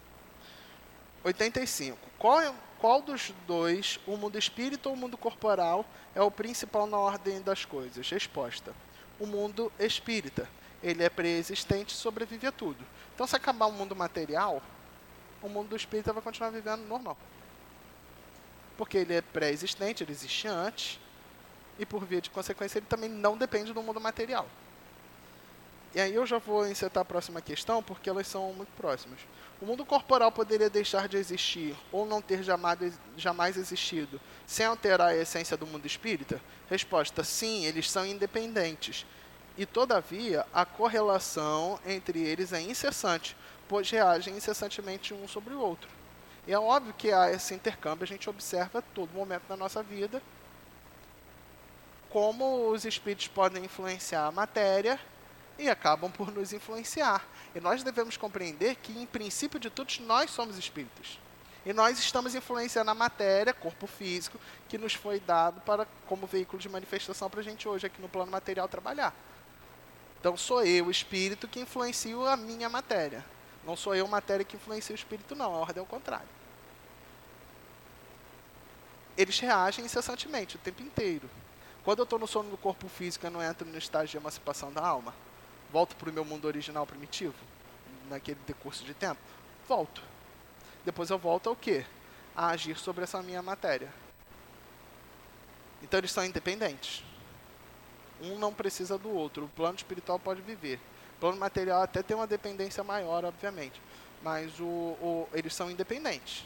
85. 1.24 1.98
Qual, 2.18 2.54
qual 2.78 3.02
dos 3.02 3.32
dois, 3.46 3.98
o 4.06 4.16
mundo 4.16 4.38
espírito 4.38 4.88
ou 4.88 4.94
o 4.94 4.98
mundo 4.98 5.16
corporal, 5.18 5.84
é 6.14 6.22
o 6.22 6.30
principal 6.30 6.86
na 6.86 6.98
ordem 6.98 7.42
das 7.42 7.64
coisas? 7.64 8.08
Resposta: 8.08 8.74
o 9.18 9.26
mundo 9.26 9.72
espírita. 9.78 10.48
Ele 10.82 11.02
é 11.02 11.10
pré-existente 11.10 11.94
e 11.94 11.98
sobrevive 11.98 12.46
a 12.46 12.52
tudo. 12.52 12.82
Então, 13.14 13.26
se 13.26 13.36
acabar 13.36 13.66
o 13.66 13.72
mundo 13.72 13.94
material, 13.94 14.62
o 15.42 15.48
mundo 15.48 15.68
do 15.68 15.76
espírita 15.76 16.10
vai 16.10 16.22
continuar 16.22 16.48
vivendo 16.50 16.86
normal. 16.86 17.18
Porque 18.80 18.96
ele 18.96 19.12
é 19.12 19.20
pré-existente, 19.20 20.02
ele 20.02 20.10
existe 20.10 20.48
antes, 20.48 20.98
e 21.78 21.84
por 21.84 22.02
via 22.06 22.18
de 22.18 22.30
consequência, 22.30 22.78
ele 22.78 22.86
também 22.86 23.10
não 23.10 23.36
depende 23.36 23.74
do 23.74 23.82
mundo 23.82 24.00
material. 24.00 24.48
E 25.94 26.00
aí 26.00 26.14
eu 26.14 26.24
já 26.24 26.38
vou 26.38 26.66
insetar 26.66 27.02
a 27.02 27.04
próxima 27.04 27.42
questão, 27.42 27.82
porque 27.82 28.08
elas 28.08 28.26
são 28.26 28.54
muito 28.54 28.70
próximas. 28.78 29.20
O 29.60 29.66
mundo 29.66 29.84
corporal 29.84 30.32
poderia 30.32 30.70
deixar 30.70 31.08
de 31.08 31.18
existir 31.18 31.76
ou 31.92 32.06
não 32.06 32.22
ter 32.22 32.42
jamais, 32.42 32.98
jamais 33.18 33.58
existido 33.58 34.18
sem 34.46 34.64
alterar 34.64 35.08
a 35.08 35.14
essência 35.14 35.58
do 35.58 35.66
mundo 35.66 35.84
espírita? 35.84 36.40
Resposta: 36.70 37.22
sim, 37.22 37.66
eles 37.66 37.90
são 37.90 38.06
independentes. 38.06 39.04
E, 39.58 39.66
todavia, 39.66 40.46
a 40.54 40.64
correlação 40.64 41.78
entre 41.84 42.18
eles 42.20 42.50
é 42.54 42.62
incessante, 42.62 43.36
pois 43.68 43.90
reagem 43.90 44.38
incessantemente 44.38 45.12
um 45.12 45.28
sobre 45.28 45.52
o 45.52 45.60
outro. 45.60 45.99
E 46.50 46.52
é 46.52 46.58
óbvio 46.58 46.92
que 46.98 47.06
esse 47.32 47.54
intercâmbio, 47.54 48.02
a 48.02 48.08
gente 48.08 48.28
observa 48.28 48.82
todo 48.82 49.12
momento 49.12 49.44
na 49.48 49.56
nossa 49.56 49.84
vida 49.84 50.20
como 52.08 52.70
os 52.70 52.84
espíritos 52.84 53.28
podem 53.28 53.64
influenciar 53.64 54.26
a 54.26 54.32
matéria 54.32 54.98
e 55.56 55.70
acabam 55.70 56.10
por 56.10 56.32
nos 56.32 56.52
influenciar. 56.52 57.24
E 57.54 57.60
nós 57.60 57.84
devemos 57.84 58.16
compreender 58.16 58.74
que, 58.82 58.90
em 58.90 59.06
princípio 59.06 59.60
de 59.60 59.70
tudo, 59.70 59.92
nós 60.00 60.32
somos 60.32 60.58
espíritos. 60.58 61.20
E 61.64 61.72
nós 61.72 62.00
estamos 62.00 62.34
influenciando 62.34 62.90
a 62.90 62.96
matéria, 62.96 63.54
corpo 63.54 63.86
físico, 63.86 64.36
que 64.68 64.76
nos 64.76 64.92
foi 64.92 65.20
dado 65.20 65.60
para 65.60 65.86
como 66.08 66.26
veículo 66.26 66.60
de 66.60 66.68
manifestação 66.68 67.30
para 67.30 67.38
a 67.38 67.44
gente 67.44 67.68
hoje 67.68 67.86
aqui 67.86 68.02
no 68.02 68.08
plano 68.08 68.32
material 68.32 68.66
trabalhar. 68.66 69.14
Então 70.18 70.36
sou 70.36 70.64
eu, 70.64 70.86
o 70.86 70.90
espírito, 70.90 71.46
que 71.46 71.60
influencio 71.60 72.26
a 72.26 72.36
minha 72.36 72.68
matéria. 72.68 73.24
Não 73.64 73.76
sou 73.76 73.94
eu, 73.94 74.08
matéria, 74.08 74.44
que 74.44 74.56
influencia 74.56 74.92
o 74.92 74.98
espírito, 74.98 75.36
não. 75.36 75.54
A 75.54 75.58
ordem 75.58 75.78
é 75.78 75.82
o 75.84 75.86
contrário. 75.86 76.39
Eles 79.20 79.38
reagem 79.38 79.84
incessantemente, 79.84 80.56
o 80.56 80.58
tempo 80.58 80.82
inteiro. 80.82 81.28
Quando 81.84 82.00
eu 82.00 82.04
estou 82.04 82.18
no 82.18 82.26
sono 82.26 82.50
do 82.50 82.56
corpo 82.56 82.88
físico, 82.88 83.26
eu 83.26 83.30
não 83.30 83.42
entro 83.42 83.68
no 83.68 83.76
estágio 83.76 84.08
de 84.08 84.16
emancipação 84.16 84.72
da 84.72 84.84
alma 84.84 85.14
volto 85.72 85.96
para 85.96 86.10
o 86.10 86.12
meu 86.12 86.24
mundo 86.24 86.46
original 86.46 86.86
primitivo, 86.86 87.34
naquele 88.08 88.38
decurso 88.46 88.84
de 88.84 88.94
tempo? 88.94 89.20
Volto. 89.68 90.02
Depois 90.84 91.10
eu 91.10 91.18
volto 91.18 91.48
ao 91.48 91.56
quê? 91.56 91.84
A 92.34 92.48
agir 92.48 92.76
sobre 92.76 93.04
essa 93.04 93.22
minha 93.22 93.42
matéria. 93.42 93.92
Então 95.82 95.98
eles 95.98 96.10
são 96.10 96.24
independentes. 96.24 97.04
Um 98.20 98.38
não 98.38 98.52
precisa 98.52 98.98
do 98.98 99.10
outro. 99.10 99.44
O 99.44 99.48
plano 99.48 99.76
espiritual 99.76 100.18
pode 100.18 100.42
viver. 100.42 100.78
O 101.16 101.20
plano 101.20 101.38
material 101.38 101.82
até 101.82 102.02
tem 102.02 102.16
uma 102.16 102.26
dependência 102.26 102.82
maior, 102.84 103.24
obviamente. 103.24 103.80
Mas 104.22 104.58
o, 104.60 104.64
o, 104.64 105.28
eles 105.32 105.54
são 105.54 105.70
independentes. 105.70 106.44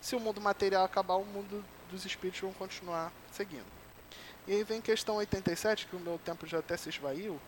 Se 0.00 0.14
o 0.16 0.20
mundo 0.20 0.40
material 0.40 0.84
acabar, 0.84 1.16
o 1.16 1.24
mundo 1.24 1.64
dos 1.90 2.04
espíritos 2.04 2.40
vão 2.40 2.52
continuar 2.52 3.12
seguindo. 3.32 3.66
E 4.46 4.52
aí 4.52 4.64
vem 4.64 4.80
questão 4.80 5.16
87, 5.16 5.86
que 5.86 5.96
o 5.96 6.00
meu 6.00 6.18
tempo 6.18 6.46
já 6.46 6.58
até 6.58 6.76
se 6.76 6.88
esvaiu. 6.88 7.40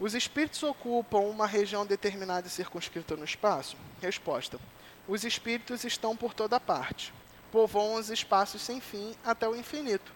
Os 0.00 0.14
espíritos 0.14 0.62
ocupam 0.62 1.18
uma 1.18 1.46
região 1.46 1.84
determinada 1.84 2.46
e 2.46 2.50
circunscrita 2.50 3.16
no 3.16 3.24
espaço? 3.24 3.76
Resposta: 4.00 4.58
Os 5.06 5.24
espíritos 5.24 5.84
estão 5.84 6.16
por 6.16 6.34
toda 6.34 6.58
parte. 6.58 7.12
Povoam 7.50 7.94
os 7.94 8.10
espaços 8.10 8.62
sem 8.62 8.80
fim 8.80 9.14
até 9.24 9.46
o 9.46 9.54
infinito. 9.54 10.12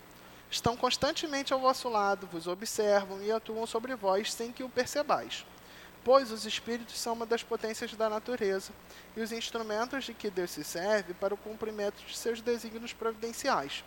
Estão 0.50 0.76
constantemente 0.76 1.52
ao 1.52 1.60
vosso 1.60 1.88
lado, 1.88 2.26
vos 2.26 2.46
observam 2.46 3.22
e 3.22 3.30
atuam 3.30 3.66
sobre 3.66 3.94
vós 3.94 4.32
sem 4.32 4.52
que 4.52 4.62
o 4.64 4.68
percebais. 4.68 5.44
Pois 6.06 6.30
os 6.30 6.46
espíritos 6.46 7.00
são 7.00 7.14
uma 7.14 7.26
das 7.26 7.42
potências 7.42 7.92
da 7.96 8.08
natureza 8.08 8.70
e 9.16 9.20
os 9.20 9.32
instrumentos 9.32 10.04
de 10.04 10.14
que 10.14 10.30
Deus 10.30 10.52
se 10.52 10.62
serve 10.62 11.12
para 11.14 11.34
o 11.34 11.36
cumprimento 11.36 12.00
de 12.04 12.16
seus 12.16 12.40
desígnios 12.40 12.92
providenciais. 12.92 13.82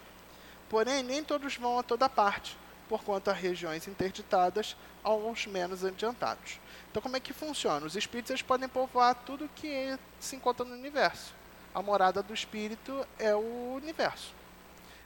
Porém, 0.67 1.01
nem 1.01 1.23
todos 1.23 1.55
vão 1.55 1.79
a 1.79 1.83
toda 1.83 2.09
parte 2.09 2.57
porquanto 2.89 3.29
há 3.29 3.33
regiões 3.33 3.87
interditadas 3.87 4.75
aos 5.01 5.45
menos 5.45 5.85
adiantados. 5.85 6.59
Então, 6.91 7.01
como 7.01 7.15
é 7.15 7.21
que 7.21 7.31
funciona? 7.31 7.85
Os 7.85 7.95
espíritos 7.95 8.31
eles 8.31 8.41
podem 8.41 8.67
povoar 8.67 9.15
tudo 9.15 9.49
que 9.55 9.97
se 10.19 10.35
encontra 10.35 10.65
no 10.65 10.73
universo. 10.73 11.33
A 11.73 11.81
morada 11.81 12.21
do 12.21 12.33
espírito 12.33 13.07
é 13.17 13.33
o 13.33 13.75
universo. 13.81 14.33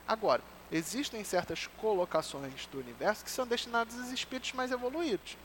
Agora, 0.07 0.41
existem 0.71 1.23
certas 1.23 1.67
colocações 1.77 2.65
do 2.71 2.79
universo 2.79 3.23
que 3.23 3.29
são 3.29 3.45
destinadas 3.45 3.99
aos 3.99 4.09
espíritos 4.09 4.53
mais 4.53 4.71
evoluídos. 4.71 5.37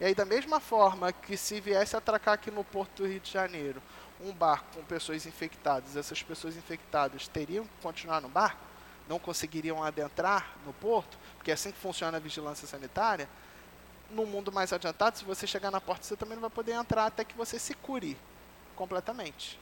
E 0.00 0.04
aí, 0.06 0.14
da 0.14 0.24
mesma 0.24 0.58
forma 0.60 1.12
que 1.12 1.36
se 1.36 1.60
viesse 1.60 1.94
atracar 1.94 2.34
aqui 2.34 2.50
no 2.50 2.64
Porto 2.64 3.02
do 3.02 3.06
Rio 3.06 3.20
de 3.20 3.30
Janeiro 3.30 3.82
um 4.22 4.32
barco 4.32 4.66
com 4.74 4.82
pessoas 4.84 5.26
infectadas, 5.26 5.96
essas 5.96 6.22
pessoas 6.22 6.56
infectadas 6.56 7.28
teriam 7.28 7.64
que 7.64 7.82
continuar 7.82 8.20
no 8.20 8.28
barco? 8.28 8.60
Não 9.08 9.18
conseguiriam 9.18 9.82
adentrar 9.82 10.56
no 10.64 10.72
porto? 10.72 11.18
porque 11.40 11.50
é 11.50 11.54
assim 11.54 11.72
que 11.72 11.78
funciona 11.78 12.18
a 12.18 12.20
vigilância 12.20 12.68
sanitária, 12.68 13.26
no 14.10 14.26
mundo 14.26 14.52
mais 14.52 14.74
adiantado, 14.74 15.16
se 15.16 15.24
você 15.24 15.46
chegar 15.46 15.70
na 15.70 15.80
porta, 15.80 16.04
você 16.04 16.14
também 16.14 16.34
não 16.34 16.42
vai 16.42 16.50
poder 16.50 16.72
entrar 16.72 17.06
até 17.06 17.24
que 17.24 17.34
você 17.34 17.58
se 17.58 17.72
cure 17.72 18.14
completamente. 18.76 19.58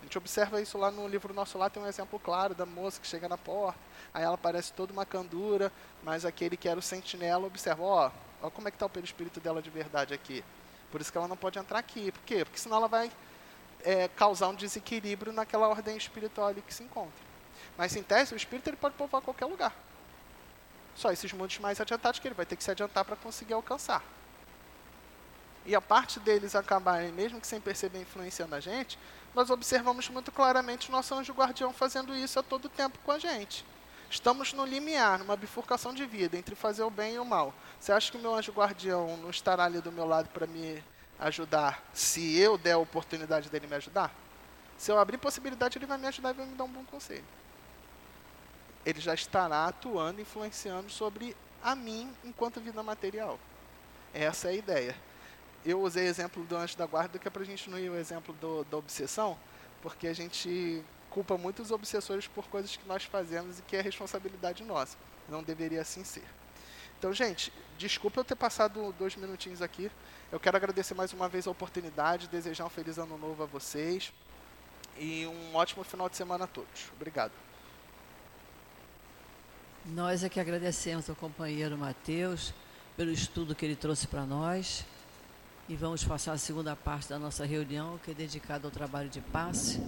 A 0.00 0.04
gente 0.04 0.16
observa 0.16 0.62
isso 0.62 0.78
lá 0.78 0.90
no 0.90 1.06
livro 1.06 1.34
nosso 1.34 1.58
lá, 1.58 1.68
tem 1.68 1.82
um 1.82 1.86
exemplo 1.86 2.18
claro 2.18 2.54
da 2.54 2.64
moça 2.64 3.00
que 3.00 3.06
chega 3.06 3.28
na 3.28 3.36
porta, 3.36 3.78
aí 4.14 4.24
ela 4.24 4.38
parece 4.38 4.72
toda 4.72 4.94
uma 4.94 5.04
candura, 5.04 5.70
mas 6.02 6.24
aquele 6.24 6.56
que 6.56 6.68
era 6.68 6.78
o 6.78 6.82
sentinela 6.82 7.46
observa, 7.46 7.82
ó, 7.82 8.10
ó 8.42 8.50
como 8.50 8.68
é 8.68 8.70
que 8.70 8.76
está 8.76 8.86
o 8.86 8.90
perispírito 8.90 9.40
dela 9.40 9.62
de 9.62 9.70
verdade 9.70 10.12
aqui. 10.12 10.44
Por 10.90 11.00
isso 11.00 11.10
que 11.10 11.16
ela 11.16 11.28
não 11.28 11.36
pode 11.36 11.58
entrar 11.58 11.78
aqui. 11.78 12.12
Por 12.12 12.22
quê? 12.22 12.44
Porque 12.44 12.58
senão 12.58 12.76
ela 12.76 12.88
vai 12.88 13.10
é, 13.82 14.08
causar 14.08 14.48
um 14.48 14.54
desequilíbrio 14.54 15.32
naquela 15.32 15.68
ordem 15.68 15.96
espiritual 15.96 16.48
ali 16.48 16.60
que 16.60 16.74
se 16.74 16.82
encontra. 16.82 17.32
Mas, 17.76 17.96
em 17.96 18.02
tese, 18.02 18.34
o 18.34 18.36
espírito 18.36 18.68
ele 18.68 18.76
pode 18.76 18.94
povoar 18.96 19.22
qualquer 19.22 19.46
lugar. 19.46 19.74
Só 20.94 21.10
esses 21.10 21.32
mundos 21.32 21.58
mais 21.58 21.80
adiantados 21.80 22.20
que 22.20 22.28
ele 22.28 22.34
vai 22.34 22.44
ter 22.44 22.56
que 22.56 22.64
se 22.64 22.70
adiantar 22.70 23.04
para 23.04 23.16
conseguir 23.16 23.54
alcançar. 23.54 24.02
E 25.64 25.74
a 25.74 25.80
parte 25.80 26.18
deles 26.20 26.54
acabarem, 26.54 27.12
mesmo 27.12 27.40
que 27.40 27.46
sem 27.46 27.60
perceber, 27.60 28.00
influenciando 28.00 28.54
a 28.54 28.60
gente, 28.60 28.98
nós 29.34 29.48
observamos 29.48 30.08
muito 30.08 30.30
claramente 30.30 30.88
o 30.88 30.92
nosso 30.92 31.14
anjo 31.14 31.32
guardião 31.32 31.72
fazendo 31.72 32.14
isso 32.14 32.38
a 32.38 32.42
todo 32.42 32.68
tempo 32.68 32.98
com 33.04 33.12
a 33.12 33.18
gente. 33.18 33.64
Estamos 34.12 34.52
no 34.52 34.66
limiar, 34.66 35.18
numa 35.18 35.34
bifurcação 35.34 35.94
de 35.94 36.04
vida 36.04 36.36
entre 36.36 36.54
fazer 36.54 36.82
o 36.82 36.90
bem 36.90 37.14
e 37.14 37.18
o 37.18 37.24
mal. 37.24 37.54
Você 37.80 37.92
acha 37.92 38.10
que 38.10 38.18
o 38.18 38.20
meu 38.20 38.34
anjo 38.34 38.52
guardião 38.52 39.16
não 39.16 39.30
estará 39.30 39.64
ali 39.64 39.80
do 39.80 39.90
meu 39.90 40.04
lado 40.04 40.28
para 40.28 40.46
me 40.46 40.84
ajudar 41.18 41.82
se 41.94 42.38
eu 42.38 42.58
der 42.58 42.72
a 42.72 42.78
oportunidade 42.78 43.48
dele 43.48 43.66
me 43.66 43.74
ajudar? 43.74 44.14
Se 44.76 44.92
eu 44.92 44.98
abrir 44.98 45.16
possibilidade, 45.16 45.78
ele 45.78 45.86
vai 45.86 45.96
me 45.96 46.06
ajudar 46.06 46.28
e 46.28 46.34
vai 46.34 46.44
me 46.44 46.54
dar 46.54 46.64
um 46.64 46.68
bom 46.68 46.84
conselho. 46.84 47.24
Ele 48.84 49.00
já 49.00 49.14
estará 49.14 49.64
atuando, 49.64 50.20
influenciando 50.20 50.90
sobre 50.90 51.34
a 51.62 51.74
mim 51.74 52.14
enquanto 52.22 52.60
vida 52.60 52.82
material. 52.82 53.40
Essa 54.12 54.48
é 54.48 54.50
a 54.50 54.54
ideia. 54.54 54.96
Eu 55.64 55.80
usei 55.80 56.04
o 56.04 56.10
exemplo 56.10 56.44
do 56.44 56.54
anjo 56.54 56.76
da 56.76 56.84
guarda, 56.84 57.18
que 57.18 57.26
é 57.26 57.30
para 57.30 57.40
a 57.40 57.46
gente 57.46 57.70
não 57.70 57.78
ir 57.78 57.88
o 57.88 57.96
exemplo 57.96 58.34
do, 58.34 58.62
da 58.64 58.76
obsessão, 58.76 59.38
porque 59.80 60.06
a 60.06 60.12
gente 60.12 60.84
culpa 61.12 61.36
muitos 61.36 61.70
obsessores 61.70 62.26
por 62.26 62.46
coisas 62.46 62.74
que 62.74 62.88
nós 62.88 63.04
fazemos 63.04 63.58
e 63.58 63.62
que 63.62 63.76
é 63.76 63.82
responsabilidade 63.82 64.64
nossa. 64.64 64.96
Não 65.28 65.42
deveria 65.42 65.82
assim 65.82 66.02
ser. 66.02 66.24
Então, 66.98 67.12
gente, 67.12 67.52
desculpa 67.76 68.20
eu 68.20 68.24
ter 68.24 68.34
passado 68.34 68.94
dois 68.98 69.14
minutinhos 69.16 69.60
aqui. 69.60 69.90
Eu 70.30 70.40
quero 70.40 70.56
agradecer 70.56 70.94
mais 70.94 71.12
uma 71.12 71.28
vez 71.28 71.46
a 71.46 71.50
oportunidade, 71.50 72.28
desejar 72.28 72.64
um 72.64 72.70
feliz 72.70 72.96
ano 72.96 73.18
novo 73.18 73.42
a 73.42 73.46
vocês 73.46 74.12
e 74.98 75.26
um 75.26 75.54
ótimo 75.54 75.84
final 75.84 76.08
de 76.08 76.16
semana 76.16 76.44
a 76.44 76.46
todos. 76.46 76.90
Obrigado. 76.96 77.32
Nós 79.84 80.24
é 80.24 80.28
que 80.28 80.40
agradecemos 80.40 81.10
ao 81.10 81.16
companheiro 81.16 81.76
Mateus 81.76 82.54
pelo 82.96 83.10
estudo 83.10 83.54
que 83.54 83.64
ele 83.64 83.76
trouxe 83.76 84.06
para 84.06 84.24
nós. 84.24 84.86
E 85.68 85.76
vamos 85.76 86.04
passar 86.04 86.32
a 86.32 86.38
segunda 86.38 86.74
parte 86.74 87.08
da 87.08 87.18
nossa 87.18 87.44
reunião, 87.44 87.98
que 87.98 88.10
é 88.10 88.14
dedicada 88.14 88.66
ao 88.66 88.70
trabalho 88.70 89.08
de 89.08 89.20
passe. 89.20 89.80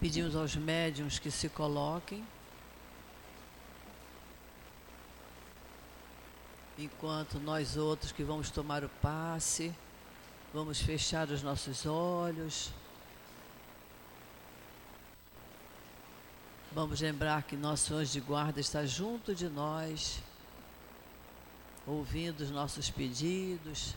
Pedimos 0.00 0.34
aos 0.34 0.56
médiums 0.56 1.18
que 1.18 1.30
se 1.30 1.50
coloquem. 1.50 2.26
Enquanto 6.78 7.38
nós 7.38 7.76
outros 7.76 8.10
que 8.10 8.24
vamos 8.24 8.48
tomar 8.48 8.82
o 8.82 8.88
passe, 8.88 9.74
vamos 10.54 10.80
fechar 10.80 11.28
os 11.28 11.42
nossos 11.42 11.84
olhos. 11.84 12.72
Vamos 16.72 16.98
lembrar 17.02 17.42
que 17.42 17.54
nosso 17.54 17.92
anjo 17.92 18.12
de 18.12 18.20
guarda 18.20 18.58
está 18.58 18.86
junto 18.86 19.34
de 19.34 19.50
nós, 19.50 20.22
ouvindo 21.86 22.40
os 22.40 22.50
nossos 22.50 22.88
pedidos, 22.88 23.94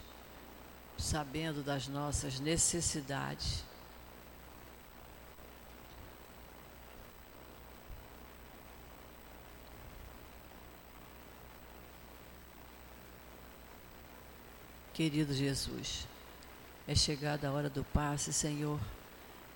sabendo 0.98 1.64
das 1.64 1.88
nossas 1.88 2.42
necessidades. 2.42 3.64
Querido 14.94 15.34
Jesus, 15.34 16.08
é 16.88 16.94
chegada 16.94 17.48
a 17.48 17.52
hora 17.52 17.68
do 17.68 17.84
passe, 17.84 18.32
Senhor, 18.32 18.80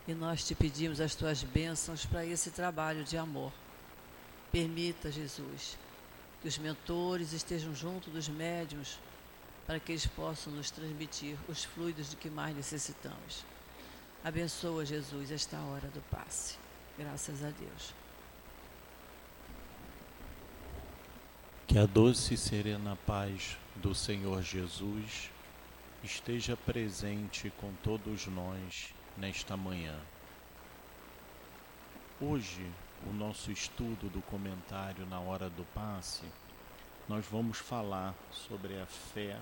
e 0.08 0.14
nós 0.16 0.44
te 0.44 0.56
pedimos 0.56 1.00
as 1.00 1.14
tuas 1.14 1.44
bênçãos 1.44 2.08
para 2.08 2.26
esse 2.26 2.50
trabalho 2.50 3.04
de 3.04 3.18
amor. 3.18 3.54
Permita, 4.52 5.12
Jesus, 5.12 5.78
que 6.42 6.48
os 6.48 6.58
mentores 6.58 7.34
estejam 7.34 7.76
junto 7.76 8.10
dos 8.10 8.28
médiums 8.28 8.98
para 9.68 9.80
que 9.80 9.92
eles 9.92 10.08
possam 10.08 10.52
nos 10.54 10.72
transmitir 10.72 11.38
os 11.48 11.64
fluidos 11.64 12.10
de 12.10 12.16
que 12.16 12.32
mais 12.32 12.56
necessitamos. 12.56 13.46
Abençoa, 14.24 14.86
Jesus, 14.86 15.30
esta 15.30 15.58
hora 15.60 15.88
do 15.90 16.02
passe. 16.10 16.56
Graças 16.98 17.44
a 17.44 17.52
Deus. 17.52 18.07
Que 21.68 21.78
a 21.78 21.86
doce 21.86 22.36
e 22.36 22.38
serena 22.38 22.98
paz 23.06 23.58
do 23.76 23.94
Senhor 23.94 24.42
Jesus 24.42 25.30
esteja 26.02 26.56
presente 26.56 27.52
com 27.60 27.74
todos 27.84 28.26
nós 28.28 28.94
nesta 29.18 29.58
manhã. 29.58 30.00
Hoje, 32.22 32.66
o 33.06 33.12
nosso 33.12 33.52
estudo 33.52 34.10
do 34.10 34.22
comentário 34.22 35.06
na 35.08 35.20
hora 35.20 35.50
do 35.50 35.66
passe, 35.74 36.24
nós 37.06 37.26
vamos 37.30 37.58
falar 37.58 38.16
sobre 38.32 38.80
a 38.80 38.86
fé 38.86 39.38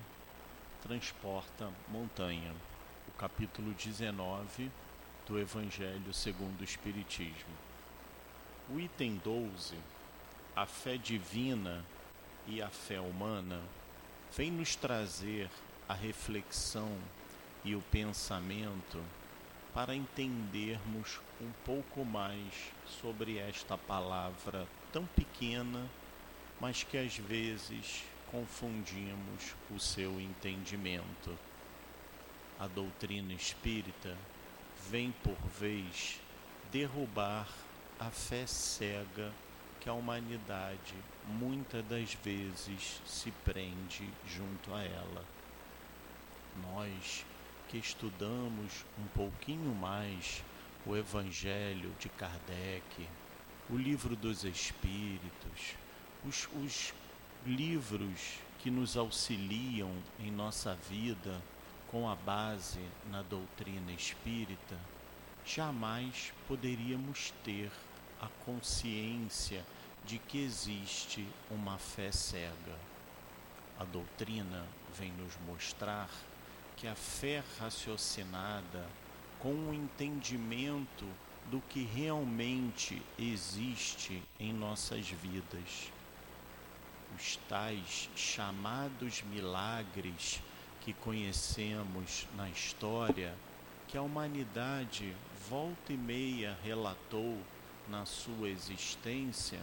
transporta 0.82 1.70
montanha, 1.88 2.52
o 3.06 3.12
capítulo 3.12 3.72
19 3.72 4.68
do 5.28 5.38
Evangelho 5.38 6.12
segundo 6.12 6.60
o 6.60 6.64
Espiritismo. 6.64 7.54
O 8.68 8.80
item 8.80 9.14
12, 9.24 9.76
a 10.56 10.66
fé 10.66 10.96
divina 10.96 11.84
e 12.46 12.62
a 12.62 12.68
fé 12.68 13.00
humana 13.00 13.60
vem 14.36 14.50
nos 14.50 14.76
trazer 14.76 15.50
a 15.88 15.94
reflexão 15.94 16.96
e 17.64 17.74
o 17.74 17.82
pensamento 17.82 19.02
para 19.74 19.94
entendermos 19.94 21.20
um 21.40 21.50
pouco 21.64 22.04
mais 22.04 22.72
sobre 23.00 23.38
esta 23.38 23.76
palavra 23.76 24.66
tão 24.92 25.04
pequena, 25.06 25.86
mas 26.60 26.82
que 26.82 26.96
às 26.96 27.16
vezes 27.16 28.04
confundimos 28.30 29.54
o 29.70 29.78
seu 29.78 30.20
entendimento. 30.20 31.36
A 32.58 32.66
doutrina 32.66 33.34
espírita 33.34 34.16
vem 34.88 35.12
por 35.22 35.36
vez 35.60 36.20
derrubar 36.72 37.48
a 37.98 38.10
fé 38.10 38.46
cega 38.46 39.32
que 39.86 39.90
a 39.90 39.94
humanidade 39.94 40.96
muitas 41.28 41.84
das 41.84 42.12
vezes 42.14 43.00
se 43.06 43.30
prende 43.44 44.10
junto 44.26 44.74
a 44.74 44.82
ela. 44.82 45.24
Nós 46.60 47.24
que 47.68 47.78
estudamos 47.78 48.84
um 48.98 49.06
pouquinho 49.14 49.72
mais 49.76 50.42
o 50.84 50.96
Evangelho 50.96 51.94
de 52.00 52.08
Kardec, 52.08 53.08
o 53.70 53.76
Livro 53.76 54.16
dos 54.16 54.42
Espíritos, 54.42 55.76
os, 56.24 56.48
os 56.64 56.92
livros 57.46 58.40
que 58.58 58.72
nos 58.72 58.96
auxiliam 58.96 59.92
em 60.18 60.32
nossa 60.32 60.74
vida 60.90 61.40
com 61.92 62.10
a 62.10 62.16
base 62.16 62.80
na 63.08 63.22
doutrina 63.22 63.92
espírita, 63.92 64.76
jamais 65.44 66.32
poderíamos 66.48 67.32
ter 67.44 67.70
a 68.20 68.26
consciência 68.44 69.64
de 70.06 70.18
que 70.18 70.38
existe 70.38 71.26
uma 71.50 71.78
fé 71.78 72.12
cega. 72.12 72.78
A 73.78 73.84
doutrina 73.84 74.64
vem 74.96 75.10
nos 75.12 75.36
mostrar 75.46 76.08
que 76.76 76.86
a 76.86 76.94
fé 76.94 77.42
raciocinada, 77.58 78.86
com 79.40 79.52
o 79.52 79.74
entendimento 79.74 81.04
do 81.50 81.60
que 81.68 81.82
realmente 81.82 83.02
existe 83.18 84.22
em 84.38 84.52
nossas 84.52 85.08
vidas, 85.08 85.90
os 87.16 87.36
tais 87.48 88.08
chamados 88.14 89.22
milagres 89.22 90.40
que 90.82 90.92
conhecemos 90.92 92.28
na 92.36 92.48
história, 92.48 93.34
que 93.88 93.96
a 93.96 94.02
humanidade 94.02 95.14
volta 95.48 95.92
e 95.92 95.96
meia 95.96 96.56
relatou 96.62 97.38
na 97.88 98.04
sua 98.04 98.48
existência, 98.48 99.60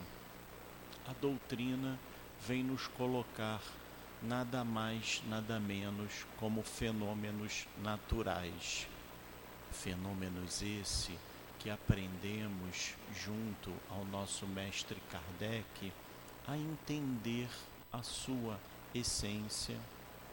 a 1.07 1.13
doutrina 1.13 1.99
vem 2.45 2.63
nos 2.63 2.87
colocar 2.87 3.61
nada 4.21 4.63
mais, 4.63 5.21
nada 5.27 5.59
menos 5.59 6.25
como 6.37 6.63
fenômenos 6.63 7.67
naturais. 7.81 8.87
Fenômenos 9.71 10.61
esse 10.61 11.17
que 11.59 11.69
aprendemos 11.69 12.95
junto 13.13 13.73
ao 13.89 14.05
nosso 14.05 14.45
mestre 14.47 15.01
Kardec 15.09 15.91
a 16.47 16.57
entender 16.57 17.49
a 17.91 18.03
sua 18.03 18.59
essência, 18.93 19.77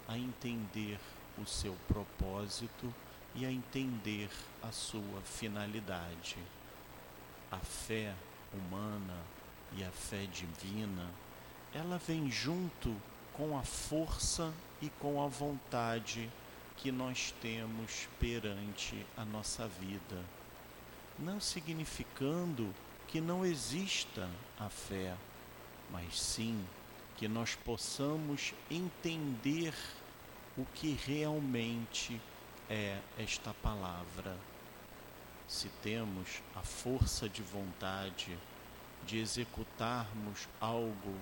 a 0.09 0.17
entender 0.17 0.99
o 1.39 1.47
seu 1.47 1.77
propósito 1.89 2.93
e 3.35 3.47
a 3.47 3.51
entender 3.51 4.29
a 4.63 4.73
sua 4.73 5.21
finalidade. 5.23 6.37
A 7.51 7.59
fé 7.59 8.15
humana 8.53 9.17
e 9.77 9.85
a 9.85 9.91
fé 9.91 10.27
divina, 10.27 11.09
ela 11.73 11.99
vem 11.99 12.31
junto 12.31 12.95
com 13.33 13.57
a 13.59 13.63
força 13.63 14.53
e 14.83 14.89
com 15.01 15.23
a 15.23 15.29
vontade 15.29 16.29
que 16.77 16.91
nós 16.91 17.35
temos 17.41 18.09
perante 18.19 19.07
a 19.17 19.25
nossa 19.25 19.69
vida. 19.69 20.25
Não 21.19 21.39
significando 21.39 22.75
que 23.07 23.21
não 23.21 23.45
exista 23.45 24.29
a 24.59 24.69
fé, 24.69 25.15
mas 25.91 26.19
sim 26.19 26.65
que 27.17 27.29
nós 27.29 27.55
possamos 27.55 28.55
entender 28.71 29.75
o 30.57 30.65
que 30.75 30.99
realmente 31.07 32.21
é 32.69 32.99
esta 33.19 33.53
palavra. 33.55 34.37
Se 35.47 35.69
temos 35.83 36.41
a 36.55 36.63
força 36.63 37.29
de 37.29 37.43
vontade 37.43 38.39
de 39.07 39.19
executarmos 39.19 40.49
algo, 40.61 41.15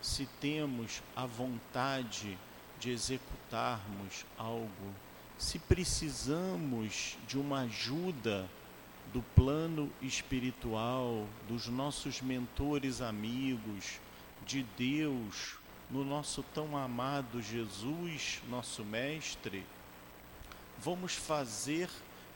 se 0.00 0.26
temos 0.40 1.02
a 1.14 1.26
vontade 1.26 2.38
de 2.78 2.90
executarmos 2.90 4.24
algo, 4.38 4.94
se 5.38 5.58
precisamos 5.58 7.16
de 7.26 7.38
uma 7.38 7.60
ajuda 7.60 8.48
do 9.12 9.22
plano 9.34 9.90
espiritual, 10.02 11.26
dos 11.48 11.66
nossos 11.68 12.20
mentores 12.20 13.00
amigos, 13.00 14.00
de 14.44 14.62
Deus, 14.76 15.58
no 15.90 16.04
nosso 16.04 16.42
tão 16.54 16.76
amado 16.76 17.42
Jesus, 17.42 18.40
nosso 18.48 18.84
Mestre, 18.84 19.64
vamos 20.78 21.14
fazer 21.14 21.88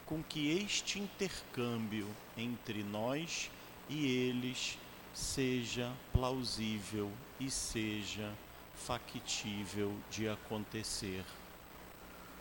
com 0.06 0.22
que 0.22 0.50
este 0.50 0.98
intercâmbio 0.98 2.08
entre 2.36 2.82
nós 2.82 3.50
e 3.90 4.06
eles 4.06 4.78
seja 5.12 5.92
plausível 6.12 7.10
e 7.40 7.50
seja 7.50 8.32
factível 8.72 9.92
de 10.08 10.28
acontecer. 10.28 11.24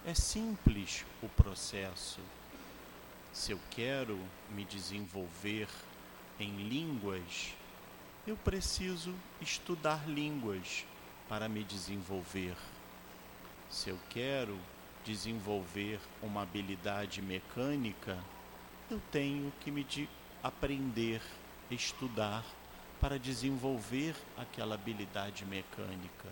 É 0.06 0.14
simples 0.14 1.04
o 1.24 1.28
processo. 1.28 2.20
Se 3.34 3.52
eu 3.52 3.60
quero 3.72 4.18
me 4.52 4.64
desenvolver 4.64 5.68
em 6.39 6.70
línguas, 6.70 7.54
eu 8.28 8.38
preciso 8.38 9.14
estudar 9.41 10.08
línguas 10.08 10.86
para 11.28 11.50
me 11.50 11.64
desenvolver. 11.64 12.56
Se 13.70 13.89
eu 13.89 14.00
quero 14.10 14.58
desenvolver 15.04 16.00
uma 16.22 16.43
habilidade 16.43 17.22
mecânica, 17.22 18.18
eu 18.89 19.02
tenho 19.12 19.52
que 19.60 19.72
me 19.72 19.84
aprender, 20.43 21.22
estudar 21.72 22.44
para 23.00 23.18
desenvolver 23.18 24.16
aquela 24.38 24.76
habilidade 24.76 25.46
mecânica. 25.46 26.30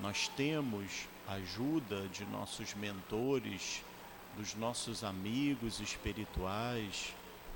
Nós 0.00 0.28
temos 0.28 1.06
ajuda 1.26 2.06
de 2.08 2.24
nossos 2.26 2.74
mentores, 2.74 3.82
dos 4.36 4.54
nossos 4.54 5.02
amigos 5.02 5.80
espirituais, 5.80 7.14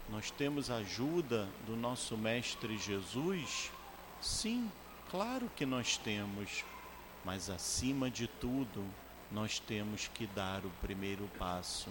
nós 0.08 0.30
temos 0.30 0.70
ajuda 0.70 1.48
do 1.66 1.76
nosso 1.76 2.16
Mestre 2.16 2.76
Jesus? 2.76 3.70
Sim, 4.20 4.70
Claro 5.12 5.50
que 5.54 5.66
nós 5.66 5.98
temos, 5.98 6.64
mas 7.22 7.50
acima 7.50 8.10
de 8.10 8.26
tudo, 8.26 8.82
nós 9.30 9.58
temos 9.58 10.08
que 10.08 10.26
dar 10.26 10.64
o 10.64 10.70
primeiro 10.80 11.28
passo. 11.38 11.90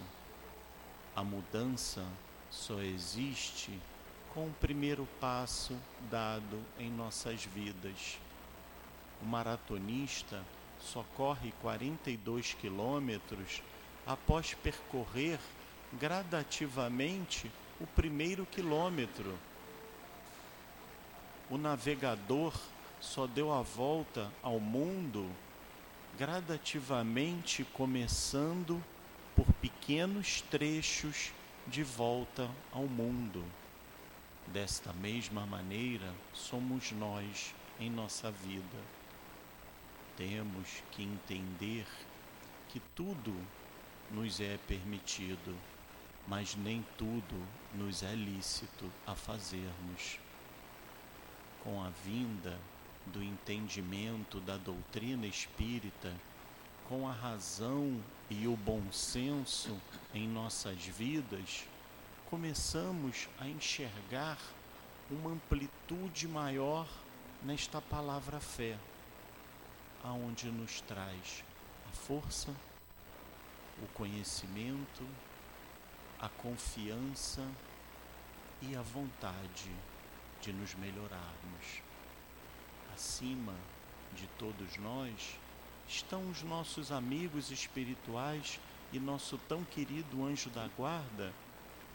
A 1.14 1.22
mudança 1.22 2.04
só 2.50 2.80
existe 2.80 3.70
com 4.34 4.46
o 4.46 4.54
primeiro 4.60 5.06
passo 5.20 5.76
dado 6.10 6.58
em 6.78 6.90
nossas 6.90 7.44
vidas. 7.44 8.18
O 9.20 9.26
maratonista 9.26 10.42
só 10.80 11.04
corre 11.14 11.52
42 11.60 12.54
quilômetros 12.54 13.62
após 14.06 14.54
percorrer 14.54 15.38
gradativamente 15.92 17.50
o 17.80 17.86
primeiro 17.86 18.46
quilômetro. 18.46 19.38
O 21.50 21.58
navegador 21.58 22.54
só 23.00 23.26
deu 23.26 23.52
a 23.52 23.60
volta 23.60 24.30
ao 24.42 24.58
mundo 24.58 25.30
gradativamente 26.18 27.64
começando 27.72 28.82
por 29.34 29.46
pequenos 29.54 30.42
trechos 30.42 31.32
de 31.66 31.82
volta 31.82 32.50
ao 32.70 32.84
mundo. 32.84 33.44
Desta 34.52 34.92
mesma 34.92 35.46
maneira, 35.46 36.12
somos 36.34 36.92
nós 36.92 37.54
em 37.80 37.88
nossa 37.88 38.30
vida. 38.30 38.78
Temos 40.14 40.82
que 40.90 41.02
entender 41.02 41.86
que 42.68 42.78
tudo 42.94 43.34
nos 44.10 44.40
é 44.42 44.58
permitido, 44.68 45.56
mas 46.28 46.54
nem 46.54 46.84
tudo 46.98 47.42
nos 47.74 48.02
é 48.02 48.14
lícito 48.14 48.92
a 49.06 49.14
fazermos. 49.14 50.18
Com 51.64 51.82
a 51.82 51.88
vinda 52.04 52.58
do 53.06 53.22
entendimento 53.22 54.38
da 54.38 54.58
doutrina 54.58 55.26
espírita, 55.26 56.14
com 56.90 57.08
a 57.08 57.12
razão 57.12 57.98
e 58.28 58.46
o 58.46 58.54
bom 58.54 58.82
senso 58.92 59.80
em 60.12 60.28
nossas 60.28 60.84
vidas, 60.84 61.64
começamos 62.32 63.28
a 63.38 63.46
enxergar 63.46 64.38
uma 65.10 65.32
amplitude 65.32 66.26
maior 66.26 66.88
nesta 67.42 67.78
palavra 67.78 68.40
fé, 68.40 68.78
aonde 70.02 70.46
nos 70.46 70.80
traz 70.80 71.44
a 71.90 71.94
força, 71.94 72.50
o 73.82 73.86
conhecimento, 73.88 75.06
a 76.18 76.30
confiança 76.30 77.46
e 78.62 78.74
a 78.74 78.80
vontade 78.80 79.70
de 80.40 80.54
nos 80.54 80.74
melhorarmos. 80.74 81.82
Acima 82.94 83.54
de 84.14 84.26
todos 84.38 84.78
nós 84.78 85.38
estão 85.86 86.30
os 86.30 86.42
nossos 86.42 86.90
amigos 86.90 87.50
espirituais 87.50 88.58
e 88.90 88.98
nosso 88.98 89.36
tão 89.46 89.62
querido 89.64 90.24
anjo 90.24 90.48
da 90.48 90.66
guarda, 90.68 91.30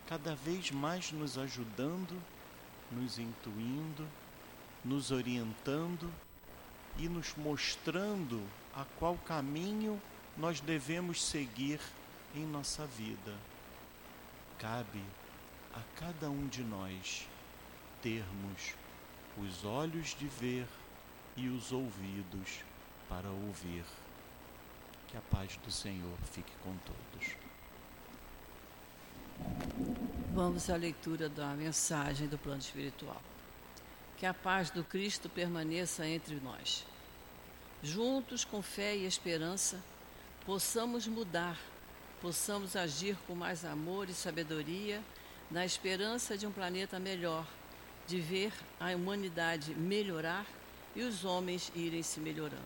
cada 0.07 0.35
vez 0.35 0.71
mais 0.71 1.11
nos 1.11 1.37
ajudando, 1.37 2.17
nos 2.91 3.19
intuindo, 3.19 4.07
nos 4.83 5.11
orientando 5.11 6.11
e 6.97 7.09
nos 7.09 7.35
mostrando 7.35 8.41
a 8.73 8.85
qual 8.97 9.17
caminho 9.17 10.01
nós 10.37 10.59
devemos 10.61 11.23
seguir 11.23 11.79
em 12.33 12.45
nossa 12.45 12.85
vida. 12.85 13.35
Cabe 14.57 15.03
a 15.73 15.81
cada 15.99 16.29
um 16.29 16.47
de 16.47 16.63
nós 16.63 17.27
termos 18.01 18.73
os 19.37 19.65
olhos 19.65 20.15
de 20.17 20.27
ver 20.27 20.67
e 21.35 21.47
os 21.49 21.71
ouvidos 21.71 22.63
para 23.09 23.29
ouvir. 23.29 23.85
Que 25.07 25.17
a 25.17 25.21
paz 25.21 25.57
do 25.57 25.71
Senhor 25.71 26.17
fique 26.31 26.51
com 26.63 26.75
todos. 26.77 27.35
Vamos 30.37 30.69
à 30.69 30.75
leitura 30.75 31.27
da 31.27 31.47
mensagem 31.55 32.27
do 32.27 32.37
plano 32.37 32.59
espiritual. 32.59 33.19
Que 34.17 34.23
a 34.23 34.35
paz 34.35 34.69
do 34.69 34.83
Cristo 34.83 35.27
permaneça 35.27 36.05
entre 36.05 36.35
nós. 36.35 36.85
Juntos, 37.81 38.45
com 38.45 38.61
fé 38.61 38.95
e 38.95 39.07
esperança, 39.07 39.83
possamos 40.45 41.07
mudar, 41.07 41.59
possamos 42.21 42.75
agir 42.75 43.17
com 43.25 43.33
mais 43.33 43.65
amor 43.65 44.11
e 44.11 44.13
sabedoria, 44.13 45.01
na 45.49 45.65
esperança 45.65 46.37
de 46.37 46.45
um 46.45 46.51
planeta 46.51 46.99
melhor, 46.99 47.47
de 48.05 48.21
ver 48.21 48.53
a 48.79 48.95
humanidade 48.95 49.73
melhorar 49.73 50.45
e 50.95 51.01
os 51.01 51.25
homens 51.25 51.71
irem 51.73 52.03
se 52.03 52.19
melhorando. 52.19 52.61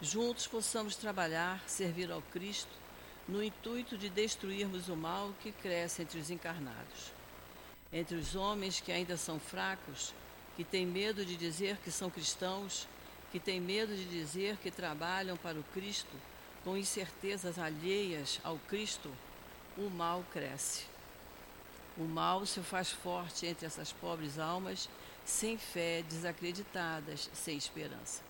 Juntos 0.00 0.46
possamos 0.46 0.96
trabalhar, 0.96 1.62
servir 1.66 2.10
ao 2.10 2.22
Cristo, 2.22 2.79
no 3.30 3.42
intuito 3.42 3.96
de 3.96 4.08
destruirmos 4.08 4.88
o 4.88 4.96
mal 4.96 5.32
que 5.40 5.52
cresce 5.52 6.02
entre 6.02 6.18
os 6.18 6.30
encarnados. 6.30 7.12
Entre 7.92 8.16
os 8.16 8.34
homens 8.34 8.80
que 8.80 8.90
ainda 8.90 9.16
são 9.16 9.38
fracos, 9.38 10.12
que 10.56 10.64
têm 10.64 10.84
medo 10.84 11.24
de 11.24 11.36
dizer 11.36 11.76
que 11.76 11.92
são 11.92 12.10
cristãos, 12.10 12.88
que 13.30 13.38
têm 13.38 13.60
medo 13.60 13.94
de 13.94 14.04
dizer 14.04 14.56
que 14.56 14.70
trabalham 14.70 15.36
para 15.36 15.58
o 15.58 15.64
Cristo, 15.72 16.10
com 16.64 16.76
incertezas 16.76 17.58
alheias 17.58 18.40
ao 18.42 18.58
Cristo, 18.68 19.10
o 19.78 19.88
mal 19.88 20.24
cresce. 20.32 20.84
O 21.96 22.02
mal 22.02 22.44
se 22.44 22.60
faz 22.60 22.90
forte 22.90 23.46
entre 23.46 23.64
essas 23.64 23.92
pobres 23.92 24.38
almas 24.38 24.88
sem 25.24 25.56
fé, 25.56 26.02
desacreditadas, 26.08 27.30
sem 27.32 27.56
esperança. 27.56 28.22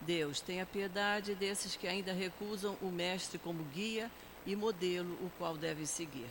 Deus, 0.00 0.40
tenha 0.40 0.66
piedade 0.66 1.34
desses 1.34 1.76
que 1.76 1.86
ainda 1.86 2.12
recusam 2.12 2.76
o 2.82 2.86
Mestre 2.86 3.38
como 3.38 3.62
guia 3.64 4.10
e 4.46 4.54
modelo 4.54 5.14
o 5.24 5.30
qual 5.38 5.56
devem 5.56 5.86
seguir. 5.86 6.28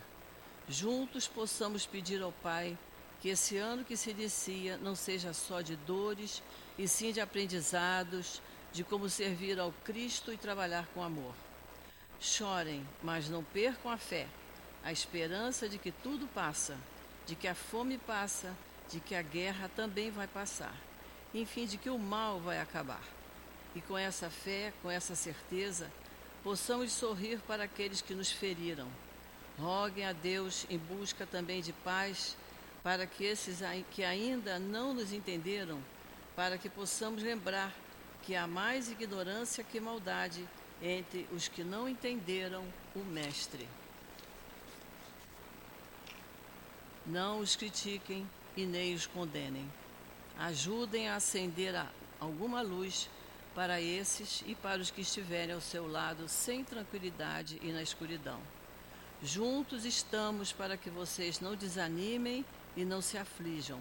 Juntos 0.68 1.28
possamos 1.28 1.86
pedir 1.86 2.22
ao 2.22 2.32
Pai 2.32 2.78
que 3.20 3.30
esse 3.30 3.58
ano 3.58 3.84
que 3.84 3.96
se 3.96 4.12
inicia 4.12 4.78
não 4.78 4.96
seja 4.96 5.34
só 5.34 5.62
de 5.62 5.76
dores, 5.76 6.42
e 6.78 6.88
sim 6.88 7.12
de 7.12 7.22
aprendizados, 7.22 8.42
de 8.72 8.84
como 8.84 9.10
servir 9.10 9.60
ao 9.60 9.72
Cristo 9.84 10.34
e 10.34 10.38
trabalhar 10.38 10.88
com 10.88 11.04
amor. 11.04 11.34
Chorem, 12.20 12.86
mas 13.02 13.30
não 13.30 13.44
percam 13.44 13.92
a 13.92 13.98
fé, 13.98 14.28
a 14.84 14.92
esperança 14.92 15.70
de 15.70 15.78
que 15.78 15.92
tudo 15.92 16.28
passa, 16.28 16.78
de 17.26 17.36
que 17.36 17.48
a 17.48 17.56
fome 17.56 17.98
passa, 17.98 18.54
de 18.90 19.00
que 19.00 19.16
a 19.16 19.22
guerra 19.22 19.70
também 19.76 20.12
vai 20.12 20.28
passar, 20.28 20.76
enfim, 21.34 21.66
de 21.66 21.78
que 21.78 21.90
o 21.90 21.98
mal 21.98 22.40
vai 22.40 22.60
acabar. 22.60 23.04
E 23.76 23.82
com 23.82 23.98
essa 23.98 24.30
fé, 24.30 24.74
com 24.82 24.90
essa 24.90 25.16
certeza, 25.16 25.92
possamos 26.44 26.92
sorrir 26.92 27.40
para 27.40 27.64
aqueles 27.64 28.02
que 28.02 28.14
nos 28.14 28.32
feriram. 28.32 28.88
Roguem 29.58 30.06
a 30.06 30.14
Deus 30.14 30.66
em 30.70 30.78
busca 30.78 31.26
também 31.26 31.62
de 31.62 31.72
paz 31.72 32.36
para 32.84 33.08
que 33.08 33.24
esses 33.24 33.60
que 33.92 34.04
ainda 34.04 34.60
não 34.60 34.94
nos 34.94 35.14
entenderam, 35.14 35.80
para 36.36 36.58
que 36.58 36.70
possamos 36.70 37.24
lembrar 37.24 37.74
que 38.24 38.36
há 38.36 38.46
mais 38.46 38.92
ignorância 38.92 39.64
que 39.64 39.80
maldade 39.80 40.48
entre 40.82 41.28
os 41.32 41.48
que 41.48 41.64
não 41.64 41.88
entenderam 41.88 42.66
o 42.94 43.00
Mestre. 43.00 43.68
Não 47.06 47.40
os 47.40 47.56
critiquem 47.56 48.30
e 48.56 48.66
nem 48.66 48.94
os 48.94 49.06
condenem. 49.06 49.72
Ajudem 50.38 51.08
a 51.08 51.16
acender 51.16 51.74
alguma 52.20 52.62
luz 52.62 53.10
para 53.56 53.80
esses 53.80 54.44
e 54.48 54.56
para 54.56 54.82
os 54.82 54.90
que 54.90 55.02
estiverem 55.02 55.54
ao 55.54 55.62
seu 55.62 55.88
lado 55.88 56.28
sem 56.28 56.64
tranquilidade 56.64 57.60
e 57.62 57.72
na 57.72 57.82
escuridão. 57.82 58.40
Juntos 59.22 59.86
estamos 59.86 60.52
para 60.52 60.76
que 60.76 60.90
vocês 60.90 61.40
não 61.40 61.56
desanimem 61.56 62.44
e 62.76 62.84
não 62.84 63.02
se 63.02 63.18
aflijam. 63.18 63.80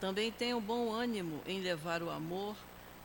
Também 0.00 0.30
tenham 0.30 0.60
bom 0.60 0.92
ânimo 0.92 1.42
em 1.46 1.60
levar 1.60 2.02
o 2.02 2.10
amor, 2.10 2.56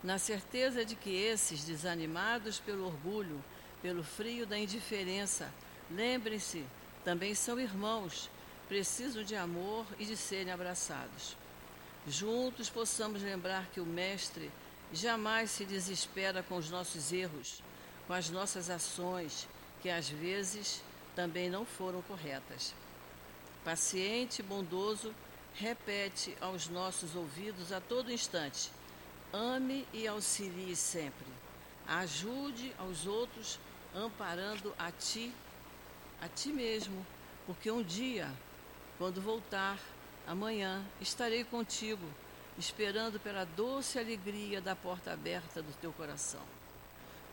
na 0.04 0.18
certeza 0.18 0.84
de 0.86 0.96
que 0.96 1.10
esses, 1.10 1.64
desanimados 1.64 2.60
pelo 2.60 2.86
orgulho, 2.86 3.44
pelo 3.82 4.04
frio 4.04 4.46
da 4.46 4.58
indiferença, 4.58 5.52
lembrem-se, 5.90 6.66
também 7.04 7.34
são 7.34 7.60
irmãos, 7.60 8.30
precisam 8.68 9.24
de 9.24 9.36
amor 9.36 9.86
e 10.00 10.06
de 10.06 10.16
serem 10.16 10.54
abraçados. 10.54 11.36
Juntos 12.08 12.70
possamos 12.70 13.22
lembrar 13.22 13.68
que 13.68 13.80
o 13.80 13.86
Mestre 13.86 14.52
jamais 14.94 15.52
se 15.52 15.66
desespera 15.66 16.44
com 16.44 16.58
os 16.58 16.70
nossos 16.70 17.12
erros, 17.12 17.64
com 18.08 18.14
as 18.14 18.30
nossas 18.30 18.70
ações, 18.70 19.48
que 19.82 19.90
às 19.90 20.10
vezes 20.10 20.82
também 21.16 21.50
não 21.50 21.66
foram 21.66 22.02
corretas. 22.02 22.74
Paciente 23.64 24.40
e 24.40 24.44
bondoso, 24.44 25.14
repete 25.54 26.36
aos 26.42 26.68
nossos 26.68 27.16
ouvidos 27.16 27.72
a 27.72 27.80
todo 27.80 28.12
instante: 28.12 28.72
ame 29.32 29.88
e 29.94 30.08
auxilie 30.08 30.76
sempre. 30.76 31.28
Ajude 31.88 32.74
aos 32.78 33.06
outros, 33.06 33.60
amparando 33.94 34.74
a 34.78 34.92
ti, 34.92 35.34
a 36.22 36.28
ti 36.28 36.50
mesmo, 36.50 37.06
porque 37.46 37.70
um 37.72 37.84
dia, 37.84 38.32
quando 38.98 39.22
voltar, 39.22 39.78
amanhã, 40.28 40.86
estarei 41.00 41.44
contigo, 41.44 42.06
esperando 42.62 43.20
pela 43.20 43.44
doce 43.44 43.98
alegria 43.98 44.62
da 44.62 44.76
porta 44.76 45.12
aberta 45.12 45.64
do 45.64 45.74
teu 45.82 45.92
coração. 45.92 46.44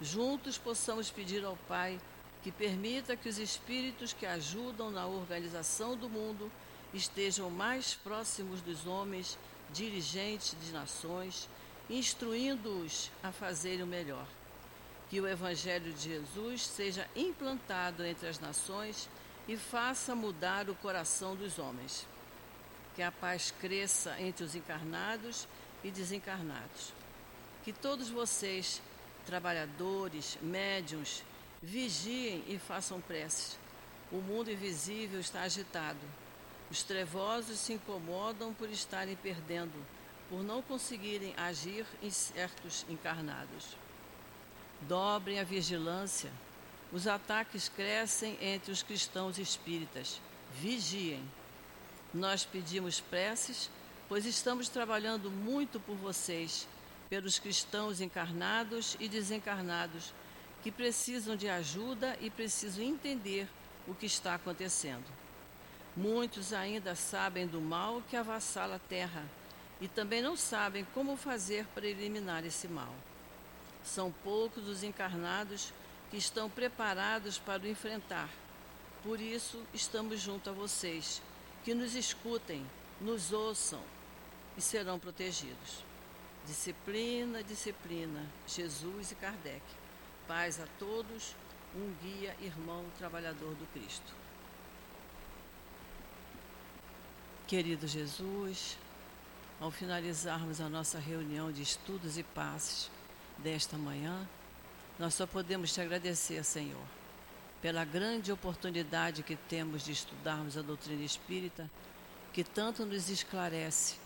Juntos 0.00 0.56
possamos 0.56 1.10
pedir 1.10 1.44
ao 1.44 1.54
Pai 1.68 2.00
que 2.42 2.50
permita 2.50 3.14
que 3.14 3.28
os 3.28 3.38
espíritos 3.38 4.14
que 4.14 4.24
ajudam 4.24 4.90
na 4.90 5.06
organização 5.06 5.94
do 5.94 6.08
mundo 6.08 6.50
estejam 6.94 7.50
mais 7.50 7.94
próximos 7.94 8.62
dos 8.62 8.86
homens, 8.86 9.38
dirigentes 9.70 10.56
de 10.64 10.72
nações, 10.72 11.46
instruindo-os 11.90 13.10
a 13.22 13.30
fazerem 13.30 13.82
o 13.82 13.86
melhor. 13.86 14.26
Que 15.10 15.20
o 15.20 15.28
Evangelho 15.28 15.92
de 15.92 16.04
Jesus 16.04 16.66
seja 16.66 17.06
implantado 17.14 18.02
entre 18.02 18.28
as 18.28 18.40
nações 18.40 19.10
e 19.46 19.58
faça 19.58 20.14
mudar 20.14 20.70
o 20.70 20.74
coração 20.74 21.36
dos 21.36 21.58
homens. 21.58 22.06
Que 22.98 23.02
a 23.04 23.12
paz 23.12 23.54
cresça 23.60 24.20
entre 24.20 24.42
os 24.42 24.56
encarnados 24.56 25.46
e 25.84 25.90
desencarnados. 25.90 26.92
Que 27.64 27.72
todos 27.72 28.08
vocês, 28.10 28.82
trabalhadores, 29.24 30.36
médiums, 30.42 31.22
Vigiem 31.62 32.44
e 32.46 32.58
façam 32.58 33.00
preces. 33.00 33.58
O 34.12 34.16
mundo 34.16 34.50
invisível 34.50 35.18
está 35.18 35.42
agitado. 35.42 35.98
Os 36.70 36.82
trevosos 36.82 37.58
se 37.58 37.72
incomodam 37.72 38.54
por 38.54 38.70
estarem 38.70 39.16
perdendo, 39.16 39.74
por 40.28 40.42
não 40.44 40.62
conseguirem 40.62 41.34
agir 41.36 41.84
em 42.02 42.10
certos 42.10 42.86
encarnados. 42.88 43.76
Dobrem 44.82 45.40
a 45.40 45.44
vigilância. 45.44 46.30
Os 46.92 47.06
ataques 47.06 47.68
crescem 47.68 48.38
entre 48.40 48.70
os 48.70 48.82
cristãos 48.82 49.36
espíritas. 49.38 50.20
Vigiem. 50.54 51.24
Nós 52.12 52.44
pedimos 52.44 53.00
preces, 53.00 53.70
pois 54.08 54.24
estamos 54.24 54.68
trabalhando 54.68 55.30
muito 55.30 55.78
por 55.78 55.94
vocês, 55.96 56.66
pelos 57.10 57.38
cristãos 57.38 58.00
encarnados 58.00 58.96
e 58.98 59.08
desencarnados 59.08 60.14
que 60.62 60.72
precisam 60.72 61.36
de 61.36 61.48
ajuda 61.48 62.16
e 62.20 62.30
precisam 62.30 62.82
entender 62.82 63.46
o 63.86 63.94
que 63.94 64.06
está 64.06 64.34
acontecendo. 64.34 65.04
Muitos 65.96 66.52
ainda 66.52 66.94
sabem 66.94 67.46
do 67.46 67.60
mal 67.60 68.02
que 68.08 68.16
avassala 68.16 68.76
a 68.76 68.78
terra 68.80 69.24
e 69.80 69.86
também 69.86 70.22
não 70.22 70.36
sabem 70.36 70.86
como 70.94 71.16
fazer 71.16 71.66
para 71.74 71.86
eliminar 71.86 72.44
esse 72.44 72.68
mal. 72.68 72.94
São 73.84 74.10
poucos 74.24 74.66
os 74.66 74.82
encarnados 74.82 75.72
que 76.10 76.16
estão 76.16 76.48
preparados 76.48 77.38
para 77.38 77.62
o 77.62 77.68
enfrentar. 77.68 78.28
Por 79.02 79.20
isso, 79.20 79.62
estamos 79.72 80.20
junto 80.20 80.50
a 80.50 80.52
vocês, 80.52 81.22
que 81.68 81.74
nos 81.74 81.94
escutem, 81.94 82.64
nos 82.98 83.30
ouçam 83.30 83.82
e 84.56 84.60
serão 84.62 84.98
protegidos. 84.98 85.84
Disciplina, 86.46 87.42
disciplina, 87.42 88.24
Jesus 88.46 89.12
e 89.12 89.14
Kardec. 89.14 89.60
Paz 90.26 90.58
a 90.60 90.66
todos, 90.78 91.36
um 91.76 91.92
guia, 92.02 92.34
irmão, 92.40 92.86
trabalhador 92.96 93.54
do 93.54 93.66
Cristo. 93.74 94.14
Querido 97.46 97.86
Jesus, 97.86 98.78
ao 99.60 99.70
finalizarmos 99.70 100.62
a 100.62 100.70
nossa 100.70 100.98
reunião 100.98 101.52
de 101.52 101.60
estudos 101.60 102.16
e 102.16 102.22
passes 102.22 102.90
desta 103.36 103.76
manhã, 103.76 104.26
nós 104.98 105.12
só 105.12 105.26
podemos 105.26 105.74
te 105.74 105.82
agradecer, 105.82 106.42
Senhor, 106.44 106.86
pela 107.60 107.84
grande 107.84 108.30
oportunidade 108.30 109.22
que 109.22 109.36
temos 109.36 109.84
de 109.84 109.92
estudarmos 109.92 110.56
a 110.56 110.62
doutrina 110.62 111.02
espírita, 111.02 111.68
que 112.32 112.44
tanto 112.44 112.86
nos 112.86 113.08
esclarece, 113.08 113.96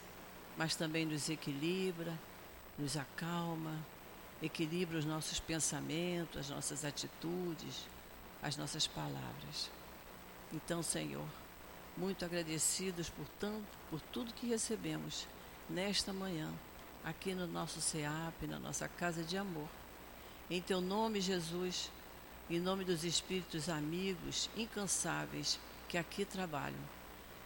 mas 0.56 0.74
também 0.74 1.04
nos 1.04 1.28
equilibra, 1.28 2.18
nos 2.78 2.96
acalma, 2.96 3.78
equilibra 4.40 4.98
os 4.98 5.04
nossos 5.04 5.38
pensamentos, 5.38 6.40
as 6.40 6.50
nossas 6.50 6.84
atitudes, 6.84 7.86
as 8.42 8.56
nossas 8.56 8.86
palavras. 8.86 9.70
Então, 10.52 10.82
Senhor, 10.82 11.26
muito 11.96 12.24
agradecidos 12.24 13.10
por 13.10 13.26
tanto, 13.38 13.66
por 13.90 14.00
tudo 14.00 14.32
que 14.34 14.46
recebemos 14.46 15.26
nesta 15.68 16.12
manhã, 16.12 16.50
aqui 17.04 17.34
no 17.34 17.46
nosso 17.46 17.80
SEAP, 17.80 18.46
na 18.46 18.58
nossa 18.58 18.88
casa 18.88 19.22
de 19.22 19.36
amor. 19.36 19.68
Em 20.50 20.60
teu 20.60 20.80
nome, 20.80 21.20
Jesus, 21.20 21.90
em 22.50 22.60
nome 22.60 22.84
dos 22.84 23.04
espíritos 23.04 23.68
amigos 23.68 24.50
incansáveis 24.56 25.58
que 25.88 25.96
aqui 25.96 26.24
trabalham, 26.24 26.80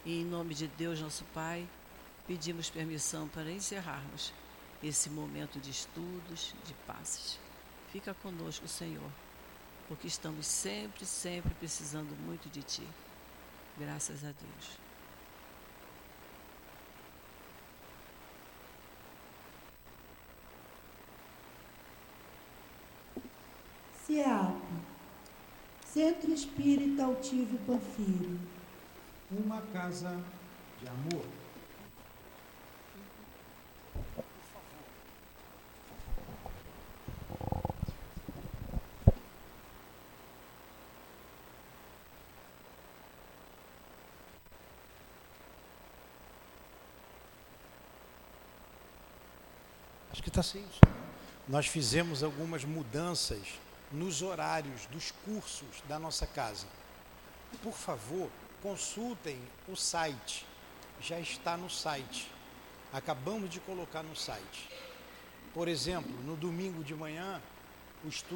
e 0.05 0.21
em 0.21 0.25
nome 0.25 0.53
de 0.53 0.67
Deus, 0.67 1.01
nosso 1.01 1.23
Pai, 1.33 1.67
pedimos 2.25 2.69
permissão 2.69 3.27
para 3.27 3.51
encerrarmos 3.51 4.33
esse 4.81 5.09
momento 5.09 5.59
de 5.59 5.71
estudos, 5.71 6.53
de 6.65 6.73
passes. 6.85 7.39
Fica 7.91 8.13
conosco, 8.13 8.67
Senhor, 8.67 9.09
porque 9.87 10.07
estamos 10.07 10.45
sempre, 10.45 11.05
sempre 11.05 11.53
precisando 11.55 12.15
muito 12.25 12.49
de 12.49 12.61
Ti. 12.61 12.87
Graças 13.77 14.23
a 14.23 14.27
Deus. 14.27 14.86
CEAP, 24.07 24.55
Centro 25.85 26.31
Espírita 26.31 27.03
Altivo 27.03 27.57
Panfiro. 27.67 28.39
Uma 29.29 29.61
casa 29.73 30.17
de 30.81 30.87
amor. 30.87 31.25
está 50.39 50.41
assim. 50.41 50.65
Nós 51.47 51.65
fizemos 51.65 52.21
algumas 52.21 52.63
mudanças 52.63 53.39
nos 53.91 54.21
horários 54.21 54.85
dos 54.87 55.11
cursos 55.23 55.81
da 55.87 55.97
nossa 55.97 56.27
casa. 56.27 56.67
Por 57.63 57.73
favor, 57.73 58.29
consultem 58.61 59.39
o 59.67 59.75
site. 59.75 60.45
Já 61.01 61.19
está 61.19 61.55
no 61.55 61.69
site. 61.69 62.31
Acabamos 62.91 63.49
de 63.49 63.59
colocar 63.59 64.03
no 64.03 64.15
site. 64.15 64.69
Por 65.53 65.67
exemplo, 65.67 66.11
no 66.23 66.35
domingo 66.35 66.83
de 66.83 66.93
manhã, 66.93 67.41
o 68.03 68.07
estudo 68.07 68.25